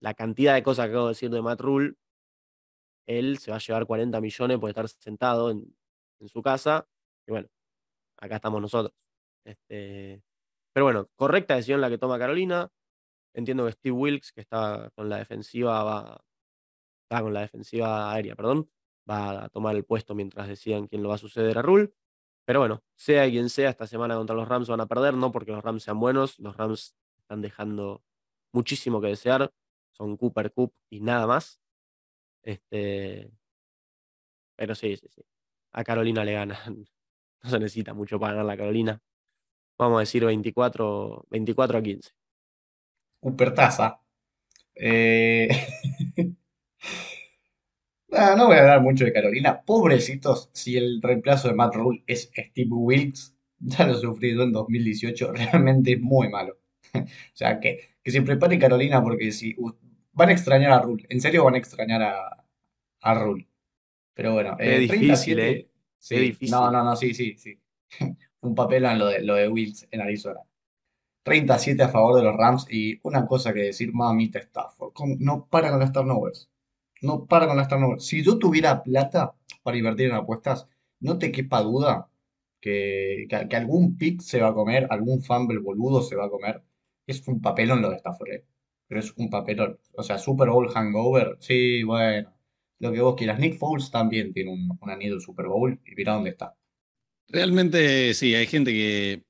la 0.00 0.12
cantidad 0.12 0.54
de 0.54 0.62
cosas 0.62 0.86
que 0.86 0.90
acabo 0.90 1.06
de 1.06 1.12
decir 1.12 1.30
de 1.30 1.40
Matt 1.40 1.60
Rule, 1.62 1.94
él 3.06 3.38
se 3.38 3.50
va 3.50 3.56
a 3.56 3.60
llevar 3.60 3.86
40 3.86 4.20
millones 4.20 4.58
por 4.58 4.68
estar 4.68 4.86
sentado 4.88 5.50
en, 5.50 5.74
su 6.26 6.42
casa. 6.42 6.86
Y 7.26 7.32
bueno, 7.32 7.48
acá 8.18 8.36
estamos 8.36 8.60
nosotros. 8.60 8.94
Este, 9.44 10.22
pero 10.74 10.84
bueno, 10.84 11.08
correcta 11.16 11.54
decisión 11.54 11.80
la 11.80 11.88
que 11.88 11.98
toma 11.98 12.18
Carolina. 12.18 12.70
Entiendo 13.34 13.66
que 13.66 13.72
Steve 13.72 13.92
Wilkes, 13.92 14.32
que 14.32 14.40
está 14.40 14.90
con 14.94 15.08
la 15.08 15.18
defensiva, 15.18 15.82
va, 15.82 16.24
con 17.20 17.34
la 17.34 17.40
defensiva 17.40 18.12
aérea, 18.12 18.36
perdón, 18.36 18.70
va 19.08 19.44
a 19.44 19.48
tomar 19.48 19.76
el 19.76 19.84
puesto 19.84 20.14
mientras 20.14 20.48
decidan 20.48 20.86
quién 20.86 21.02
lo 21.02 21.10
va 21.10 21.16
a 21.16 21.18
suceder 21.18 21.58
a 21.58 21.62
Rule. 21.62 21.92
Pero 22.44 22.60
bueno, 22.60 22.82
sea 22.94 23.28
quien 23.28 23.50
sea, 23.50 23.70
esta 23.70 23.86
semana 23.86 24.16
contra 24.16 24.36
los 24.36 24.48
Rams 24.48 24.68
van 24.68 24.80
a 24.80 24.86
perder, 24.86 25.14
no 25.14 25.32
porque 25.32 25.52
los 25.52 25.64
Rams 25.64 25.82
sean 25.82 25.98
buenos, 26.00 26.38
los 26.38 26.56
Rams 26.56 26.94
están 27.18 27.40
dejando 27.42 28.02
muchísimo 28.52 29.00
que 29.00 29.08
desear. 29.08 29.52
Son 29.92 30.16
Cooper 30.16 30.52
Cup 30.52 30.74
y 30.90 31.00
nada 31.00 31.26
más. 31.26 31.60
Este, 32.42 33.30
pero 34.56 34.74
sí, 34.74 34.96
sí, 34.96 35.08
sí. 35.10 35.22
A 35.72 35.84
Carolina 35.84 36.24
le 36.24 36.32
ganan. 36.34 36.86
No 37.44 37.50
se 37.50 37.58
necesita 37.58 37.92
mucho 37.92 38.18
para 38.18 38.32
ganar 38.32 38.46
la 38.46 38.56
Carolina. 38.56 39.02
Vamos 39.76 39.98
a 39.98 40.00
decir 40.00 40.24
24, 40.24 41.26
24 41.28 41.78
a 41.78 41.82
15. 41.82 42.10
Upertaza. 43.24 44.00
Eh... 44.74 45.48
no, 48.08 48.36
no 48.36 48.46
voy 48.46 48.56
a 48.56 48.60
hablar 48.60 48.82
mucho 48.82 49.04
de 49.04 49.12
Carolina. 49.12 49.62
Pobrecitos, 49.62 50.50
si 50.52 50.76
el 50.76 51.00
reemplazo 51.02 51.48
de 51.48 51.54
Matt 51.54 51.74
Rule 51.74 52.04
es 52.06 52.30
Steve 52.32 52.68
Wilkes, 52.70 53.34
ya 53.58 53.86
lo 53.86 53.94
sufrí 53.94 54.34
yo 54.34 54.42
en 54.42 54.52
2018, 54.52 55.32
realmente 55.32 55.92
es 55.92 56.00
muy 56.00 56.28
malo. 56.28 56.58
o 56.94 57.06
sea, 57.32 57.58
que, 57.60 57.96
que 58.02 58.10
se 58.10 58.22
prepare 58.22 58.58
Carolina 58.58 59.02
porque 59.02 59.32
si 59.32 59.56
van 60.12 60.28
a 60.28 60.32
extrañar 60.32 60.72
a 60.72 60.82
Rule, 60.82 61.06
en 61.08 61.20
serio 61.20 61.44
van 61.44 61.54
a 61.54 61.58
extrañar 61.58 62.02
a, 62.02 62.44
a 63.00 63.14
Rule. 63.14 63.48
Pero 64.12 64.34
bueno, 64.34 64.56
es 64.58 64.68
eh, 64.68 64.78
difícil, 64.80 65.38
¿eh? 65.40 65.68
Sí, 65.98 66.16
difícil. 66.16 66.50
No, 66.50 66.70
no, 66.70 66.84
no, 66.84 66.94
sí, 66.94 67.14
sí, 67.14 67.36
sí. 67.38 67.58
Un 68.40 68.54
papel 68.54 68.84
en 68.84 68.98
lo 68.98 69.06
de, 69.06 69.22
lo 69.22 69.34
de 69.34 69.72
en 69.90 70.00
Arizona. 70.02 70.40
37 71.24 71.82
a 71.82 71.88
favor 71.88 72.16
de 72.16 72.22
los 72.22 72.36
Rams 72.36 72.66
y 72.70 73.00
una 73.02 73.26
cosa 73.26 73.52
que 73.52 73.60
decir, 73.60 73.92
mamita 73.92 74.38
Stafford, 74.38 74.92
no 75.18 75.46
para 75.48 75.70
con 75.70 75.80
las 75.80 75.92
turnovers. 75.92 76.50
No 77.02 77.26
para 77.26 77.46
con 77.46 77.56
las 77.56 77.68
turnovers. 77.68 78.04
Si 78.06 78.22
yo 78.22 78.38
tuviera 78.38 78.82
plata 78.82 79.34
para 79.62 79.76
invertir 79.78 80.10
en 80.10 80.16
apuestas, 80.16 80.68
no 81.00 81.18
te 81.18 81.32
quepa 81.32 81.62
duda 81.62 82.10
que, 82.60 83.26
que, 83.28 83.56
algún 83.56 83.96
pick 83.96 84.20
se 84.20 84.40
va 84.40 84.48
a 84.48 84.54
comer, 84.54 84.86
algún 84.90 85.22
fumble 85.22 85.58
boludo 85.58 86.02
se 86.02 86.16
va 86.16 86.26
a 86.26 86.30
comer. 86.30 86.62
Es 87.06 87.26
un 87.28 87.40
papelón 87.40 87.82
lo 87.82 87.90
de 87.90 87.96
Stafford, 87.96 88.30
¿eh? 88.30 88.44
Pero 88.86 89.00
es 89.00 89.12
un 89.16 89.30
papelón. 89.30 89.78
O 89.96 90.02
sea, 90.02 90.18
Super 90.18 90.50
Bowl 90.50 90.70
hangover, 90.70 91.36
sí, 91.40 91.82
bueno. 91.84 92.30
Lo 92.80 92.92
que 92.92 93.00
vos 93.00 93.16
quieras. 93.16 93.38
Nick 93.38 93.56
Foles 93.58 93.90
también 93.90 94.32
tiene 94.32 94.52
un, 94.52 94.78
un 94.80 94.90
anillo 94.90 95.14
de 95.16 95.20
Super 95.20 95.46
Bowl 95.46 95.80
y 95.86 95.94
mira 95.94 96.14
dónde 96.14 96.30
está. 96.30 96.54
Realmente 97.28 98.12
sí, 98.14 98.34
hay 98.34 98.46
gente 98.46 98.72
que 98.72 99.24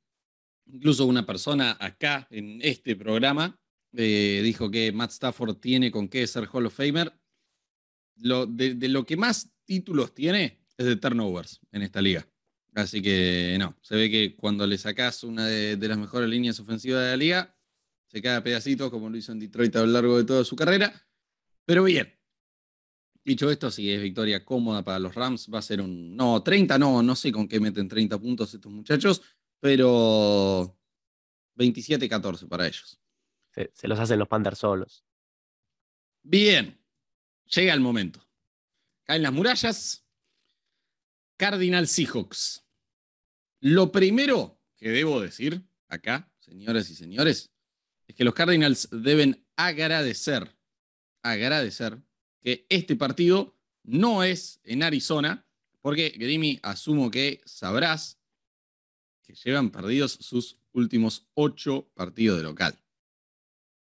Incluso 0.66 1.06
una 1.06 1.26
persona 1.26 1.76
acá 1.78 2.26
en 2.30 2.58
este 2.62 2.96
programa 2.96 3.58
eh, 3.96 4.40
dijo 4.42 4.70
que 4.70 4.92
Matt 4.92 5.12
Stafford 5.12 5.56
tiene 5.56 5.90
con 5.90 6.08
qué 6.08 6.26
ser 6.26 6.48
Hall 6.52 6.66
of 6.66 6.74
Famer. 6.74 7.12
Lo, 8.16 8.46
de, 8.46 8.74
lo 8.88 9.04
que 9.04 9.16
más 9.16 9.50
títulos 9.64 10.14
tiene 10.14 10.64
es 10.76 10.86
de 10.86 10.96
turnovers 10.96 11.60
en 11.72 11.82
esta 11.82 12.00
liga. 12.00 12.26
Así 12.74 13.00
que 13.00 13.56
no, 13.58 13.76
se 13.82 13.94
ve 13.94 14.10
que 14.10 14.34
cuando 14.36 14.66
le 14.66 14.78
sacás 14.78 15.22
una 15.22 15.46
de, 15.46 15.76
las 15.76 15.98
mejores 15.98 16.28
líneas 16.28 16.58
ofensivas 16.58 17.02
de 17.02 17.10
la 17.10 17.16
liga, 17.16 17.56
se 18.08 18.20
cae 18.20 18.36
a 18.36 18.42
pedacitos 18.42 18.90
como 18.90 19.08
lo 19.08 19.16
hizo 19.16 19.32
en 19.32 19.38
Detroit 19.38 19.74
a 19.76 19.80
lo 19.80 19.86
largo 19.86 20.18
de 20.18 20.24
toda 20.24 20.44
su 20.44 20.56
carrera. 20.56 20.92
Pero 21.64 21.84
bien, 21.84 22.12
dicho 23.24 23.50
esto, 23.50 23.70
si 23.70 23.90
es 23.90 24.02
victoria 24.02 24.44
cómoda 24.44 24.82
para 24.82 24.98
los 24.98 25.14
Rams, 25.14 25.48
va 25.52 25.60
a 25.60 25.62
ser 25.62 25.80
un... 25.80 26.16
No, 26.16 26.42
30 26.42 26.78
no, 26.78 27.02
no 27.02 27.14
sé 27.14 27.30
con 27.30 27.46
qué 27.46 27.60
meten 27.60 27.88
30 27.88 28.18
puntos 28.18 28.52
estos 28.52 28.72
muchachos, 28.72 29.22
pero 29.64 30.78
27-14 31.56 32.46
para 32.48 32.66
ellos. 32.66 33.00
Se, 33.50 33.88
los 33.88 33.98
hacen 33.98 34.18
los 34.18 34.28
Panthers 34.28 34.58
solos. 34.58 35.06
Bien, 36.22 36.78
llega 37.46 37.72
el 37.72 37.80
momento. 37.80 38.28
Caen 39.04 39.22
las 39.22 39.32
murallas. 39.32 40.06
Cardinal 41.38 41.88
Seahawks. 41.88 42.66
Lo 43.60 43.90
primero 43.90 44.60
que 44.76 44.90
debo 44.90 45.18
decir 45.22 45.66
acá, 45.88 46.30
señoras 46.40 46.90
y 46.90 46.94
señores, 46.94 47.50
es 48.06 48.14
que 48.14 48.24
los 48.24 48.34
Cardinals 48.34 48.90
deben 48.92 49.46
agradecer, 49.56 50.58
agradecer 51.22 52.02
que 52.42 52.66
este 52.68 52.96
partido 52.96 53.58
no 53.82 54.24
es 54.24 54.60
en 54.62 54.82
Arizona, 54.82 55.48
porque 55.80 56.10
Grimy, 56.10 56.60
asumo 56.62 57.10
que 57.10 57.40
sabrás 57.46 58.20
que 59.24 59.34
llevan 59.34 59.70
perdidos 59.70 60.12
sus 60.12 60.58
últimos 60.72 61.26
ocho 61.34 61.90
partidos 61.94 62.38
de 62.38 62.44
local. 62.44 62.78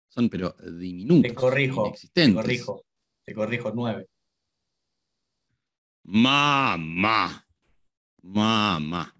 Son 0.07 0.29
pero 0.29 0.55
diminutos. 0.61 1.29
Te 1.29 1.35
corrijo, 1.35 1.93
te 2.13 2.33
corrijo, 2.33 2.85
te 3.23 3.33
corrijo, 3.33 3.71
nueve. 3.75 4.07
Mamá, 6.03 7.47
mamá. 8.21 9.15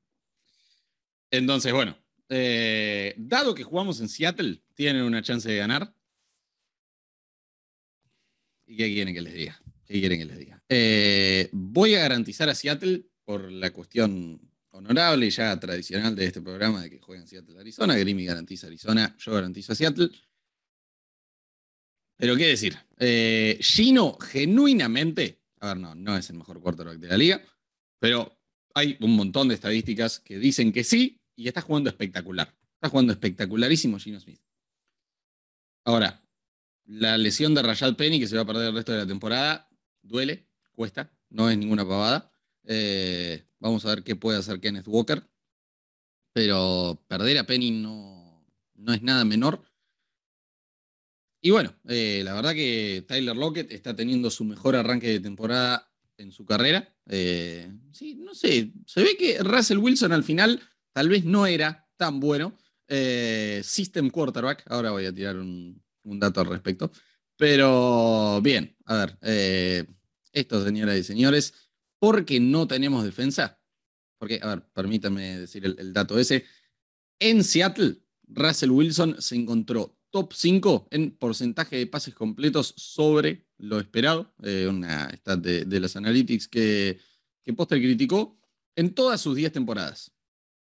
Entonces, 1.31 1.73
bueno, 1.73 1.97
eh, 2.29 3.13
dado 3.17 3.55
que 3.55 3.63
jugamos 3.63 3.99
en 3.99 4.07
Seattle, 4.07 4.61
tienen 4.75 5.03
una 5.03 5.21
chance 5.21 5.49
de 5.49 5.57
ganar. 5.57 5.93
¿Y 8.67 8.77
qué 8.77 8.87
quieren 8.87 9.13
que 9.13 9.21
les 9.21 9.33
diga? 9.33 9.61
¿Qué 9.85 9.99
quieren 9.99 10.19
que 10.19 10.25
les 10.25 10.37
diga? 10.37 10.63
Eh, 10.69 11.49
voy 11.51 11.95
a 11.95 11.99
garantizar 11.99 12.49
a 12.49 12.55
Seattle 12.55 13.05
por 13.23 13.51
la 13.51 13.71
cuestión 13.71 14.39
honorable 14.75 15.25
y 15.25 15.29
ya 15.29 15.59
tradicional 15.59 16.15
de 16.15 16.25
este 16.25 16.41
programa 16.41 16.81
de 16.81 16.89
que 16.89 16.99
juegan 16.99 17.27
Seattle, 17.27 17.59
Arizona. 17.59 17.95
Grimmy 17.95 18.25
garantiza 18.25 18.67
Arizona, 18.67 19.15
yo 19.17 19.33
garantizo 19.33 19.73
a 19.73 19.75
Seattle. 19.75 20.09
Pero 22.17 22.35
qué 22.35 22.47
decir, 22.47 22.77
eh, 22.97 23.57
Gino 23.61 24.17
genuinamente, 24.19 25.41
a 25.59 25.67
ver, 25.67 25.77
no, 25.77 25.95
no 25.95 26.15
es 26.15 26.29
el 26.29 26.37
mejor 26.37 26.61
quarterback 26.61 26.97
de 26.97 27.07
la 27.07 27.17
liga, 27.17 27.41
pero 27.99 28.37
hay 28.73 28.97
un 29.01 29.15
montón 29.15 29.47
de 29.47 29.55
estadísticas 29.55 30.19
que 30.19 30.37
dicen 30.37 30.71
que 30.71 30.83
sí 30.83 31.21
y 31.35 31.47
está 31.47 31.61
jugando 31.61 31.89
espectacular. 31.89 32.53
Está 32.75 32.89
jugando 32.89 33.13
espectacularísimo 33.13 33.99
Gino 33.99 34.19
Smith. 34.19 34.41
Ahora, 35.83 36.21
la 36.85 37.17
lesión 37.17 37.53
de 37.53 37.61
Rashad 37.61 37.95
Penny, 37.95 38.19
que 38.19 38.27
se 38.27 38.35
va 38.35 38.43
a 38.43 38.45
perder 38.45 38.67
el 38.67 38.75
resto 38.75 38.91
de 38.91 38.99
la 38.99 39.07
temporada, 39.07 39.69
duele, 40.01 40.47
cuesta, 40.73 41.11
no 41.29 41.49
es 41.49 41.57
ninguna 41.57 41.83
pavada. 41.87 42.31
Eh, 42.67 43.45
vamos 43.59 43.85
a 43.85 43.89
ver 43.89 44.03
qué 44.03 44.15
puede 44.15 44.37
hacer 44.37 44.59
Kenneth 44.59 44.87
Walker. 44.87 45.23
Pero 46.33 47.03
perder 47.07 47.37
a 47.37 47.45
Penny 47.45 47.71
no, 47.71 48.45
no 48.75 48.93
es 48.93 49.01
nada 49.01 49.23
menor. 49.23 49.61
Y 51.41 51.51
bueno, 51.51 51.75
eh, 51.87 52.21
la 52.23 52.33
verdad 52.33 52.53
que 52.53 53.05
Tyler 53.07 53.35
Lockett 53.35 53.71
está 53.71 53.95
teniendo 53.95 54.29
su 54.29 54.43
mejor 54.43 54.75
arranque 54.75 55.07
de 55.07 55.19
temporada 55.19 55.91
en 56.17 56.31
su 56.31 56.45
carrera. 56.45 56.93
Eh, 57.07 57.71
sí, 57.91 58.15
no 58.15 58.33
sé, 58.33 58.71
se 58.85 59.03
ve 59.03 59.15
que 59.15 59.37
Russell 59.43 59.77
Wilson 59.77 60.11
al 60.11 60.23
final 60.23 60.59
tal 60.91 61.07
vez 61.07 61.23
no 61.23 61.45
era 61.45 61.87
tan 61.97 62.19
bueno. 62.19 62.57
system 62.87 64.09
quarterback, 64.09 64.63
ahora 64.67 64.91
voy 64.91 65.05
a 65.05 65.13
tirar 65.13 65.37
un, 65.37 65.81
un, 66.03 66.19
dato 66.19 66.41
al 66.41 66.47
respecto. 66.47 66.91
Pero 67.37 68.41
bien, 68.41 68.75
a 68.85 69.05
ver, 69.05 69.87
esto 70.31 70.63
señoras 70.63 70.97
y 70.97 71.03
señores, 71.03 71.53
porque 72.05 72.39
no 72.39 72.67
tenemos 72.67 73.03
defensa. 73.03 73.59
Porque, 74.19 74.39
a 74.43 74.49
ver, 74.49 74.69
permítame 74.73 75.39
decir 75.39 75.65
el, 75.65 75.91
dato 75.91 76.19
ese. 76.19 76.45
En 77.17 77.43
Seattle, 77.43 77.97
Russell 78.27 78.69
Wilson 78.69 79.19
se 79.19 79.35
encontró 79.35 79.97
top 80.11 80.31
5 80.31 80.89
en 80.91 81.17
porcentaje 81.17 81.77
de 81.77 81.87
pases 81.87 82.13
completos 82.13 82.75
sobre 82.77 83.47
lo 83.57 83.79
esperado. 83.79 84.35
Eh, 84.43 84.67
una 84.69 85.09
stat 85.15 85.39
de, 85.39 85.79
las 85.79 85.95
analytics 85.95 86.47
que, 86.47 86.99
que 87.41 87.53
Poster 87.53 87.79
criticó 87.79 88.39
en 88.75 88.93
todas 88.93 89.19
sus 89.19 89.35
10 89.35 89.53
temporadas. 89.53 90.11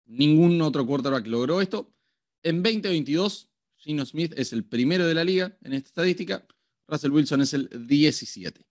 Ningún 0.05 0.61
otro 0.61 0.87
quarterback 0.87 1.27
logró 1.27 1.59
esto. 1.59 1.93
En 2.41 2.63
2022, 2.63 3.49
Gino 3.75 4.05
Smith 4.05 4.33
es 4.37 4.53
el 4.53 4.63
primero 4.63 5.05
de 5.05 5.13
la 5.13 5.25
liga 5.25 5.57
en 5.61 5.73
esta 5.73 5.89
estadística. 5.89 6.47
Russell 6.87 7.11
Wilson 7.11 7.41
es 7.41 7.53
el 7.53 7.69
17. 7.85 8.65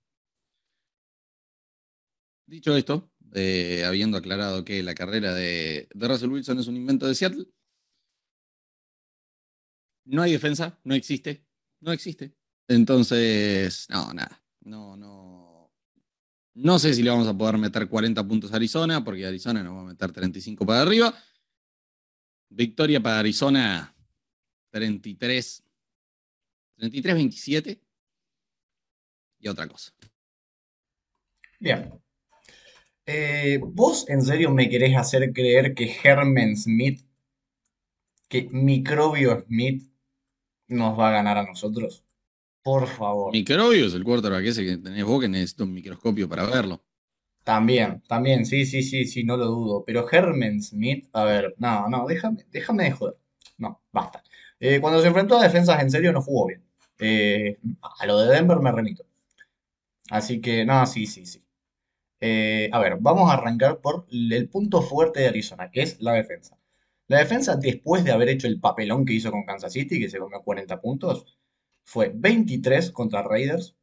Dicho 2.46 2.76
esto, 2.76 3.10
eh, 3.34 3.84
habiendo 3.84 4.16
aclarado 4.16 4.64
que 4.64 4.82
la 4.82 4.94
carrera 4.94 5.34
de, 5.34 5.88
Russell 5.94 6.30
Wilson 6.30 6.60
es 6.60 6.68
un 6.68 6.76
invento 6.76 7.06
de 7.06 7.14
Seattle, 7.14 7.46
no 10.04 10.22
hay 10.22 10.32
defensa, 10.32 10.78
no 10.84 10.94
existe, 10.94 11.44
no 11.80 11.92
existe. 11.92 12.36
Entonces, 12.68 13.86
no, 13.90 14.12
nada, 14.14 14.42
no, 14.60 14.96
no. 14.96 15.72
No 16.54 16.78
sé 16.78 16.94
si 16.94 17.02
le 17.02 17.10
vamos 17.10 17.26
a 17.26 17.36
poder 17.36 17.58
meter 17.58 17.88
40 17.88 18.26
puntos 18.26 18.52
a 18.52 18.56
Arizona, 18.56 19.04
porque 19.04 19.26
Arizona 19.26 19.62
nos 19.62 19.76
va 19.76 19.80
a 19.82 19.84
meter 19.84 20.12
35 20.12 20.64
para 20.64 20.82
arriba. 20.82 21.14
Victoria 22.48 23.00
para 23.00 23.18
Arizona 23.18 23.94
33, 24.70 25.64
33-27 26.78 27.80
y 29.40 29.48
otra 29.48 29.68
cosa. 29.68 29.92
Bien, 31.58 31.92
eh, 33.06 33.60
¿vos 33.62 34.08
en 34.08 34.22
serio 34.22 34.50
me 34.50 34.68
querés 34.68 34.96
hacer 34.96 35.32
creer 35.32 35.74
que 35.74 35.94
Herman 36.02 36.56
Smith, 36.56 37.00
que 38.28 38.48
Microbio 38.50 39.44
Smith, 39.46 39.84
nos 40.68 40.98
va 40.98 41.08
a 41.08 41.12
ganar 41.12 41.38
a 41.38 41.44
nosotros? 41.44 42.04
Por 42.62 42.88
favor. 42.88 43.32
Microbio 43.32 43.86
es 43.86 43.94
el 43.94 44.02
quarterback 44.02 44.44
ese 44.44 44.64
que 44.64 44.76
tenés 44.76 45.04
vos 45.04 45.20
que 45.20 45.28
necesito 45.28 45.64
un 45.64 45.72
microscopio 45.72 46.28
para 46.28 46.44
verlo. 46.46 46.84
También, 47.44 48.02
también, 48.08 48.44
sí, 48.44 48.66
sí, 48.66 48.82
sí, 48.82 49.04
sí, 49.04 49.22
no 49.22 49.36
lo 49.36 49.46
dudo. 49.46 49.84
Pero 49.86 50.04
Herman 50.10 50.60
Smith, 50.60 51.08
a 51.12 51.22
ver, 51.22 51.54
no, 51.58 51.88
no, 51.88 52.04
déjame, 52.08 52.44
déjame 52.50 52.84
de 52.84 52.90
joder. 52.90 53.16
No, 53.58 53.80
basta. 53.92 54.24
Eh, 54.58 54.80
cuando 54.80 55.00
se 55.00 55.06
enfrentó 55.06 55.38
a 55.38 55.44
defensas 55.44 55.80
en 55.80 55.90
serio 55.90 56.12
no 56.12 56.20
jugó 56.22 56.48
bien. 56.48 56.64
Eh, 56.98 57.58
a 58.00 58.06
lo 58.06 58.18
de 58.18 58.34
Denver 58.34 58.58
me 58.58 58.72
remito. 58.72 59.04
Así 60.10 60.40
que, 60.40 60.64
no, 60.64 60.84
sí, 60.86 61.06
sí, 61.06 61.24
sí. 61.24 61.45
Eh, 62.20 62.68
a 62.72 62.78
ver, 62.80 62.98
vamos 63.00 63.30
a 63.30 63.34
arrancar 63.34 63.80
por 63.80 64.06
el 64.10 64.48
punto 64.50 64.82
fuerte 64.82 65.20
de 65.20 65.28
Arizona, 65.28 65.70
que 65.70 65.82
es 65.82 66.00
la 66.00 66.12
defensa. 66.12 66.58
La 67.08 67.18
defensa, 67.18 67.56
después 67.56 68.04
de 68.04 68.12
haber 68.12 68.28
hecho 68.28 68.46
el 68.48 68.60
papelón 68.60 69.04
que 69.06 69.14
hizo 69.14 69.30
con 69.30 69.44
Kansas 69.44 69.72
City, 69.72 69.98
que 70.00 70.10
se 70.10 70.18
comió 70.18 70.42
40 70.42 70.80
puntos, 70.80 71.38
fue 71.84 72.12
23 72.14 72.90
contra 72.92 73.22
Raiders, 73.22 73.76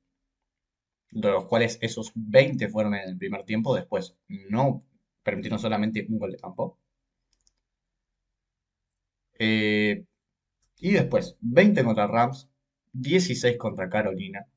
de 1.12 1.30
los 1.30 1.46
cuales 1.46 1.78
esos 1.82 2.12
20 2.14 2.68
fueron 2.68 2.96
en 2.96 3.08
el 3.08 3.18
primer 3.18 3.44
tiempo, 3.46 3.74
después 3.74 4.18
no 4.28 4.84
permitieron 5.24 5.58
solamente 5.60 6.06
un 6.10 6.20
gol 6.20 6.32
de 6.34 6.38
campo. 6.40 6.78
Eh, 9.38 10.06
y 10.80 10.92
después 10.94 11.38
20 11.42 11.84
contra 11.84 12.08
Rams, 12.08 12.50
16 12.94 13.58
contra 13.58 13.90
Carolina. 13.90 14.48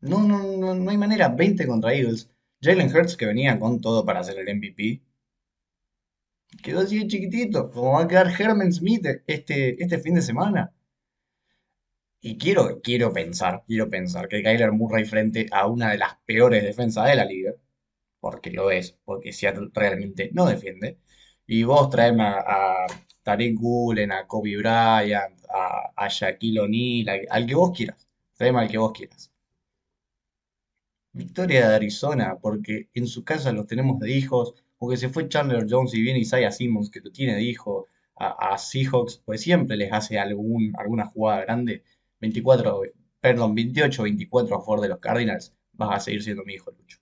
No, 0.00 0.18
no, 0.24 0.38
no, 0.56 0.74
no 0.74 0.90
hay 0.90 0.96
manera, 0.98 1.28
20 1.28 1.64
contra 1.64 1.94
Eagles. 1.94 2.28
Jalen 2.60 2.92
Hurts, 2.92 3.16
que 3.16 3.26
venía 3.26 3.60
con 3.60 3.80
todo 3.80 4.04
para 4.04 4.24
ser 4.24 4.38
el 4.40 4.48
MVP, 4.48 5.02
quedó 6.62 6.80
así 6.80 6.98
de 7.00 7.08
chiquitito, 7.08 7.70
como 7.70 7.92
va 7.94 8.02
a 8.02 8.08
quedar 8.08 8.30
Herman 8.38 8.72
Smith 8.72 9.04
este, 9.26 9.82
este 9.82 9.98
fin 9.98 10.14
de 10.14 10.22
semana. 10.22 10.72
Y 12.20 12.38
quiero, 12.38 12.80
quiero 12.80 13.12
pensar, 13.12 13.64
quiero 13.66 13.90
pensar 13.90 14.28
que 14.28 14.42
Kyler 14.42 14.70
Murray 14.72 15.04
frente 15.04 15.46
a 15.50 15.66
una 15.66 15.90
de 15.90 15.98
las 15.98 16.16
peores 16.26 16.62
defensas 16.62 17.06
de 17.06 17.16
la 17.16 17.24
liga, 17.24 17.52
porque 18.20 18.50
lo 18.52 18.70
es, 18.70 18.92
porque 19.04 19.32
Seattle 19.32 19.70
realmente 19.74 20.30
no 20.34 20.46
defiende, 20.46 20.98
y 21.46 21.64
vos 21.64 21.90
traeme 21.90 22.24
a, 22.24 22.38
a 22.84 22.86
Tariq 23.24 23.58
Gulen, 23.58 24.12
a 24.12 24.26
Kobe 24.28 24.56
Bryant, 24.58 25.40
a, 25.50 25.92
a 25.96 26.08
Shaquille 26.08 26.60
O'Neal, 26.60 27.08
al, 27.10 27.26
al 27.30 27.46
que 27.46 27.54
vos 27.56 27.72
quieras, 27.76 28.08
traeme 28.36 28.60
al 28.60 28.68
que 28.70 28.78
vos 28.78 28.92
quieras. 28.92 29.32
Victoria 31.18 31.68
de 31.68 31.74
Arizona, 31.74 32.38
porque 32.40 32.88
en 32.94 33.08
su 33.08 33.24
casa 33.24 33.50
los 33.52 33.66
tenemos 33.66 33.98
de 33.98 34.10
hijos, 34.12 34.54
o 34.78 34.88
que 34.88 34.96
se 34.96 35.08
fue 35.08 35.28
Chandler 35.28 35.66
Jones 35.68 35.92
y 35.92 36.00
viene 36.00 36.20
Isaiah 36.20 36.52
Simmons, 36.52 36.90
que 36.90 37.00
lo 37.00 37.10
tiene 37.10 37.34
de 37.34 37.42
hijo, 37.42 37.88
a, 38.14 38.54
a 38.54 38.58
Seahawks, 38.58 39.18
pues 39.24 39.42
siempre 39.42 39.76
les 39.76 39.92
hace 39.92 40.18
algún, 40.18 40.72
alguna 40.78 41.06
jugada 41.06 41.42
grande. 41.42 41.82
24, 42.20 42.82
perdón, 43.20 43.56
28-24 43.56 44.46
a 44.46 44.60
favor 44.60 44.80
de 44.80 44.88
los 44.88 45.00
Cardinals, 45.00 45.54
vas 45.72 45.96
a 45.96 46.00
seguir 46.00 46.22
siendo 46.22 46.44
mi 46.44 46.54
hijo, 46.54 46.70
Lucho. 46.70 46.98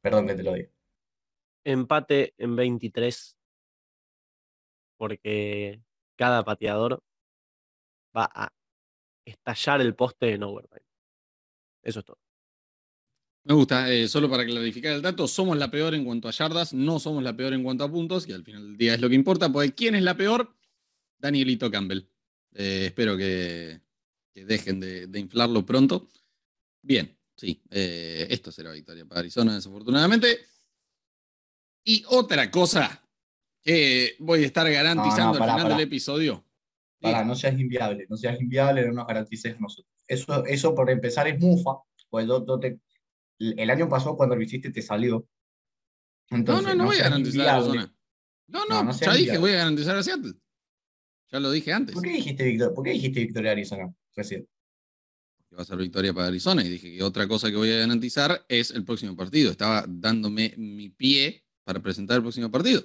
Perdón 0.00 0.26
que 0.26 0.34
te 0.34 0.42
lo 0.42 0.54
diga. 0.54 0.70
Empate 1.64 2.32
en 2.38 2.56
23. 2.56 3.36
Porque 4.96 5.82
cada 6.16 6.42
pateador 6.42 7.02
va 8.16 8.30
a 8.34 8.52
estallar 9.26 9.82
el 9.82 9.94
poste 9.94 10.32
en 10.32 10.42
overtime. 10.42 10.86
Eso 11.82 12.00
es 12.00 12.06
todo. 12.06 12.18
Me 13.44 13.54
gusta, 13.54 13.90
eh, 13.90 14.06
solo 14.06 14.28
para 14.28 14.44
clarificar 14.44 14.92
el 14.92 15.02
dato, 15.02 15.26
somos 15.26 15.56
la 15.56 15.70
peor 15.70 15.94
en 15.94 16.04
cuanto 16.04 16.28
a 16.28 16.30
yardas, 16.30 16.74
no 16.74 16.98
somos 16.98 17.22
la 17.22 17.34
peor 17.34 17.54
en 17.54 17.62
cuanto 17.62 17.84
a 17.84 17.90
puntos, 17.90 18.28
y 18.28 18.32
al 18.32 18.44
final 18.44 18.64
del 18.64 18.76
día 18.76 18.94
es 18.94 19.00
lo 19.00 19.08
que 19.08 19.14
importa, 19.14 19.50
porque 19.50 19.72
¿quién 19.72 19.94
es 19.94 20.02
la 20.02 20.16
peor? 20.16 20.54
Danielito 21.18 21.70
Campbell. 21.70 22.06
Eh, 22.54 22.86
espero 22.86 23.16
que, 23.16 23.80
que 24.34 24.44
dejen 24.44 24.80
de, 24.80 25.06
de, 25.06 25.20
inflarlo 25.20 25.64
pronto. 25.64 26.08
Bien, 26.82 27.16
sí, 27.36 27.62
eh, 27.70 28.26
esto 28.28 28.52
será 28.52 28.72
victoria 28.72 29.06
para 29.06 29.20
Arizona, 29.20 29.54
desafortunadamente. 29.54 30.40
Y 31.84 32.04
otra 32.08 32.50
cosa 32.50 33.02
que 33.62 34.16
voy 34.18 34.42
a 34.42 34.46
estar 34.46 34.70
garantizando 34.70 35.38
no, 35.38 35.44
al 35.44 35.50
final 35.52 35.68
del 35.70 35.86
episodio. 35.86 36.44
Para, 37.00 37.24
no 37.24 37.34
seas 37.34 37.58
inviable, 37.58 38.06
no 38.08 38.16
seas 38.16 38.40
inviable, 38.40 38.86
no 38.86 38.92
nos 38.92 39.06
garantices 39.06 39.58
nosotros. 39.58 39.94
Eso, 40.06 40.44
eso 40.44 40.74
por 40.74 40.90
empezar 40.90 41.26
es 41.28 41.38
mufa, 41.38 41.78
pues 42.10 42.26
no 42.26 42.58
te, 42.58 42.78
el 43.40 43.70
año 43.70 43.88
pasado 43.88 44.16
cuando 44.16 44.36
lo 44.36 44.42
hiciste 44.42 44.70
te 44.70 44.82
salió. 44.82 45.26
Entonces, 46.30 46.66
no, 46.66 46.74
no, 46.74 46.82
no, 46.82 46.84
voy 46.86 46.98
a 46.98 47.04
garantizar 47.04 47.48
a 47.48 47.56
Arizona. 47.56 47.94
No, 48.46 48.64
no, 48.66 48.84
no 48.84 48.92
ya 48.92 49.14
dije, 49.14 49.38
voy 49.38 49.52
a 49.52 49.56
garantizar 49.58 49.96
a 49.96 50.02
Seattle. 50.02 50.34
Ya 51.32 51.40
lo 51.40 51.50
dije 51.50 51.72
antes. 51.72 51.94
¿Por 51.94 52.04
qué 52.04 52.10
dijiste, 52.10 52.44
Victor, 52.44 52.74
¿por 52.74 52.84
qué 52.84 52.90
dijiste 52.90 53.20
victoria 53.20 53.52
Arizona 53.52 53.92
recién? 54.14 54.48
Que 55.48 55.56
va 55.56 55.62
a 55.62 55.64
ser 55.64 55.78
victoria 55.78 56.12
para 56.12 56.28
Arizona 56.28 56.64
y 56.64 56.68
dije 56.68 56.92
que 56.92 57.02
otra 57.02 57.26
cosa 57.26 57.50
que 57.50 57.56
voy 57.56 57.72
a 57.72 57.78
garantizar 57.78 58.44
es 58.48 58.70
el 58.72 58.84
próximo 58.84 59.16
partido. 59.16 59.50
Estaba 59.50 59.84
dándome 59.88 60.54
mi 60.56 60.90
pie 60.90 61.44
para 61.64 61.80
presentar 61.80 62.16
el 62.16 62.22
próximo 62.22 62.50
partido. 62.50 62.84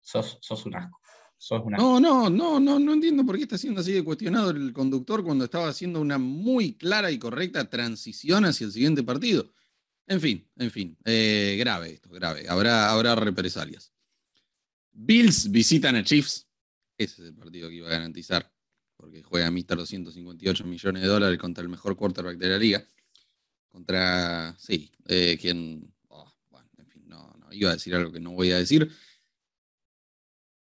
Sos, 0.00 0.38
sos 0.40 0.66
un 0.66 0.76
asco. 0.76 1.00
Sos 1.38 1.62
un 1.64 1.74
asco. 1.74 1.84
No, 1.84 2.00
no, 2.00 2.30
no, 2.30 2.58
no, 2.60 2.78
no 2.78 2.92
entiendo 2.92 3.24
por 3.24 3.36
qué 3.36 3.42
está 3.42 3.58
siendo 3.58 3.80
así 3.80 3.92
de 3.92 4.04
cuestionado 4.04 4.50
el 4.50 4.72
conductor 4.72 5.22
cuando 5.22 5.44
estaba 5.44 5.68
haciendo 5.68 6.00
una 6.00 6.18
muy 6.18 6.74
clara 6.74 7.10
y 7.10 7.18
correcta 7.18 7.68
transición 7.68 8.44
hacia 8.44 8.66
el 8.66 8.72
siguiente 8.72 9.02
partido. 9.02 9.52
En 10.06 10.20
fin, 10.20 10.48
en 10.56 10.70
fin, 10.70 10.96
eh, 11.04 11.56
grave 11.58 11.94
esto, 11.94 12.08
grave. 12.10 12.48
Habrá, 12.48 12.90
habrá 12.90 13.16
represalias. 13.16 13.92
Bills 14.92 15.50
visitan 15.50 15.96
a 15.96 16.04
Chiefs. 16.04 16.46
Ese 16.96 17.22
es 17.22 17.28
el 17.28 17.34
partido 17.34 17.68
que 17.68 17.74
iba 17.74 17.88
a 17.88 17.90
garantizar, 17.90 18.50
porque 18.96 19.22
juega 19.22 19.50
Mr. 19.50 19.76
258 19.76 20.64
millones 20.64 21.02
de 21.02 21.08
dólares 21.08 21.38
contra 21.38 21.62
el 21.62 21.68
mejor 21.68 21.96
quarterback 21.96 22.38
de 22.38 22.48
la 22.48 22.56
liga. 22.56 22.86
Contra, 23.68 24.56
sí, 24.58 24.90
eh, 25.06 25.36
quien, 25.38 25.92
oh, 26.08 26.32
bueno, 26.50 26.70
en 26.78 26.86
fin, 26.86 27.02
no, 27.06 27.34
no, 27.38 27.52
iba 27.52 27.70
a 27.70 27.74
decir 27.74 27.94
algo 27.94 28.10
que 28.10 28.20
no 28.20 28.30
voy 28.30 28.52
a 28.52 28.58
decir. 28.58 28.90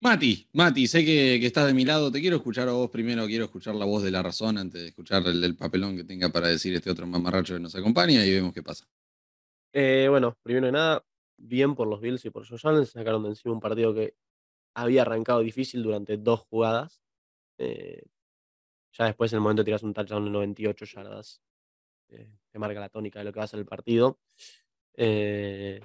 Mati, 0.07 0.47
Mati, 0.53 0.87
sé 0.87 1.03
que, 1.03 1.37
que, 1.37 1.47
estás 1.47 1.67
de 1.67 1.73
mi 1.73 1.83
lado, 1.83 2.09
te 2.09 2.21
quiero 2.21 2.37
escuchar 2.37 2.69
a 2.69 2.71
vos 2.71 2.89
primero, 2.89 3.25
quiero 3.25 3.43
escuchar 3.43 3.75
la 3.75 3.83
voz 3.83 4.03
de 4.03 4.09
la 4.09 4.23
razón 4.23 4.57
antes 4.57 4.81
de 4.81 4.87
escuchar 4.87 5.21
el, 5.27 5.43
el 5.43 5.57
papelón 5.57 5.97
que 5.97 6.05
tenga 6.05 6.29
para 6.29 6.47
decir 6.47 6.73
este 6.73 6.89
otro 6.89 7.05
mamarracho 7.05 7.55
que 7.55 7.59
nos 7.59 7.75
acompaña 7.75 8.25
y 8.25 8.31
vemos 8.31 8.53
qué 8.53 8.63
pasa. 8.63 8.85
Eh, 9.73 10.07
bueno, 10.09 10.37
primero 10.41 10.67
de 10.67 10.71
nada, 10.71 11.05
bien 11.35 11.75
por 11.75 11.89
los 11.89 11.99
Bills 11.99 12.23
y 12.23 12.29
por 12.29 12.47
Josh 12.47 12.65
Allen, 12.65 12.85
sacaron 12.85 13.21
de 13.23 13.29
encima 13.31 13.53
un 13.53 13.59
partido 13.59 13.93
que 13.93 14.15
había 14.75 15.01
arrancado 15.01 15.41
difícil 15.41 15.83
durante 15.83 16.15
dos 16.15 16.39
jugadas. 16.39 17.01
Eh, 17.57 18.01
ya 18.93 19.07
después, 19.07 19.33
en 19.33 19.37
el 19.37 19.41
momento 19.41 19.65
de 19.65 19.77
un 19.83 19.93
touchdown 19.93 20.23
de 20.23 20.31
98 20.31 20.85
yardas, 20.85 21.41
eh, 22.07 22.31
te 22.49 22.59
marca 22.59 22.79
la 22.79 22.87
tónica 22.87 23.19
de 23.19 23.25
lo 23.25 23.33
que 23.33 23.39
va 23.39 23.43
a 23.43 23.47
ser 23.47 23.59
el 23.59 23.65
partido. 23.65 24.21
Eh, 24.93 25.81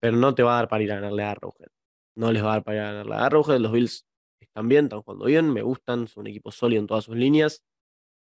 pero 0.00 0.16
no 0.16 0.34
te 0.34 0.42
va 0.42 0.54
a 0.54 0.56
dar 0.56 0.68
para 0.68 0.82
ir 0.82 0.90
a 0.90 0.96
ganarle 0.96 1.22
a 1.22 1.30
Arrowhead. 1.30 1.70
No 2.16 2.32
les 2.32 2.42
va 2.42 2.50
a 2.50 2.52
dar 2.54 2.64
para 2.64 2.76
ir 2.76 2.82
a 2.82 2.86
ganarle 2.92 3.14
a 3.14 3.24
Arrowhead. 3.26 3.58
Los 3.60 3.72
Bills 3.72 4.06
están 4.40 4.68
bien, 4.68 4.86
están 4.86 5.02
jugando 5.02 5.26
bien, 5.26 5.52
me 5.52 5.62
gustan, 5.62 6.08
son 6.08 6.22
un 6.22 6.26
equipo 6.28 6.50
sólido 6.50 6.80
en 6.80 6.86
todas 6.86 7.04
sus 7.04 7.16
líneas. 7.16 7.62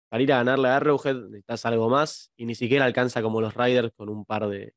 Para 0.09 0.23
ir 0.23 0.33
a 0.33 0.39
ganarle 0.39 0.69
a 0.69 0.77
Arrowhead 0.77 1.17
necesitas 1.17 1.67
algo 1.67 1.89
más 1.89 2.31
y 2.37 2.47
ni 2.47 2.55
siquiera 2.55 2.85
alcanza 2.85 3.23
como 3.23 3.41
los 3.41 3.55
Riders 3.55 3.93
con 3.95 4.09
un 4.09 4.25
par 4.25 4.49
de, 4.49 4.75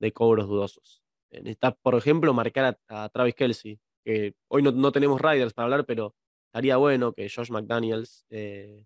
de 0.00 0.12
cobros 0.12 0.48
dudosos. 0.48 1.02
Eh, 1.30 1.38
necesitas, 1.40 1.74
por 1.82 1.94
ejemplo, 1.94 2.32
marcar 2.34 2.78
a, 2.88 3.04
a 3.04 3.08
Travis 3.10 3.34
Kelsey, 3.34 3.78
que 4.04 4.34
hoy 4.48 4.62
no, 4.62 4.72
no, 4.72 4.92
tenemos 4.92 5.20
Riders 5.20 5.52
para 5.52 5.64
hablar, 5.64 5.86
pero 5.86 6.14
estaría 6.46 6.76
bueno 6.76 7.12
que 7.12 7.28
Josh 7.28 7.50
McDaniels 7.50 8.24
eh, 8.30 8.84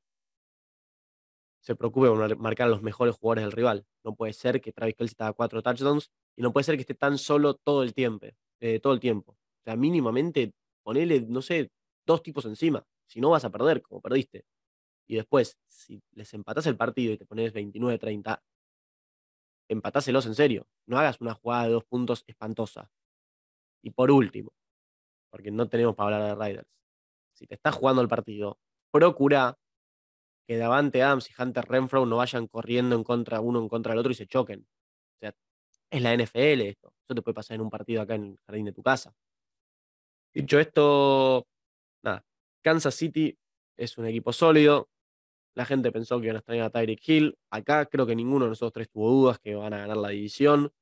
se 1.60 1.74
preocupe 1.76 2.08
por 2.08 2.36
marcar 2.36 2.66
a 2.66 2.70
los 2.70 2.82
mejores 2.82 3.16
jugadores 3.16 3.44
del 3.44 3.52
rival. 3.52 3.86
No 4.04 4.14
puede 4.14 4.34
ser 4.34 4.60
que 4.60 4.72
Travis 4.72 4.96
Kelsey 4.96 5.14
tenga 5.14 5.32
cuatro 5.32 5.62
touchdowns 5.62 6.10
y 6.36 6.42
no 6.42 6.52
puede 6.52 6.64
ser 6.64 6.74
que 6.76 6.82
esté 6.82 6.94
tan 6.94 7.16
solo 7.16 7.54
todo 7.54 7.82
el 7.82 7.94
tiempo. 7.94 8.26
Eh, 8.60 8.80
todo 8.80 8.92
el 8.92 9.00
tiempo. 9.00 9.36
O 9.64 9.70
sea, 9.70 9.76
mínimamente 9.76 10.52
ponele, 10.82 11.22
no 11.22 11.40
sé, 11.40 11.70
dos 12.06 12.22
tipos 12.22 12.44
encima. 12.44 12.86
Si 13.06 13.20
no 13.20 13.30
vas 13.30 13.44
a 13.44 13.50
perder, 13.50 13.80
como 13.82 14.02
perdiste. 14.02 14.44
Y 15.06 15.16
después, 15.16 15.58
si 15.68 16.02
les 16.12 16.32
empatás 16.34 16.66
el 16.66 16.76
partido 16.76 17.12
y 17.14 17.18
te 17.18 17.24
pones 17.24 17.54
29-30, 17.54 18.42
empatáselos 19.68 20.26
en 20.26 20.34
serio. 20.34 20.66
No 20.86 20.98
hagas 20.98 21.20
una 21.20 21.34
jugada 21.34 21.64
de 21.64 21.72
dos 21.72 21.84
puntos 21.84 22.24
espantosa. 22.26 22.90
Y 23.82 23.90
por 23.90 24.10
último, 24.10 24.52
porque 25.30 25.50
no 25.50 25.68
tenemos 25.68 25.94
para 25.94 26.16
hablar 26.16 26.38
de 26.38 26.46
Riders. 26.46 26.68
Si 27.32 27.46
te 27.46 27.54
estás 27.54 27.74
jugando 27.74 28.02
el 28.02 28.08
partido, 28.08 28.58
procura 28.90 29.58
que 30.46 30.58
Davante 30.58 31.02
Adams 31.02 31.30
y 31.30 31.42
Hunter 31.42 31.64
Renfro 31.64 32.04
no 32.06 32.16
vayan 32.16 32.46
corriendo 32.46 32.94
en 32.96 33.04
contra 33.04 33.40
uno 33.40 33.60
en 33.60 33.68
contra 33.68 33.92
del 33.92 34.00
otro 34.00 34.12
y 34.12 34.14
se 34.14 34.26
choquen. 34.26 34.60
O 34.60 35.18
sea, 35.20 35.34
es 35.90 36.02
la 36.02 36.14
NFL 36.14 36.68
esto. 36.68 36.92
Eso 37.02 37.14
te 37.14 37.22
puede 37.22 37.34
pasar 37.34 37.54
en 37.56 37.62
un 37.62 37.70
partido 37.70 38.02
acá 38.02 38.14
en 38.14 38.24
el 38.24 38.38
jardín 38.46 38.66
de 38.66 38.72
tu 38.72 38.82
casa. 38.82 39.14
Dicho 40.34 40.58
esto, 40.58 41.46
nada. 42.02 42.24
Kansas 42.62 42.94
City 42.94 43.38
es 43.76 43.96
un 43.98 44.06
equipo 44.06 44.32
sólido. 44.32 44.88
La 45.54 45.64
gente 45.64 45.92
pensó 45.92 46.18
que 46.18 46.26
iban 46.26 46.36
a 46.36 46.40
extrañar 46.40 46.66
a 46.66 46.70
Tyreek 46.70 47.08
Hill. 47.08 47.38
Acá 47.50 47.86
creo 47.86 48.06
que 48.06 48.16
ninguno 48.16 48.46
de 48.46 48.50
nosotros 48.50 48.72
tres 48.72 48.90
tuvo 48.90 49.10
dudas 49.10 49.38
que 49.38 49.54
van 49.54 49.72
a 49.74 49.78
ganar 49.78 49.96
la 49.96 50.08
división 50.08 50.72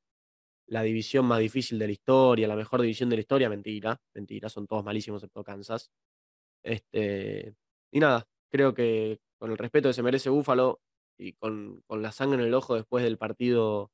la 0.73 0.83
división 0.83 1.27
más 1.27 1.41
difícil 1.41 1.79
de 1.79 1.87
la 1.87 1.93
historia, 1.93 2.49
la 2.49 2.57
mejor 2.57 2.81
división 2.81 3.11
de 3.11 3.17
la 3.17 3.21
historia, 3.21 3.51
mentira, 3.51 4.01
mentira, 4.15 4.49
son 4.49 4.67
todos 4.67 4.83
malísimos 4.83 5.23
excepto 5.23 5.45
Kansas. 5.45 5.91
Este, 6.63 7.55
y 7.91 8.01
nada, 8.01 8.27
creo 8.51 8.75
que 8.75 9.21
con 9.39 9.51
el 9.51 9.59
respeto 9.59 9.89
que 9.91 9.95
se 9.95 10.03
merece 10.03 10.31
Búfalo 10.31 10.81
y 11.19 11.35
con, 11.35 11.83
con, 11.87 12.03
la 12.03 12.13
sangre 12.13 12.41
en 12.41 12.47
el 12.49 12.55
ojo 12.55 12.75
después 12.75 13.05
del 13.05 13.19
partido 13.19 13.91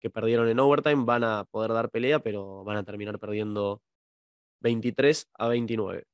que 0.00 0.10
perdieron 0.10 0.48
en 0.48 0.58
overtime, 0.58 1.04
van 1.04 1.24
a 1.24 1.44
poder 1.44 1.72
dar 1.72 1.90
pelea, 1.90 2.18
pero 2.20 2.64
van 2.64 2.78
a 2.78 2.84
terminar 2.84 3.20
perdiendo 3.20 3.80
23 4.62 5.28
a 5.34 5.48
29. 5.48 6.04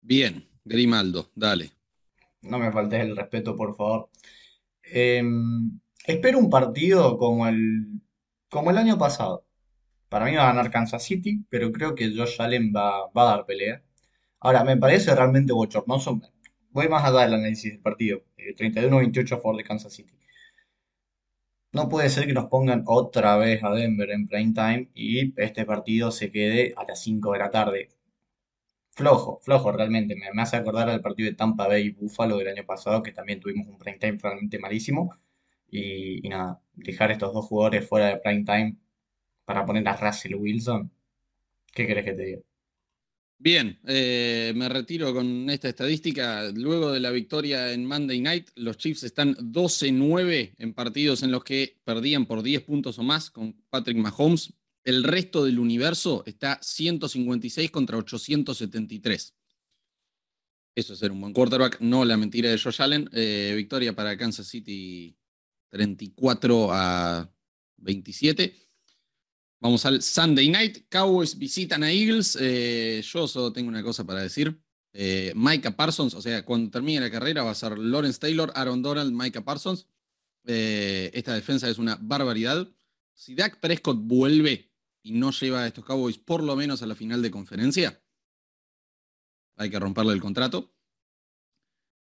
Bien, 0.00 0.48
Grimaldo, 0.64 1.30
dale. 1.34 1.72
No 2.42 2.58
me 2.58 2.70
faltes 2.70 3.00
el 3.00 3.16
respeto, 3.16 3.56
por 3.56 3.74
favor. 3.74 4.10
Em, 4.82 5.80
espero 6.06 6.38
un 6.38 6.50
partido 6.50 7.18
como 7.18 7.46
el, 7.48 8.00
como 8.48 8.70
el 8.70 8.78
año 8.78 8.98
pasado. 8.98 9.46
Para 10.08 10.26
mí 10.26 10.36
va 10.36 10.44
a 10.44 10.54
ganar 10.54 10.70
Kansas 10.70 11.02
City, 11.02 11.44
pero 11.50 11.72
creo 11.72 11.94
que 11.94 12.14
Josh 12.14 12.40
Allen 12.40 12.72
va, 12.74 13.08
va 13.10 13.22
a 13.22 13.36
dar 13.36 13.46
pelea. 13.46 13.82
Ahora, 14.40 14.64
me 14.64 14.76
parece 14.76 15.14
realmente 15.14 15.52
bochornoso. 15.52 16.20
Voy 16.70 16.88
más 16.88 17.04
allá 17.04 17.22
del 17.22 17.34
análisis 17.34 17.72
del 17.72 17.80
partido. 17.80 18.22
Eh, 18.36 18.54
31-28 18.56 19.32
a 19.32 19.36
favor 19.38 19.56
de 19.56 19.64
Kansas 19.64 19.92
City. 19.94 20.17
No 21.72 21.88
puede 21.88 22.10
ser 22.10 22.26
que 22.26 22.34
nos 22.34 22.50
pongan 22.50 22.82
otra 22.86 23.38
vez 23.38 23.64
a 23.64 23.70
Denver 23.70 24.10
en 24.10 24.28
prime 24.28 24.52
time 24.52 24.90
y 24.92 25.32
este 25.40 25.64
partido 25.64 26.10
se 26.10 26.30
quede 26.30 26.74
a 26.76 26.84
las 26.84 27.00
5 27.00 27.32
de 27.32 27.38
la 27.38 27.50
tarde. 27.50 27.88
Flojo, 28.90 29.38
flojo 29.42 29.72
realmente. 29.72 30.14
Me, 30.16 30.42
hace 30.42 30.56
acordar 30.56 30.88
al 30.90 31.00
partido 31.00 31.30
de 31.30 31.36
Tampa 31.36 31.66
Bay 31.68 31.86
y 31.86 31.90
Buffalo 31.90 32.36
del 32.36 32.48
año 32.48 32.66
pasado, 32.66 33.02
que 33.02 33.12
también 33.12 33.40
tuvimos 33.40 33.66
un 33.68 33.78
prime 33.78 33.98
time 33.98 34.18
realmente 34.20 34.58
malísimo. 34.58 35.14
Y, 35.70 36.26
y 36.26 36.28
nada, 36.30 36.60
dejar 36.74 37.10
estos 37.12 37.32
dos 37.34 37.46
jugadores 37.46 37.88
fuera 37.88 38.06
de 38.08 38.18
prime 38.18 38.44
time 38.44 38.76
para 39.44 39.66
poner 39.66 39.88
a 39.88 39.96
Russell 39.96 40.34
Wilson. 40.36 40.92
¿Qué 41.74 41.86
querés 41.86 42.04
que 42.04 42.14
te 42.14 42.24
diga? 42.24 42.42
Bien, 43.40 43.78
eh, 43.86 44.52
me 44.56 44.68
retiro 44.68 45.14
con 45.14 45.48
esta 45.48 45.68
estadística. 45.68 46.50
Luego 46.50 46.90
de 46.90 46.98
la 46.98 47.12
victoria 47.12 47.72
en 47.72 47.86
Monday 47.86 48.20
Night, 48.20 48.48
los 48.56 48.76
Chiefs 48.78 49.04
están 49.04 49.36
12-9 49.36 50.54
en 50.58 50.74
partidos 50.74 51.22
en 51.22 51.30
los 51.30 51.44
que 51.44 51.80
perdían 51.84 52.26
por 52.26 52.42
10 52.42 52.62
puntos 52.62 52.98
o 52.98 53.04
más 53.04 53.30
con 53.30 53.52
Patrick 53.70 53.96
Mahomes. 53.96 54.52
El 54.82 55.04
resto 55.04 55.44
del 55.44 55.60
universo 55.60 56.24
está 56.26 56.58
156 56.60 57.70
contra 57.70 57.96
873. 57.98 59.34
Eso 60.74 60.92
es 60.92 60.98
ser 60.98 61.12
un 61.12 61.20
buen 61.20 61.32
quarterback, 61.32 61.80
no 61.80 62.04
la 62.04 62.16
mentira 62.16 62.50
de 62.50 62.58
Josh 62.58 62.82
Allen. 62.82 63.08
Eh, 63.12 63.52
victoria 63.56 63.94
para 63.94 64.16
Kansas 64.16 64.48
City 64.48 65.16
34 65.70 66.72
a 66.72 67.32
27. 67.76 68.67
Vamos 69.60 69.84
al 69.86 70.02
Sunday 70.02 70.48
Night. 70.50 70.86
Cowboys 70.88 71.36
visitan 71.36 71.82
a 71.82 71.90
Eagles. 71.90 72.38
Eh, 72.40 73.02
yo 73.04 73.26
solo 73.26 73.52
tengo 73.52 73.68
una 73.68 73.82
cosa 73.82 74.04
para 74.04 74.22
decir. 74.22 74.56
Eh, 74.92 75.32
Micah 75.34 75.76
Parsons, 75.76 76.14
o 76.14 76.22
sea, 76.22 76.44
cuando 76.44 76.70
termine 76.70 77.00
la 77.00 77.10
carrera 77.10 77.42
va 77.42 77.50
a 77.50 77.54
ser 77.54 77.76
Lawrence 77.76 78.20
Taylor, 78.20 78.52
Aaron 78.54 78.82
Donald, 78.82 79.12
Micah 79.12 79.44
Parsons. 79.44 79.86
Eh, 80.44 81.10
esta 81.12 81.34
defensa 81.34 81.68
es 81.68 81.78
una 81.78 81.96
barbaridad. 82.00 82.68
Si 83.14 83.34
Dak 83.34 83.58
Prescott 83.58 83.98
vuelve 84.00 84.70
y 85.02 85.12
no 85.12 85.32
lleva 85.32 85.64
a 85.64 85.66
estos 85.66 85.84
Cowboys 85.84 86.18
por 86.18 86.42
lo 86.42 86.54
menos 86.54 86.82
a 86.82 86.86
la 86.86 86.94
final 86.94 87.20
de 87.20 87.30
conferencia, 87.30 88.00
hay 89.56 89.70
que 89.70 89.78
romperle 89.80 90.12
el 90.12 90.20
contrato. 90.20 90.72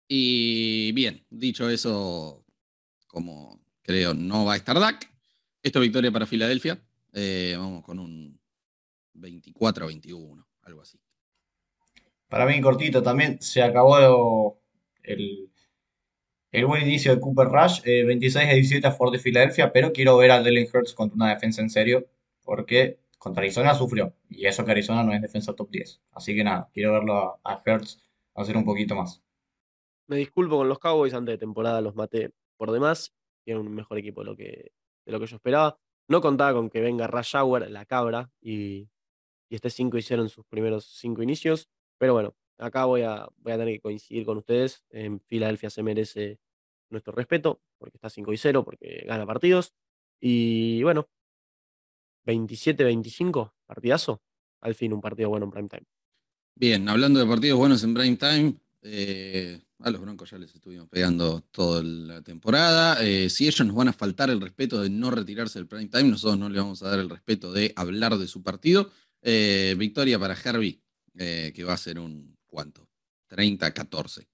Y 0.07 0.91
bien, 0.91 1.25
dicho 1.29 1.69
eso, 1.69 2.45
como 3.07 3.59
creo 3.81 4.13
no 4.13 4.45
va 4.45 4.53
a 4.53 4.57
estar 4.57 4.79
Dak, 4.79 5.11
esto 5.63 5.79
es 5.79 5.83
victoria 5.83 6.11
para 6.11 6.27
Filadelfia. 6.27 6.86
Eh, 7.19 7.55
vamos 7.57 7.83
con 7.83 7.97
un 7.97 8.39
24 9.13 9.85
a 9.85 9.87
21, 9.87 10.47
algo 10.61 10.81
así. 10.81 10.99
Para 12.27 12.45
mí, 12.45 12.61
cortito 12.61 13.01
también, 13.01 13.41
se 13.41 13.63
acabó 13.63 14.61
el, 15.01 15.51
el 16.51 16.65
buen 16.67 16.83
inicio 16.83 17.15
de 17.15 17.19
Cooper 17.19 17.47
Rush, 17.47 17.81
eh, 17.85 18.03
26 18.03 18.47
a 18.47 18.53
17 18.53 18.85
a 18.85 18.91
Ford 18.91 19.11
de 19.11 19.17
Filadelfia, 19.17 19.73
pero 19.73 19.91
quiero 19.91 20.15
ver 20.17 20.29
a 20.29 20.43
Jalen 20.43 20.67
Hurts 20.71 20.93
contra 20.93 21.15
una 21.15 21.33
defensa 21.33 21.59
en 21.63 21.71
serio, 21.71 22.05
porque 22.43 22.99
contra 23.17 23.41
Arizona 23.41 23.73
sufrió, 23.73 24.13
y 24.29 24.45
eso 24.45 24.63
que 24.63 24.71
Arizona 24.73 25.03
no 25.03 25.11
es 25.11 25.19
defensa 25.19 25.55
top 25.55 25.71
10. 25.71 25.99
Así 26.11 26.35
que 26.35 26.43
nada, 26.43 26.69
quiero 26.71 26.93
verlo 26.93 27.39
a, 27.43 27.51
a 27.51 27.63
Hurts 27.65 27.99
hacer 28.35 28.55
un 28.55 28.63
poquito 28.63 28.93
más. 28.93 29.23
Me 30.05 30.17
disculpo 30.17 30.57
con 30.57 30.69
los 30.69 30.77
Cowboys, 30.77 31.15
antes 31.15 31.33
de 31.33 31.39
temporada 31.39 31.81
los 31.81 31.95
maté 31.95 32.29
por 32.57 32.71
demás. 32.71 33.11
Tienen 33.43 33.65
un 33.65 33.73
mejor 33.73 33.97
equipo 33.97 34.21
de 34.21 34.25
lo 34.27 34.35
que, 34.35 34.71
de 35.03 35.11
lo 35.11 35.19
que 35.19 35.25
yo 35.25 35.37
esperaba. 35.37 35.79
No 36.07 36.21
contaba 36.21 36.53
con 36.53 36.69
que 36.69 36.81
venga 36.81 37.07
Rush 37.07 37.35
Hour, 37.35 37.69
la 37.69 37.85
cabra, 37.85 38.31
y, 38.41 38.89
y 39.49 39.55
esté 39.55 39.69
5 39.69 39.97
y 39.97 40.01
0 40.01 40.23
en 40.23 40.29
sus 40.29 40.45
primeros 40.45 40.85
5 40.99 41.21
inicios. 41.21 41.69
Pero 41.97 42.13
bueno, 42.13 42.35
acá 42.57 42.85
voy 42.85 43.01
a, 43.01 43.27
voy 43.37 43.53
a 43.53 43.57
tener 43.57 43.75
que 43.75 43.81
coincidir 43.81 44.25
con 44.25 44.37
ustedes. 44.37 44.83
En 44.89 45.19
Filadelfia 45.21 45.69
se 45.69 45.83
merece 45.83 46.39
nuestro 46.89 47.13
respeto, 47.13 47.61
porque 47.77 47.97
está 47.97 48.09
5 48.09 48.31
y 48.33 48.37
0, 48.37 48.63
porque 48.63 49.03
gana 49.05 49.25
partidos. 49.25 49.73
Y 50.19 50.81
bueno, 50.83 51.09
27-25, 52.25 53.53
partidazo. 53.65 54.21
Al 54.61 54.75
fin, 54.75 54.93
un 54.93 55.01
partido 55.01 55.29
bueno 55.29 55.45
en 55.45 55.51
prime 55.51 55.69
time. 55.69 55.85
Bien, 56.55 56.87
hablando 56.89 57.19
de 57.19 57.27
partidos 57.27 57.59
buenos 57.59 57.83
en 57.83 57.93
prime 57.93 58.15
time, 58.17 58.55
eh, 58.81 59.61
a 59.79 59.91
los 59.91 60.01
Broncos 60.01 60.31
ya 60.31 60.37
les 60.37 60.53
estuvimos 60.53 60.89
pegando 60.89 61.41
toda 61.51 61.83
la 61.83 62.21
temporada. 62.21 63.03
Eh, 63.03 63.29
si 63.29 63.47
ellos 63.47 63.65
nos 63.67 63.75
van 63.75 63.89
a 63.89 63.93
faltar 63.93 64.29
el 64.29 64.41
respeto 64.41 64.81
de 64.81 64.89
no 64.89 65.11
retirarse 65.11 65.59
del 65.59 65.67
prime 65.67 65.87
time, 65.87 66.05
nosotros 66.05 66.39
no 66.39 66.49
les 66.49 66.61
vamos 66.61 66.81
a 66.81 66.89
dar 66.89 66.99
el 66.99 67.09
respeto 67.09 67.51
de 67.51 67.73
hablar 67.75 68.17
de 68.17 68.27
su 68.27 68.41
partido. 68.41 68.91
Eh, 69.21 69.75
victoria 69.77 70.17
para 70.17 70.35
Herbie, 70.35 70.81
eh, 71.17 71.51
que 71.55 71.63
va 71.63 71.73
a 71.73 71.77
ser 71.77 71.99
un 71.99 72.35
¿cuánto? 72.45 72.87
30-14. 73.29 74.27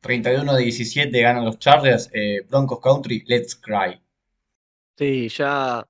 31 0.00 0.50
a 0.50 0.56
17 0.56 1.20
ganan 1.20 1.44
los 1.44 1.58
Chargers, 1.58 2.08
eh, 2.12 2.46
Broncos 2.48 2.80
Country, 2.80 3.24
Let's 3.26 3.54
Cry. 3.56 4.00
Sí, 4.96 5.28
ya, 5.28 5.86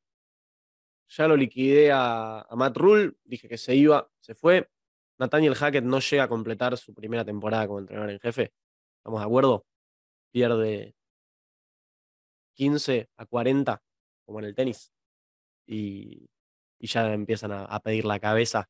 ya 1.09 1.29
lo 1.29 1.37
liquidé 1.37 1.93
a, 1.93 2.41
a 2.41 2.57
Matt 2.57 2.77
Rule, 2.77 3.13
dije 3.25 3.49
que 3.49 3.59
se 3.59 3.77
iba, 3.77 4.11
se 4.21 4.35
fue. 4.35 4.69
Nathaniel 5.19 5.55
Hackett 5.55 5.85
no 5.85 6.01
llega 6.01 6.25
a 6.25 6.29
completar 6.29 6.77
su 6.77 6.95
primera 6.95 7.25
temporada 7.25 7.67
como 7.67 7.81
entrenador 7.81 8.11
en 8.11 8.21
jefe. 8.21 8.53
¿Estamos 8.99 9.21
de 9.21 9.27
acuerdo? 9.27 9.67
Pierde 10.33 10.95
15 12.55 13.11
a 13.17 13.27
40, 13.27 13.83
como 14.25 14.41
en 14.41 14.47
el 14.47 14.55
tenis. 14.55 14.93
Y, 15.67 16.29
ya 16.81 17.13
empiezan 17.13 17.53
a, 17.53 17.81
pedir 17.81 18.05
la 18.05 18.21
cabeza. 18.21 18.69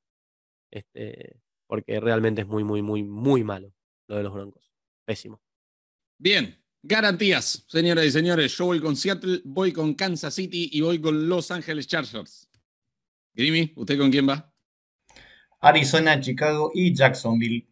Este, 0.71 1.41
porque 1.67 2.01
realmente 2.01 2.43
es 2.43 2.47
muy, 2.47 2.65
muy, 2.65 2.83
muy, 2.83 3.03
muy 3.03 3.45
malo 3.45 3.73
lo 4.09 4.17
de 4.17 4.23
los 4.23 4.33
Broncos. 4.33 4.73
Pésimo. 5.05 5.41
Bien, 6.19 6.63
garantías, 6.83 7.65
señoras 7.69 8.07
y 8.07 8.11
señores. 8.11 8.57
Yo 8.57 8.67
voy 8.67 8.81
con 8.81 8.97
Seattle, 8.97 9.43
voy 9.45 9.73
con 9.73 9.95
Kansas 9.95 10.35
City 10.35 10.71
y 10.73 10.81
voy 10.81 11.01
con 11.01 11.29
Los 11.29 11.51
Ángeles 11.51 11.87
Chargers. 11.87 12.49
Grimy, 13.35 13.73
¿usted 13.77 13.99
con 13.99 14.11
quién 14.11 14.29
va? 14.29 14.56
Arizona, 15.67 16.21
Chicago 16.21 16.71
y 16.75 16.95
Jacksonville. 16.95 17.67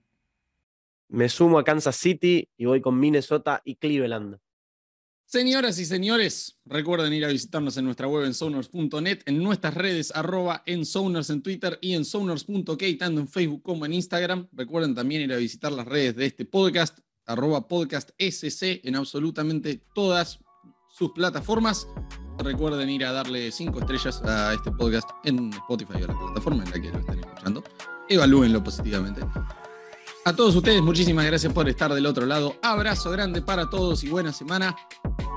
Me 1.08 1.28
sumo 1.28 1.58
a 1.58 1.64
Kansas 1.64 1.96
City 1.96 2.48
y 2.56 2.64
voy 2.64 2.80
con 2.80 2.98
Minnesota 2.98 3.62
y 3.64 3.76
Cleveland. 3.76 4.38
Señoras 5.26 5.78
y 5.78 5.84
señores, 5.84 6.58
recuerden 6.64 7.12
ir 7.12 7.24
a 7.24 7.28
visitarnos 7.28 7.76
en 7.76 7.86
nuestra 7.86 8.06
web 8.06 8.24
en 8.24 8.34
sonors.net, 8.34 9.20
en 9.26 9.42
nuestras 9.42 9.74
redes 9.74 10.12
arroba 10.14 10.62
en 10.66 10.84
sonors 10.84 11.30
en 11.30 11.42
Twitter 11.42 11.78
y 11.80 11.94
en 11.94 12.04
sonors.k, 12.04 12.84
tanto 12.98 13.20
en 13.20 13.28
Facebook 13.28 13.62
como 13.62 13.86
en 13.86 13.94
Instagram. 13.94 14.48
Recuerden 14.52 14.94
también 14.94 15.22
ir 15.22 15.32
a 15.32 15.36
visitar 15.36 15.72
las 15.72 15.86
redes 15.86 16.14
de 16.16 16.26
este 16.26 16.44
podcast, 16.44 16.98
arroba 17.26 17.66
podcast 17.68 18.10
SC 18.18 18.80
en 18.84 18.96
absolutamente 18.96 19.80
todas 19.94 20.40
sus 20.96 21.10
plataformas. 21.10 21.88
Recuerden 22.38 22.88
ir 22.88 23.04
a 23.04 23.12
darle 23.12 23.50
cinco 23.50 23.80
estrellas 23.80 24.22
a 24.24 24.54
este 24.54 24.70
podcast 24.70 25.08
en 25.24 25.52
Spotify 25.52 26.02
o 26.02 26.06
la 26.06 26.18
plataforma 26.18 26.64
en 26.64 26.70
la 26.70 26.80
que 26.80 26.90
lo 26.90 26.98
estén 26.98 27.20
escuchando. 27.20 27.64
Evalúenlo 28.08 28.62
positivamente. 28.62 29.20
A 30.24 30.32
todos 30.34 30.54
ustedes, 30.54 30.82
muchísimas 30.82 31.26
gracias 31.26 31.52
por 31.52 31.68
estar 31.68 31.92
del 31.92 32.06
otro 32.06 32.26
lado. 32.26 32.56
Abrazo 32.62 33.10
grande 33.10 33.42
para 33.42 33.68
todos 33.68 34.04
y 34.04 34.08
buena 34.08 34.32
semana. 34.32 34.74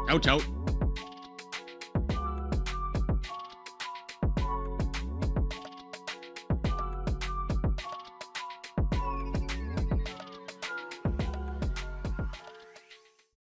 Chau, 0.07 0.19
chau. 0.19 0.76